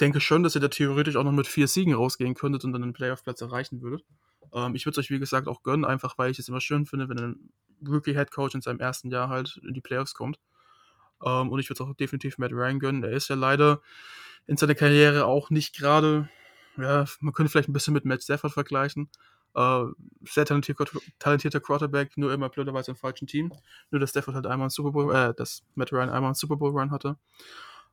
denke 0.00 0.20
schon, 0.20 0.42
dass 0.42 0.56
ihr 0.56 0.60
da 0.60 0.68
theoretisch 0.68 1.14
auch 1.14 1.24
noch 1.24 1.32
mit 1.32 1.46
vier 1.46 1.68
Siegen 1.68 1.94
rausgehen 1.94 2.34
könntet 2.34 2.64
und 2.64 2.72
dann 2.72 2.82
einen 2.82 2.92
Playoff-Platz 2.92 3.40
erreichen 3.40 3.80
würdet. 3.82 4.04
Ähm, 4.52 4.74
ich 4.74 4.84
würde 4.84 4.98
es 5.00 5.06
euch, 5.06 5.10
wie 5.10 5.20
gesagt, 5.20 5.46
auch 5.46 5.62
gönnen, 5.62 5.84
einfach 5.84 6.18
weil 6.18 6.32
ich 6.32 6.40
es 6.40 6.48
immer 6.48 6.60
schön 6.60 6.86
finde, 6.86 7.08
wenn 7.08 7.18
ein 7.18 7.52
Rookie-Head-Coach 7.86 8.56
in 8.56 8.62
seinem 8.62 8.80
ersten 8.80 9.10
Jahr 9.10 9.28
halt 9.28 9.60
in 9.62 9.74
die 9.74 9.80
Playoffs 9.80 10.14
kommt. 10.14 10.40
Ähm, 11.24 11.50
und 11.50 11.58
ich 11.58 11.68
würde 11.68 11.82
es 11.82 11.88
auch 11.88 11.94
definitiv 11.94 12.38
Matt 12.38 12.52
Ryan 12.52 12.78
gönnen. 12.78 13.04
Er 13.04 13.12
ist 13.12 13.28
ja 13.28 13.36
leider 13.36 13.80
in 14.46 14.56
seiner 14.56 14.74
Karriere 14.74 15.26
auch 15.26 15.50
nicht 15.50 15.76
gerade, 15.76 16.28
ja, 16.76 17.04
man 17.20 17.32
könnte 17.32 17.50
vielleicht 17.50 17.68
ein 17.68 17.72
bisschen 17.72 17.94
mit 17.94 18.04
Matt 18.04 18.22
Stafford 18.22 18.52
vergleichen. 18.52 19.08
Äh, 19.54 19.84
sehr 20.24 20.44
talentierter, 20.44 20.84
talentierter 21.18 21.60
Quarterback, 21.60 22.16
nur 22.16 22.32
immer 22.32 22.48
blöderweise 22.48 22.90
im 22.90 22.96
falschen 22.96 23.26
Team. 23.26 23.52
Nur, 23.90 24.00
dass 24.00 24.10
Stafford 24.10 24.34
halt 24.34 24.46
einmal 24.46 24.64
einen 24.64 24.70
Super 24.70 24.90
Bowl, 24.90 25.14
äh, 25.14 25.32
dass 25.34 25.62
Matt 25.74 25.92
Ryan 25.92 26.10
einmal 26.10 26.28
einen 26.28 26.34
Super 26.34 26.56
Bowl 26.56 26.72
Run 26.72 26.90
hatte. 26.90 27.16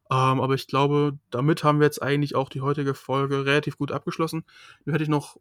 Ähm, 0.10 0.42
aber 0.42 0.56
ich 0.56 0.68
glaube, 0.68 1.18
damit 1.30 1.64
haben 1.64 1.80
wir 1.80 1.86
jetzt 1.86 2.02
eigentlich 2.02 2.36
auch 2.36 2.50
die 2.50 2.62
heutige 2.62 2.96
Folge 2.96 3.46
relativ 3.46 3.78
gut 3.78 3.92
abgeschlossen. 3.94 4.44
Nur 4.84 4.94
hätte 4.94 5.04
ich 5.04 5.10
noch 5.10 5.38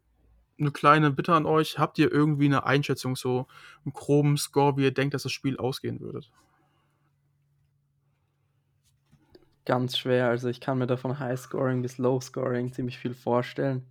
eine 0.59 0.71
kleine 0.71 1.11
Bitte 1.11 1.33
an 1.33 1.45
euch. 1.45 1.79
Habt 1.79 1.97
ihr 1.97 2.11
irgendwie 2.11 2.45
eine 2.45 2.65
Einschätzung, 2.65 3.15
so 3.15 3.47
einen 3.83 3.93
groben 3.93 4.37
Score, 4.37 4.77
wie 4.77 4.83
ihr 4.83 4.93
denkt, 4.93 5.13
dass 5.13 5.23
das 5.23 5.31
Spiel 5.33 5.57
ausgehen 5.57 5.99
würde? 5.99 6.21
Ganz 9.65 9.97
schwer. 9.97 10.27
Also 10.27 10.49
ich 10.49 10.59
kann 10.59 10.77
mir 10.77 10.87
da 10.87 10.97
von 10.97 11.19
High 11.19 11.39
Scoring 11.39 11.81
bis 11.81 11.97
Low 11.97 12.19
Scoring 12.19 12.73
ziemlich 12.73 12.97
viel 12.97 13.13
vorstellen. 13.13 13.85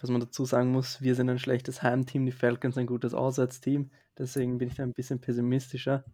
Was 0.00 0.10
man 0.10 0.20
dazu 0.20 0.44
sagen 0.44 0.72
muss, 0.72 1.00
wir 1.00 1.14
sind 1.14 1.30
ein 1.30 1.38
schlechtes 1.38 1.82
Heimteam, 1.82 2.26
die 2.26 2.32
Falcons 2.32 2.76
ein 2.76 2.86
gutes 2.86 3.14
Auswärtsteam. 3.14 3.90
Deswegen 4.18 4.58
bin 4.58 4.68
ich 4.68 4.74
da 4.74 4.82
ein 4.82 4.92
bisschen 4.92 5.20
pessimistischer. 5.20 6.04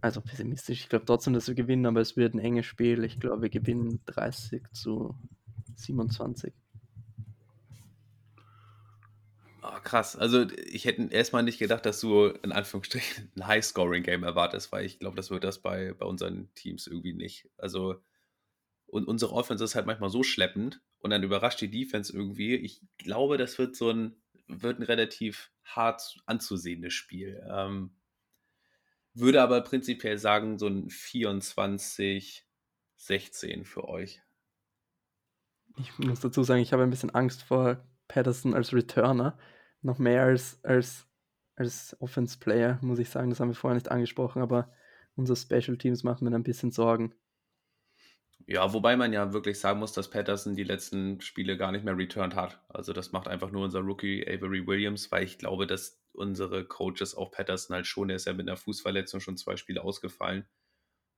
also 0.00 0.20
pessimistisch. 0.20 0.82
Ich 0.82 0.88
glaube 0.88 1.06
trotzdem, 1.06 1.32
dass 1.32 1.48
wir 1.48 1.54
gewinnen, 1.54 1.86
aber 1.86 2.00
es 2.00 2.16
wird 2.16 2.34
ein 2.34 2.38
enges 2.38 2.66
Spiel. 2.66 3.04
Ich 3.04 3.20
glaube, 3.20 3.42
wir 3.42 3.50
gewinnen 3.50 4.00
30 4.06 4.62
zu 4.72 5.14
27. 5.76 6.52
Oh, 9.66 9.80
krass. 9.82 10.14
Also 10.14 10.46
ich 10.66 10.84
hätte 10.84 11.08
erstmal 11.10 11.42
nicht 11.42 11.58
gedacht, 11.58 11.86
dass 11.86 11.98
du 11.98 12.26
in 12.26 12.52
Anführungsstrichen 12.52 13.32
ein 13.36 13.46
High-Scoring-Game 13.46 14.22
erwartest, 14.22 14.70
weil 14.72 14.84
ich 14.84 14.98
glaube, 14.98 15.16
das 15.16 15.30
wird 15.30 15.42
das 15.42 15.62
bei, 15.62 15.94
bei 15.94 16.04
unseren 16.04 16.52
Teams 16.54 16.86
irgendwie 16.86 17.14
nicht. 17.14 17.48
Also 17.56 18.02
und 18.86 19.08
unsere 19.08 19.32
Offense 19.32 19.64
ist 19.64 19.74
halt 19.74 19.86
manchmal 19.86 20.10
so 20.10 20.22
schleppend 20.22 20.82
und 20.98 21.10
dann 21.10 21.22
überrascht 21.22 21.62
die 21.62 21.70
Defense 21.70 22.12
irgendwie. 22.12 22.56
Ich 22.56 22.82
glaube, 22.98 23.38
das 23.38 23.58
wird 23.58 23.74
so 23.74 23.90
ein, 23.90 24.14
wird 24.48 24.78
ein 24.78 24.84
relativ 24.84 25.50
hart 25.64 26.18
anzusehendes 26.26 26.92
Spiel. 26.92 27.42
Ähm, 27.50 27.96
würde 29.14 29.40
aber 29.40 29.62
prinzipiell 29.62 30.18
sagen, 30.18 30.58
so 30.58 30.66
ein 30.66 30.90
24, 30.90 32.46
16 32.96 33.64
für 33.64 33.88
euch. 33.88 34.20
Ich 35.78 35.98
muss 35.98 36.20
dazu 36.20 36.42
sagen, 36.42 36.60
ich 36.60 36.74
habe 36.74 36.82
ein 36.82 36.90
bisschen 36.90 37.14
Angst 37.14 37.42
vor 37.42 37.82
Patterson 38.08 38.52
als 38.54 38.74
Returner. 38.74 39.38
Noch 39.84 39.98
mehr 39.98 40.22
als, 40.22 40.58
als, 40.64 41.06
als 41.56 41.96
Offense-Player, 42.00 42.78
muss 42.82 42.98
ich 42.98 43.10
sagen. 43.10 43.30
Das 43.30 43.38
haben 43.38 43.50
wir 43.50 43.54
vorher 43.54 43.74
nicht 43.74 43.90
angesprochen, 43.90 44.40
aber 44.40 44.72
unser 45.14 45.36
Special 45.36 45.76
Teams 45.76 46.02
macht 46.02 46.22
mir 46.22 46.34
ein 46.34 46.42
bisschen 46.42 46.70
Sorgen. 46.70 47.14
Ja, 48.46 48.72
wobei 48.72 48.96
man 48.96 49.12
ja 49.12 49.32
wirklich 49.32 49.58
sagen 49.58 49.78
muss, 49.78 49.92
dass 49.92 50.10
Patterson 50.10 50.54
die 50.54 50.64
letzten 50.64 51.20
Spiele 51.20 51.56
gar 51.56 51.70
nicht 51.70 51.84
mehr 51.84 51.96
returned 51.96 52.34
hat. 52.34 52.60
Also 52.68 52.92
das 52.92 53.12
macht 53.12 53.28
einfach 53.28 53.50
nur 53.50 53.64
unser 53.64 53.80
Rookie 53.80 54.26
Avery 54.26 54.66
Williams, 54.66 55.10
weil 55.12 55.24
ich 55.24 55.38
glaube, 55.38 55.66
dass 55.66 56.02
unsere 56.12 56.66
Coaches 56.66 57.14
auch 57.14 57.30
Patterson 57.30 57.74
halt 57.74 57.86
schon, 57.86 58.08
der 58.08 58.16
ist 58.16 58.26
ja 58.26 58.32
mit 58.32 58.48
einer 58.48 58.56
Fußverletzung 58.56 59.20
schon 59.20 59.36
zwei 59.36 59.56
Spiele 59.56 59.82
ausgefallen. 59.82 60.46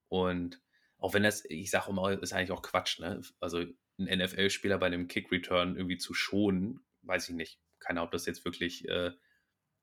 Und 0.08 0.60
auch 0.98 1.14
wenn 1.14 1.22
das, 1.22 1.44
ich 1.44 1.70
sage 1.70 1.90
immer, 1.90 2.10
ist 2.22 2.32
eigentlich 2.32 2.52
auch 2.52 2.62
Quatsch, 2.62 3.00
ne? 3.00 3.20
Also 3.40 3.58
ein 3.98 4.18
NFL-Spieler 4.18 4.78
bei 4.78 4.86
einem 4.86 5.08
Kick-Return 5.08 5.76
irgendwie 5.76 5.98
zu 5.98 6.14
schonen, 6.14 6.80
weiß 7.02 7.28
ich 7.28 7.34
nicht. 7.34 7.60
Keine 7.78 8.00
Ahnung, 8.00 8.08
ob 8.08 8.12
das 8.12 8.26
jetzt 8.26 8.44
wirklich 8.44 8.88
äh, 8.88 9.12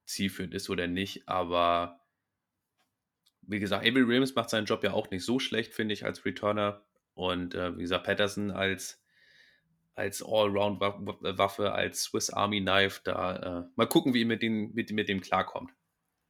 zielführend 0.06 0.54
ist 0.54 0.70
oder 0.70 0.88
nicht, 0.88 1.28
aber 1.28 2.04
wie 3.48 3.60
gesagt, 3.60 3.86
Avery 3.86 4.08
Williams 4.08 4.36
macht 4.36 4.50
seinen 4.50 4.66
Job 4.66 4.84
ja 4.84 4.94
auch 4.94 5.10
nicht 5.10 5.26
so 5.26 5.40
schlecht, 5.40 5.74
finde 5.74 5.94
ich, 5.94 6.06
als 6.06 6.26
Returner. 6.26 6.84
Und 7.14 7.56
äh, 7.56 7.78
wie 7.78 7.82
gesagt, 7.82 8.06
Patterson 8.06 8.52
als, 8.52 9.04
als 9.96 10.24
Allround-Waffe, 10.24 11.74
als 11.74 12.04
Swiss 12.04 12.30
Army 12.30 12.62
Knife, 12.62 13.02
da 13.04 13.36
äh, 13.36 13.64
mal 13.76 13.88
gucken, 13.88 14.14
wie 14.14 14.22
ihr 14.22 14.26
mit, 14.26 14.42
den, 14.42 14.74
mit, 14.74 14.92
mit 14.92 15.10
dem 15.10 15.22
klarkommt. 15.22 15.72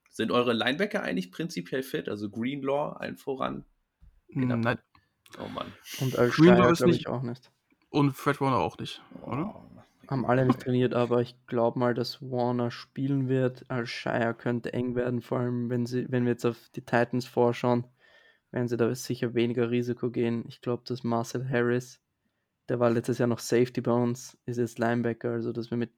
Sind 0.09 0.31
eure 0.31 0.53
Linebacker 0.53 1.01
eigentlich 1.01 1.31
prinzipiell 1.31 1.83
fit? 1.83 2.09
Also 2.09 2.29
Greenlaw 2.29 2.97
allen 2.97 3.17
voran? 3.17 3.65
Genau. 4.29 4.55
Nein. 4.57 4.79
Oh 5.39 5.47
Mann. 5.47 5.71
Und 5.99 6.13
Greenlaw 6.13 6.71
ist 6.71 6.85
nicht. 6.85 7.07
auch 7.07 7.23
nicht. 7.23 7.51
Und 7.89 8.13
Fred 8.13 8.41
Warner 8.41 8.57
auch 8.57 8.77
nicht, 8.77 9.01
oder? 9.21 9.55
Oh. 9.55 9.72
Haben 10.13 10.25
alle 10.25 10.45
nicht 10.45 10.59
trainiert, 10.59 10.93
aber 10.93 11.21
ich 11.21 11.35
glaube 11.47 11.79
mal, 11.79 11.93
dass 11.93 12.21
Warner 12.21 12.71
spielen 12.71 13.27
wird. 13.27 13.65
Als 13.69 13.89
Shire 13.89 14.33
könnte 14.33 14.71
eng 14.71 14.95
werden, 14.95 15.21
vor 15.21 15.39
allem 15.39 15.69
wenn, 15.69 15.85
sie, 15.85 16.05
wenn 16.09 16.25
wir 16.25 16.31
jetzt 16.31 16.45
auf 16.45 16.69
die 16.75 16.81
Titans 16.81 17.25
vorschauen 17.25 17.85
werden 18.53 18.67
sie 18.67 18.77
da 18.77 18.93
sicher 18.93 19.33
weniger 19.33 19.71
Risiko 19.71 20.11
gehen. 20.11 20.45
Ich 20.47 20.61
glaube, 20.61 20.83
dass 20.85 21.03
Marcel 21.03 21.49
Harris, 21.49 21.99
der 22.69 22.79
war 22.79 22.91
letztes 22.91 23.17
Jahr 23.17 23.27
noch 23.27 23.39
Safety 23.39 23.81
bei 23.81 23.91
uns, 23.91 24.37
ist 24.45 24.57
jetzt 24.57 24.77
Linebacker, 24.77 25.31
also 25.31 25.51
dass 25.51 25.71
wir 25.71 25.77
mit 25.77 25.91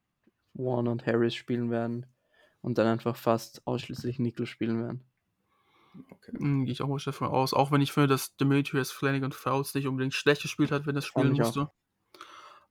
Warner 0.53 0.91
und 0.91 1.05
Harris 1.05 1.35
spielen 1.35 1.69
werden 1.69 2.05
und 2.61 2.77
dann 2.77 2.87
einfach 2.87 3.17
fast 3.17 3.67
ausschließlich 3.67 4.19
Nickel 4.19 4.45
spielen 4.45 4.81
werden. 4.81 5.03
Okay. 6.11 6.31
Hm, 6.37 6.65
gehe 6.65 6.71
ich 6.71 6.81
auch 6.81 6.87
mal 6.87 6.97
davon 7.03 7.27
aus, 7.27 7.53
auch 7.53 7.71
wenn 7.71 7.81
ich 7.81 7.91
finde, 7.91 8.07
dass 8.07 8.37
Demetrius 8.37 8.91
Flanagan 8.91 9.33
Fouls 9.33 9.75
nicht 9.75 9.87
unbedingt 9.87 10.13
schlecht 10.13 10.41
gespielt 10.41 10.71
hat, 10.71 10.85
wenn 10.87 10.95
er 10.95 11.01
spielen 11.01 11.33
musste. 11.33 11.69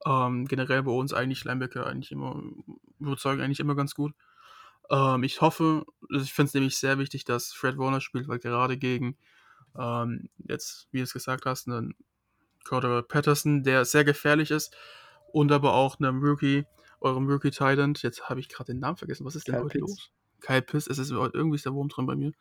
Ähm, 0.05 0.47
generell 0.47 0.83
bei 0.83 0.91
uns 0.91 1.13
eigentlich 1.13 1.43
Linebacker 1.43 1.87
eigentlich 1.87 2.11
immer, 2.11 2.41
überzeugen 2.99 3.41
eigentlich 3.41 3.59
immer 3.59 3.75
ganz 3.75 3.95
gut. 3.95 4.13
Ähm, 4.89 5.23
ich 5.23 5.41
hoffe, 5.41 5.85
ich 6.09 6.33
finde 6.33 6.47
es 6.47 6.53
nämlich 6.53 6.77
sehr 6.77 6.99
wichtig, 6.99 7.25
dass 7.25 7.53
Fred 7.53 7.77
Warner 7.77 8.01
spielt, 8.01 8.27
weil 8.27 8.39
gerade 8.39 8.77
gegen 8.77 9.17
ähm, 9.77 10.29
jetzt, 10.37 10.87
wie 10.91 10.99
du 10.99 11.03
es 11.03 11.13
gesagt 11.13 11.45
hast, 11.45 11.67
einen 11.67 11.95
Cordero 12.63 13.01
Patterson, 13.01 13.63
der 13.63 13.85
sehr 13.85 14.03
gefährlich 14.03 14.51
ist 14.51 14.75
und 15.31 15.51
aber 15.51 15.73
auch 15.73 15.99
einem 15.99 16.23
Rookie, 16.23 16.65
eurem 17.01 17.27
Rookie 17.27 17.51
Titan. 17.51 17.93
Jetzt 17.97 18.29
habe 18.29 18.39
ich 18.39 18.49
gerade 18.49 18.73
den 18.73 18.79
Namen 18.79 18.97
vergessen. 18.97 19.25
Was 19.25 19.35
ist 19.35 19.47
denn 19.47 19.55
Kyle 19.55 19.63
heute 19.63 19.79
Pitts. 19.79 19.89
los? 19.91 20.11
Kyle 20.41 20.61
Pitts, 20.61 20.87
es 20.87 20.97
ist 20.97 21.11
irgendwie 21.11 21.55
ist 21.55 21.65
der 21.65 21.73
Wurm 21.73 21.89
drin 21.89 22.05
bei 22.05 22.15
mir. 22.15 22.31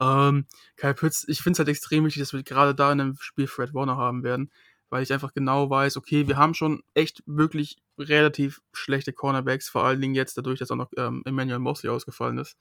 Ähm, 0.00 0.46
Kyle 0.76 0.94
Pitts, 0.94 1.26
ich 1.28 1.40
finde 1.40 1.52
es 1.52 1.58
halt 1.58 1.68
extrem 1.68 2.04
wichtig, 2.04 2.22
dass 2.22 2.32
wir 2.32 2.42
gerade 2.42 2.74
da 2.74 2.92
in 2.92 3.00
einem 3.00 3.16
Spiel 3.20 3.46
Fred 3.46 3.74
Warner 3.74 3.96
haben 3.96 4.22
werden, 4.22 4.50
weil 4.94 5.02
ich 5.02 5.12
einfach 5.12 5.34
genau 5.34 5.68
weiß, 5.70 5.96
okay, 5.96 6.28
wir 6.28 6.36
haben 6.36 6.54
schon 6.54 6.84
echt 6.94 7.24
wirklich 7.26 7.78
relativ 7.98 8.62
schlechte 8.72 9.12
Cornerbacks, 9.12 9.68
vor 9.68 9.82
allen 9.82 10.00
Dingen 10.00 10.14
jetzt 10.14 10.38
dadurch, 10.38 10.60
dass 10.60 10.70
auch 10.70 10.76
noch 10.76 10.92
ähm, 10.96 11.22
Emmanuel 11.24 11.58
Mosley 11.58 11.90
ausgefallen 11.90 12.38
ist. 12.38 12.56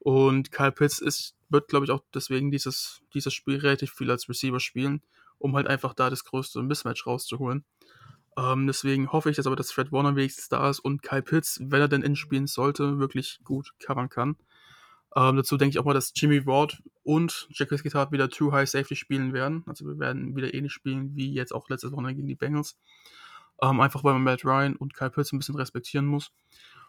Und 0.00 0.50
Kyle 0.50 0.72
Pitts 0.72 0.98
ist, 0.98 1.36
wird, 1.50 1.68
glaube 1.68 1.84
ich, 1.84 1.92
auch 1.92 2.02
deswegen 2.12 2.50
dieses, 2.50 3.02
dieses 3.14 3.32
Spiel 3.32 3.58
relativ 3.58 3.92
viel 3.92 4.10
als 4.10 4.28
Receiver 4.28 4.58
spielen, 4.58 5.02
um 5.38 5.54
halt 5.54 5.68
einfach 5.68 5.94
da 5.94 6.10
das 6.10 6.24
größte 6.24 6.60
Mismatch 6.64 7.06
rauszuholen. 7.06 7.64
Ähm, 8.36 8.66
deswegen 8.66 9.12
hoffe 9.12 9.30
ich 9.30 9.36
jetzt 9.36 9.46
aber, 9.46 9.54
dass 9.54 9.70
Fred 9.70 9.92
Warner 9.92 10.16
wenigstens 10.16 10.48
da 10.48 10.68
ist 10.68 10.80
und 10.80 11.04
Kyle 11.04 11.22
Pitts, 11.22 11.60
wenn 11.62 11.80
er 11.80 11.86
denn 11.86 12.02
inspielen 12.02 12.48
sollte, 12.48 12.98
wirklich 12.98 13.38
gut 13.44 13.72
covern 13.78 14.08
kann. 14.08 14.34
Ähm, 15.14 15.36
dazu 15.36 15.56
denke 15.56 15.74
ich 15.74 15.78
auch 15.78 15.84
mal, 15.84 15.94
dass 15.94 16.12
Jimmy 16.12 16.44
Ward 16.44 16.82
und 17.04 17.48
Jack 17.50 17.70
Gittard 17.70 18.12
wieder 18.12 18.28
True 18.28 18.52
High 18.52 18.68
Safety 18.68 18.96
spielen 18.96 19.32
werden. 19.32 19.64
Also 19.66 19.86
wir 19.86 19.98
werden 19.98 20.36
wieder 20.36 20.54
ähnlich 20.54 20.72
spielen 20.72 21.16
wie 21.16 21.32
jetzt 21.32 21.52
auch 21.52 21.68
letztes 21.68 21.92
Wochenende 21.92 22.16
gegen 22.16 22.28
die 22.28 22.34
Bengals. 22.34 22.78
Ähm, 23.60 23.80
einfach 23.80 24.04
weil 24.04 24.14
man 24.14 24.24
Matt 24.24 24.44
Ryan 24.44 24.76
und 24.76 24.94
Kyle 24.94 25.10
Pitts 25.10 25.32
ein 25.32 25.38
bisschen 25.38 25.56
respektieren 25.56 26.06
muss. 26.06 26.32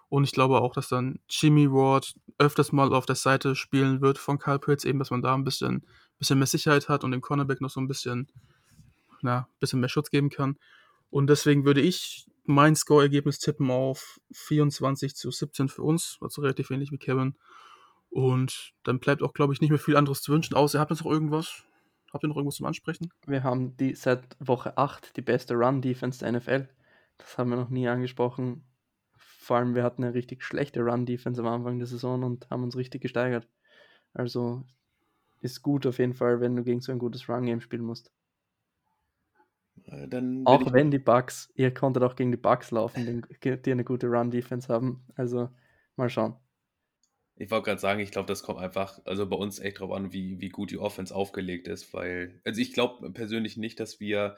Und 0.09 0.25
ich 0.25 0.31
glaube 0.31 0.61
auch, 0.61 0.73
dass 0.73 0.89
dann 0.89 1.19
Jimmy 1.27 1.71
Ward 1.71 2.13
öfters 2.37 2.71
mal 2.71 2.93
auf 2.93 3.05
der 3.05 3.15
Seite 3.15 3.55
spielen 3.55 4.01
wird 4.01 4.17
von 4.19 4.37
Kyle 4.37 4.59
Pitts, 4.59 4.85
eben, 4.85 4.99
dass 4.99 5.09
man 5.09 5.21
da 5.21 5.33
ein 5.33 5.43
bisschen, 5.43 5.85
bisschen 6.19 6.37
mehr 6.37 6.47
Sicherheit 6.47 6.89
hat 6.89 7.03
und 7.03 7.11
dem 7.11 7.21
Cornerback 7.21 7.61
noch 7.61 7.71
so 7.71 7.79
ein 7.79 7.87
bisschen, 7.87 8.27
na, 9.21 9.47
bisschen 9.59 9.79
mehr 9.79 9.89
Schutz 9.89 10.11
geben 10.11 10.29
kann. 10.29 10.57
Und 11.09 11.27
deswegen 11.27 11.65
würde 11.65 11.81
ich 11.81 12.27
mein 12.45 12.75
Score-Ergebnis 12.75 13.39
tippen 13.39 13.71
auf 13.71 14.19
24 14.33 15.15
zu 15.15 15.31
17 15.31 15.69
für 15.69 15.81
uns, 15.81 16.17
also 16.21 16.41
relativ 16.41 16.69
ähnlich 16.69 16.91
wie 16.91 16.97
Kevin. 16.97 17.35
Und 18.13 18.73
dann 18.83 18.99
bleibt 18.99 19.23
auch, 19.23 19.33
glaube 19.33 19.53
ich, 19.53 19.61
nicht 19.61 19.71
mehr 19.71 19.79
viel 19.79 19.97
anderes 19.97 20.21
zu 20.21 20.31
wünschen, 20.31 20.53
außer 20.53 20.77
ihr 20.77 20.81
habt 20.81 20.91
jetzt 20.91 21.03
noch 21.03 21.11
irgendwas. 21.11 21.63
Habt 22.11 22.23
ihr 22.23 22.27
noch 22.27 22.35
irgendwas 22.35 22.57
zum 22.57 22.67
Ansprechen? 22.67 23.11
Wir 23.25 23.43
haben 23.43 23.75
die 23.75 23.95
seit 23.95 24.37
Woche 24.39 24.77
8 24.77 25.17
die 25.17 25.23
beste 25.23 25.55
Run-Defense 25.55 26.19
der 26.19 26.31
NFL. 26.31 26.69
Das 27.17 27.39
haben 27.39 27.49
wir 27.49 27.55
noch 27.55 27.69
nie 27.69 27.87
angesprochen. 27.87 28.67
Vor 29.17 29.57
allem, 29.57 29.73
wir 29.73 29.81
hatten 29.83 30.03
eine 30.03 30.13
richtig 30.13 30.43
schlechte 30.43 30.81
Run-Defense 30.81 31.41
am 31.41 31.47
Anfang 31.47 31.79
der 31.79 31.87
Saison 31.87 32.21
und 32.21 32.47
haben 32.51 32.61
uns 32.61 32.77
richtig 32.77 33.01
gesteigert. 33.01 33.47
Also 34.13 34.63
ist 35.41 35.63
gut 35.63 35.87
auf 35.87 35.97
jeden 35.97 36.13
Fall, 36.13 36.39
wenn 36.39 36.55
du 36.55 36.63
gegen 36.63 36.81
so 36.81 36.91
ein 36.91 36.99
gutes 36.99 37.27
Run-Game 37.27 37.61
spielen 37.61 37.83
musst. 37.83 38.11
Äh, 39.85 40.07
auch 40.45 40.71
wenn 40.71 40.91
die 40.91 40.99
Bugs, 40.99 41.51
ihr 41.55 41.73
konntet 41.73 42.03
auch 42.03 42.15
gegen 42.15 42.29
die 42.29 42.37
Bugs 42.37 42.69
laufen, 42.69 43.25
die 43.43 43.71
eine 43.71 43.83
gute 43.83 44.05
Run-Defense 44.05 44.71
haben. 44.71 45.03
Also 45.15 45.49
mal 45.95 46.11
schauen. 46.11 46.35
Ich 47.43 47.51
wollte 47.51 47.65
gerade 47.65 47.81
sagen, 47.81 47.99
ich 47.99 48.11
glaube, 48.11 48.27
das 48.27 48.41
kommt 48.41 48.59
einfach, 48.59 49.01
also 49.03 49.27
bei 49.27 49.35
uns 49.35 49.59
echt 49.59 49.81
drauf 49.81 49.91
an, 49.91 50.13
wie, 50.13 50.39
wie 50.39 50.47
gut 50.47 50.71
die 50.71 50.77
Offense 50.77 51.13
aufgelegt 51.13 51.67
ist, 51.67 51.93
weil, 51.93 52.39
also 52.45 52.61
ich 52.61 52.71
glaube 52.71 53.11
persönlich 53.11 53.57
nicht, 53.57 53.81
dass 53.81 53.99
wir 53.99 54.37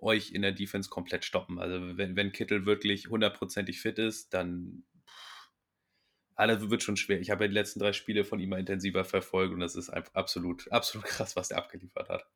euch 0.00 0.32
in 0.32 0.42
der 0.42 0.50
Defense 0.50 0.90
komplett 0.90 1.24
stoppen. 1.24 1.60
Also 1.60 1.96
wenn, 1.96 2.16
wenn 2.16 2.32
Kittel 2.32 2.66
wirklich 2.66 3.08
hundertprozentig 3.08 3.80
fit 3.80 4.00
ist, 4.00 4.34
dann 4.34 4.82
alles 6.34 6.68
wird 6.68 6.82
schon 6.82 6.96
schwer. 6.96 7.20
Ich 7.20 7.30
habe 7.30 7.44
ja 7.44 7.48
die 7.48 7.54
letzten 7.54 7.78
drei 7.78 7.92
Spiele 7.92 8.24
von 8.24 8.40
ihm 8.40 8.52
intensiver 8.54 9.04
verfolgt 9.04 9.54
und 9.54 9.60
das 9.60 9.76
ist 9.76 9.90
einfach 9.90 10.14
absolut, 10.14 10.66
absolut 10.72 11.06
krass, 11.06 11.36
was 11.36 11.46
der 11.46 11.58
abgeliefert 11.58 12.08
hat. 12.08 12.26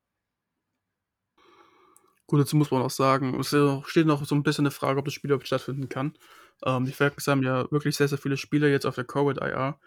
Gut, 2.28 2.40
dazu 2.40 2.56
muss 2.56 2.70
man 2.70 2.82
auch 2.82 2.90
sagen, 2.90 3.38
es 3.40 3.48
steht 3.88 4.06
noch 4.06 4.24
so 4.24 4.36
ein 4.36 4.44
bisschen 4.44 4.66
eine 4.66 4.70
Frage, 4.70 5.00
ob 5.00 5.04
das 5.04 5.14
Spiel 5.14 5.30
überhaupt 5.30 5.48
stattfinden 5.48 5.88
kann. 5.88 6.16
Ähm, 6.64 6.84
die 6.84 6.92
Falcons 6.92 7.26
haben 7.26 7.42
ja 7.42 7.70
wirklich 7.72 7.96
sehr, 7.96 8.08
sehr 8.08 8.18
viele 8.18 8.36
Spieler 8.36 8.68
jetzt 8.68 8.86
auf 8.86 8.94
der 8.94 9.04
Covid-IR, 9.04 9.78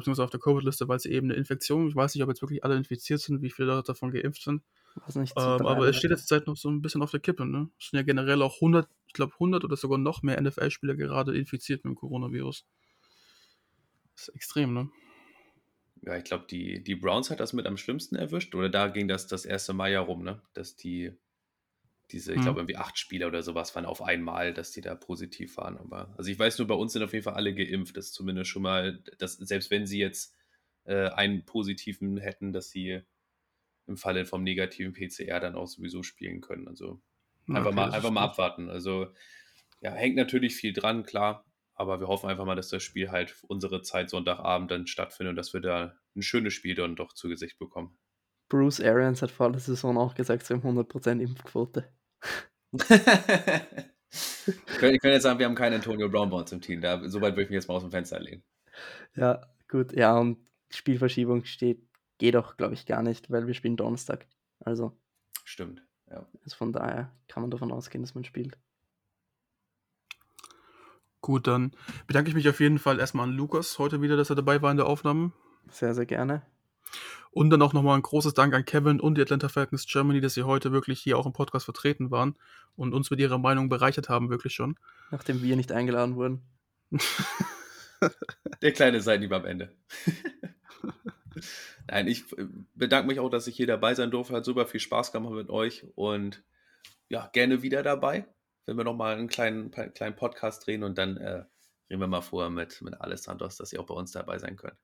beziehungsweise 0.00 0.24
auf 0.24 0.30
der 0.30 0.40
Covid-Liste, 0.40 0.88
weil 0.88 0.98
sie 0.98 1.10
eben 1.12 1.28
eine 1.28 1.38
Infektion, 1.38 1.88
ich 1.88 1.96
weiß 1.96 2.14
nicht, 2.14 2.22
ob 2.22 2.28
jetzt 2.28 2.42
wirklich 2.42 2.64
alle 2.64 2.76
infiziert 2.76 3.20
sind, 3.20 3.42
wie 3.42 3.50
viele 3.50 3.68
Leute 3.68 3.88
davon 3.88 4.10
geimpft 4.10 4.42
sind. 4.42 4.62
Nicht, 5.14 5.34
ähm, 5.36 5.66
aber 5.66 5.88
es 5.88 5.96
steht 5.96 6.10
jetzt 6.10 6.28
Zeit 6.28 6.46
noch 6.46 6.56
so 6.56 6.70
ein 6.70 6.80
bisschen 6.80 7.02
auf 7.02 7.10
der 7.10 7.20
Kippe. 7.20 7.44
Ne? 7.44 7.68
Es 7.80 7.90
sind 7.90 7.96
ja 7.98 8.04
generell 8.04 8.42
auch 8.42 8.56
100, 8.56 8.88
ich 9.06 9.12
glaube 9.12 9.32
100 9.34 9.64
oder 9.64 9.76
sogar 9.76 9.98
noch 9.98 10.22
mehr 10.22 10.40
NFL-Spieler 10.40 10.94
gerade 10.94 11.36
infiziert 11.36 11.84
mit 11.84 11.92
dem 11.92 11.96
Coronavirus. 11.96 12.64
Das 14.14 14.28
ist 14.28 14.34
extrem, 14.34 14.72
ne? 14.72 14.90
Ja, 16.02 16.16
ich 16.16 16.24
glaube, 16.24 16.44
die, 16.48 16.84
die 16.84 16.94
Browns 16.94 17.30
hat 17.30 17.40
das 17.40 17.54
mit 17.54 17.66
am 17.66 17.76
schlimmsten 17.76 18.14
erwischt. 18.14 18.54
Oder 18.54 18.68
da 18.68 18.88
ging 18.88 19.08
das 19.08 19.26
das 19.26 19.44
erste 19.44 19.72
Mal 19.72 19.90
ja 19.90 20.00
rum, 20.00 20.22
ne? 20.22 20.42
Dass 20.52 20.76
die, 20.76 21.12
diese, 22.10 22.32
ich 22.32 22.36
hm. 22.36 22.44
glaube, 22.44 22.60
irgendwie 22.60 22.76
acht 22.76 22.98
Spieler 22.98 23.28
oder 23.28 23.42
sowas 23.42 23.74
waren 23.74 23.86
auf 23.86 24.02
einmal, 24.02 24.52
dass 24.52 24.72
die 24.72 24.80
da 24.80 24.94
positiv 24.94 25.56
waren. 25.56 25.78
Aber, 25.78 26.14
also 26.16 26.30
ich 26.30 26.38
weiß 26.38 26.58
nur, 26.58 26.68
bei 26.68 26.74
uns 26.74 26.92
sind 26.92 27.02
auf 27.02 27.12
jeden 27.12 27.24
Fall 27.24 27.34
alle 27.34 27.54
geimpft. 27.54 27.96
Das 27.96 28.06
ist 28.06 28.14
zumindest 28.14 28.50
schon 28.50 28.62
mal, 28.62 29.02
dass, 29.18 29.34
selbst 29.34 29.70
wenn 29.70 29.86
sie 29.86 29.98
jetzt 29.98 30.34
äh, 30.84 31.08
einen 31.08 31.44
positiven 31.44 32.18
hätten, 32.18 32.52
dass 32.52 32.70
sie 32.70 33.00
im 33.86 33.96
Falle 33.96 34.26
vom 34.26 34.42
negativen 34.42 34.92
PCR 34.92 35.40
dann 35.40 35.54
auch 35.54 35.66
sowieso 35.66 36.02
spielen 36.02 36.40
können. 36.40 36.68
Also 36.68 37.00
einfach, 37.48 37.66
okay, 37.66 37.74
mal, 37.74 37.90
einfach 37.92 38.10
mal 38.10 38.24
abwarten. 38.24 38.68
Also 38.68 39.08
ja, 39.80 39.92
hängt 39.92 40.16
natürlich 40.16 40.56
viel 40.56 40.72
dran, 40.72 41.04
klar. 41.04 41.44
Aber 41.74 42.00
wir 42.00 42.06
hoffen 42.06 42.30
einfach 42.30 42.44
mal, 42.44 42.54
dass 42.54 42.68
das 42.68 42.82
Spiel 42.82 43.10
halt 43.10 43.34
unsere 43.48 43.82
Zeit 43.82 44.08
Sonntagabend 44.08 44.70
dann 44.70 44.86
stattfindet 44.86 45.30
und 45.30 45.36
dass 45.36 45.52
wir 45.52 45.60
da 45.60 45.98
ein 46.14 46.22
schönes 46.22 46.54
Spiel 46.54 46.74
dann 46.74 46.96
doch 46.96 47.12
zu 47.12 47.28
Gesicht 47.28 47.58
bekommen. 47.58 47.98
Bruce 48.48 48.80
Arians 48.80 49.22
hat 49.22 49.30
vor 49.30 49.50
der 49.50 49.60
Saison 49.60 49.96
auch 49.98 50.14
gesagt, 50.14 50.46
sie 50.46 50.54
haben 50.54 50.62
100% 50.62 51.20
Impfquote. 51.20 51.88
ich 52.72 52.88
könnte 54.78 55.08
jetzt 55.08 55.22
sagen, 55.22 55.38
wir 55.38 55.46
haben 55.46 55.54
keinen 55.54 55.74
Antonio 55.74 56.08
Brown 56.08 56.30
bei 56.30 56.36
uns 56.36 56.52
im 56.52 56.60
Team. 56.60 56.80
Da, 56.80 57.08
so 57.08 57.20
weit 57.20 57.32
würde 57.32 57.42
ich 57.42 57.50
mich 57.50 57.56
jetzt 57.56 57.68
mal 57.68 57.74
aus 57.74 57.82
dem 57.82 57.90
Fenster 57.90 58.20
legen. 58.20 58.42
Ja, 59.14 59.40
gut. 59.68 59.92
Ja, 59.92 60.18
und 60.18 60.38
Spielverschiebung 60.70 61.44
steht, 61.44 61.86
geht 62.18 62.36
auch, 62.36 62.56
glaube 62.56 62.74
ich, 62.74 62.86
gar 62.86 63.02
nicht, 63.02 63.30
weil 63.30 63.46
wir 63.46 63.54
spielen 63.54 63.76
Donnerstag. 63.76 64.26
Also. 64.60 64.96
Stimmt, 65.44 65.82
ja. 66.10 66.26
Also 66.42 66.56
von 66.56 66.72
daher 66.72 67.12
kann 67.28 67.42
man 67.42 67.50
davon 67.50 67.72
ausgehen, 67.72 68.02
dass 68.02 68.14
man 68.14 68.24
spielt. 68.24 68.58
Gut, 71.20 71.46
dann 71.46 71.72
bedanke 72.06 72.28
ich 72.28 72.34
mich 72.34 72.48
auf 72.48 72.60
jeden 72.60 72.78
Fall 72.78 72.98
erstmal 72.98 73.28
an 73.28 73.34
Lukas 73.34 73.78
heute 73.78 74.02
wieder, 74.02 74.16
dass 74.16 74.28
er 74.28 74.36
dabei 74.36 74.60
war 74.60 74.70
in 74.70 74.76
der 74.76 74.86
Aufnahme. 74.86 75.32
Sehr, 75.70 75.94
sehr 75.94 76.04
gerne. 76.04 76.42
Und 77.34 77.50
dann 77.50 77.62
auch 77.62 77.72
nochmal 77.72 77.96
ein 77.96 78.02
großes 78.02 78.34
Dank 78.34 78.54
an 78.54 78.64
Kevin 78.64 79.00
und 79.00 79.16
die 79.16 79.22
Atlanta 79.22 79.48
Falcons 79.48 79.86
Germany, 79.86 80.20
dass 80.20 80.34
sie 80.34 80.44
heute 80.44 80.70
wirklich 80.70 81.00
hier 81.00 81.18
auch 81.18 81.26
im 81.26 81.32
Podcast 81.32 81.64
vertreten 81.64 82.10
waren 82.12 82.36
und 82.76 82.94
uns 82.94 83.10
mit 83.10 83.18
ihrer 83.18 83.38
Meinung 83.38 83.68
bereichert 83.68 84.08
haben, 84.08 84.30
wirklich 84.30 84.54
schon. 84.54 84.78
Nachdem 85.10 85.42
wir 85.42 85.56
nicht 85.56 85.72
eingeladen 85.72 86.14
wurden. 86.14 86.42
Der 88.62 88.72
kleine 88.72 89.00
Seitenhieb 89.00 89.32
am 89.32 89.46
Ende. 89.46 89.72
Nein, 91.88 92.06
ich 92.06 92.24
bedanke 92.74 93.08
mich 93.08 93.18
auch, 93.18 93.30
dass 93.30 93.48
ich 93.48 93.56
hier 93.56 93.66
dabei 93.66 93.94
sein 93.94 94.12
durfte. 94.12 94.34
Hat 94.34 94.44
super 94.44 94.66
viel 94.66 94.80
Spaß 94.80 95.10
gemacht 95.10 95.34
mit 95.34 95.50
euch 95.50 95.84
und 95.96 96.44
ja, 97.08 97.28
gerne 97.32 97.62
wieder 97.62 97.82
dabei 97.82 98.26
wenn 98.66 98.76
wir 98.76 98.84
nochmal 98.84 99.16
einen 99.16 99.28
kleinen, 99.28 99.70
kleinen 99.70 100.16
Podcast 100.16 100.66
drehen 100.66 100.82
und 100.82 100.98
dann 100.98 101.16
äh, 101.16 101.44
reden 101.90 102.00
wir 102.00 102.06
mal 102.06 102.22
vorher 102.22 102.50
mit, 102.50 102.80
mit 102.82 103.00
Alessandros, 103.00 103.56
dass 103.56 103.72
ihr 103.72 103.80
auch 103.80 103.86
bei 103.86 103.94
uns 103.94 104.12
dabei 104.12 104.38
sein 104.38 104.56
könnt. 104.56 104.76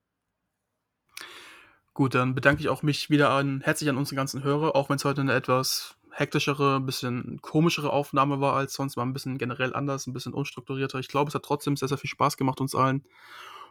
Gut, 1.93 2.15
dann 2.15 2.35
bedanke 2.35 2.61
ich 2.61 2.69
auch 2.69 2.83
mich 2.83 3.09
wieder 3.09 3.31
an, 3.31 3.61
herzlich 3.61 3.89
an 3.89 3.97
unsere 3.97 4.15
ganzen 4.15 4.43
Hörer, 4.43 4.75
auch 4.75 4.89
wenn 4.89 4.95
es 4.95 5.05
heute 5.05 5.21
eine 5.21 5.33
etwas 5.33 5.95
hektischere, 6.11 6.77
ein 6.77 6.85
bisschen 6.85 7.41
komischere 7.41 7.91
Aufnahme 7.91 8.39
war 8.39 8.55
als 8.55 8.73
sonst, 8.73 8.97
war 8.97 9.05
ein 9.05 9.13
bisschen 9.13 9.37
generell 9.37 9.73
anders, 9.73 10.07
ein 10.07 10.13
bisschen 10.13 10.33
unstrukturierter. 10.33 10.99
Ich 10.99 11.07
glaube, 11.07 11.29
es 11.29 11.35
hat 11.35 11.43
trotzdem 11.43 11.75
sehr, 11.75 11.87
sehr 11.87 11.97
viel 11.97 12.09
Spaß 12.09 12.37
gemacht 12.37 12.61
uns 12.61 12.75
allen. 12.75 13.03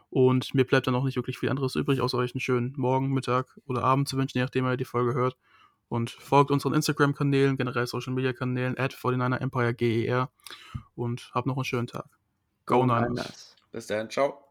Und 0.09 0.53
mir 0.53 0.65
bleibt 0.65 0.87
dann 0.87 0.95
auch 0.95 1.05
nicht 1.05 1.15
wirklich 1.15 1.39
viel 1.39 1.49
anderes 1.49 1.75
übrig, 1.75 2.01
außer 2.01 2.17
euch 2.17 2.35
einen 2.35 2.41
schönen 2.41 2.73
Morgen, 2.77 3.11
Mittag 3.11 3.57
oder 3.65 3.83
Abend 3.83 4.09
zu 4.09 4.17
wünschen, 4.17 4.39
je 4.39 4.43
nachdem 4.43 4.65
ihr 4.65 4.77
die 4.77 4.85
Folge 4.85 5.13
hört 5.13 5.37
und 5.87 6.09
folgt 6.09 6.51
unseren 6.51 6.73
Instagram-Kanälen, 6.73 7.57
generell 7.57 7.87
Social-Media-Kanälen, 7.87 8.77
at 8.77 8.93
49erEmpireGER 8.93 10.29
und 10.95 11.31
habt 11.33 11.47
noch 11.47 11.55
einen 11.55 11.65
schönen 11.65 11.87
Tag. 11.87 12.07
Go, 12.65 12.79
Go 12.79 12.85
Niners. 12.85 13.09
Niners. 13.09 13.55
Bis 13.71 13.87
dann, 13.87 14.09
ciao. 14.09 14.50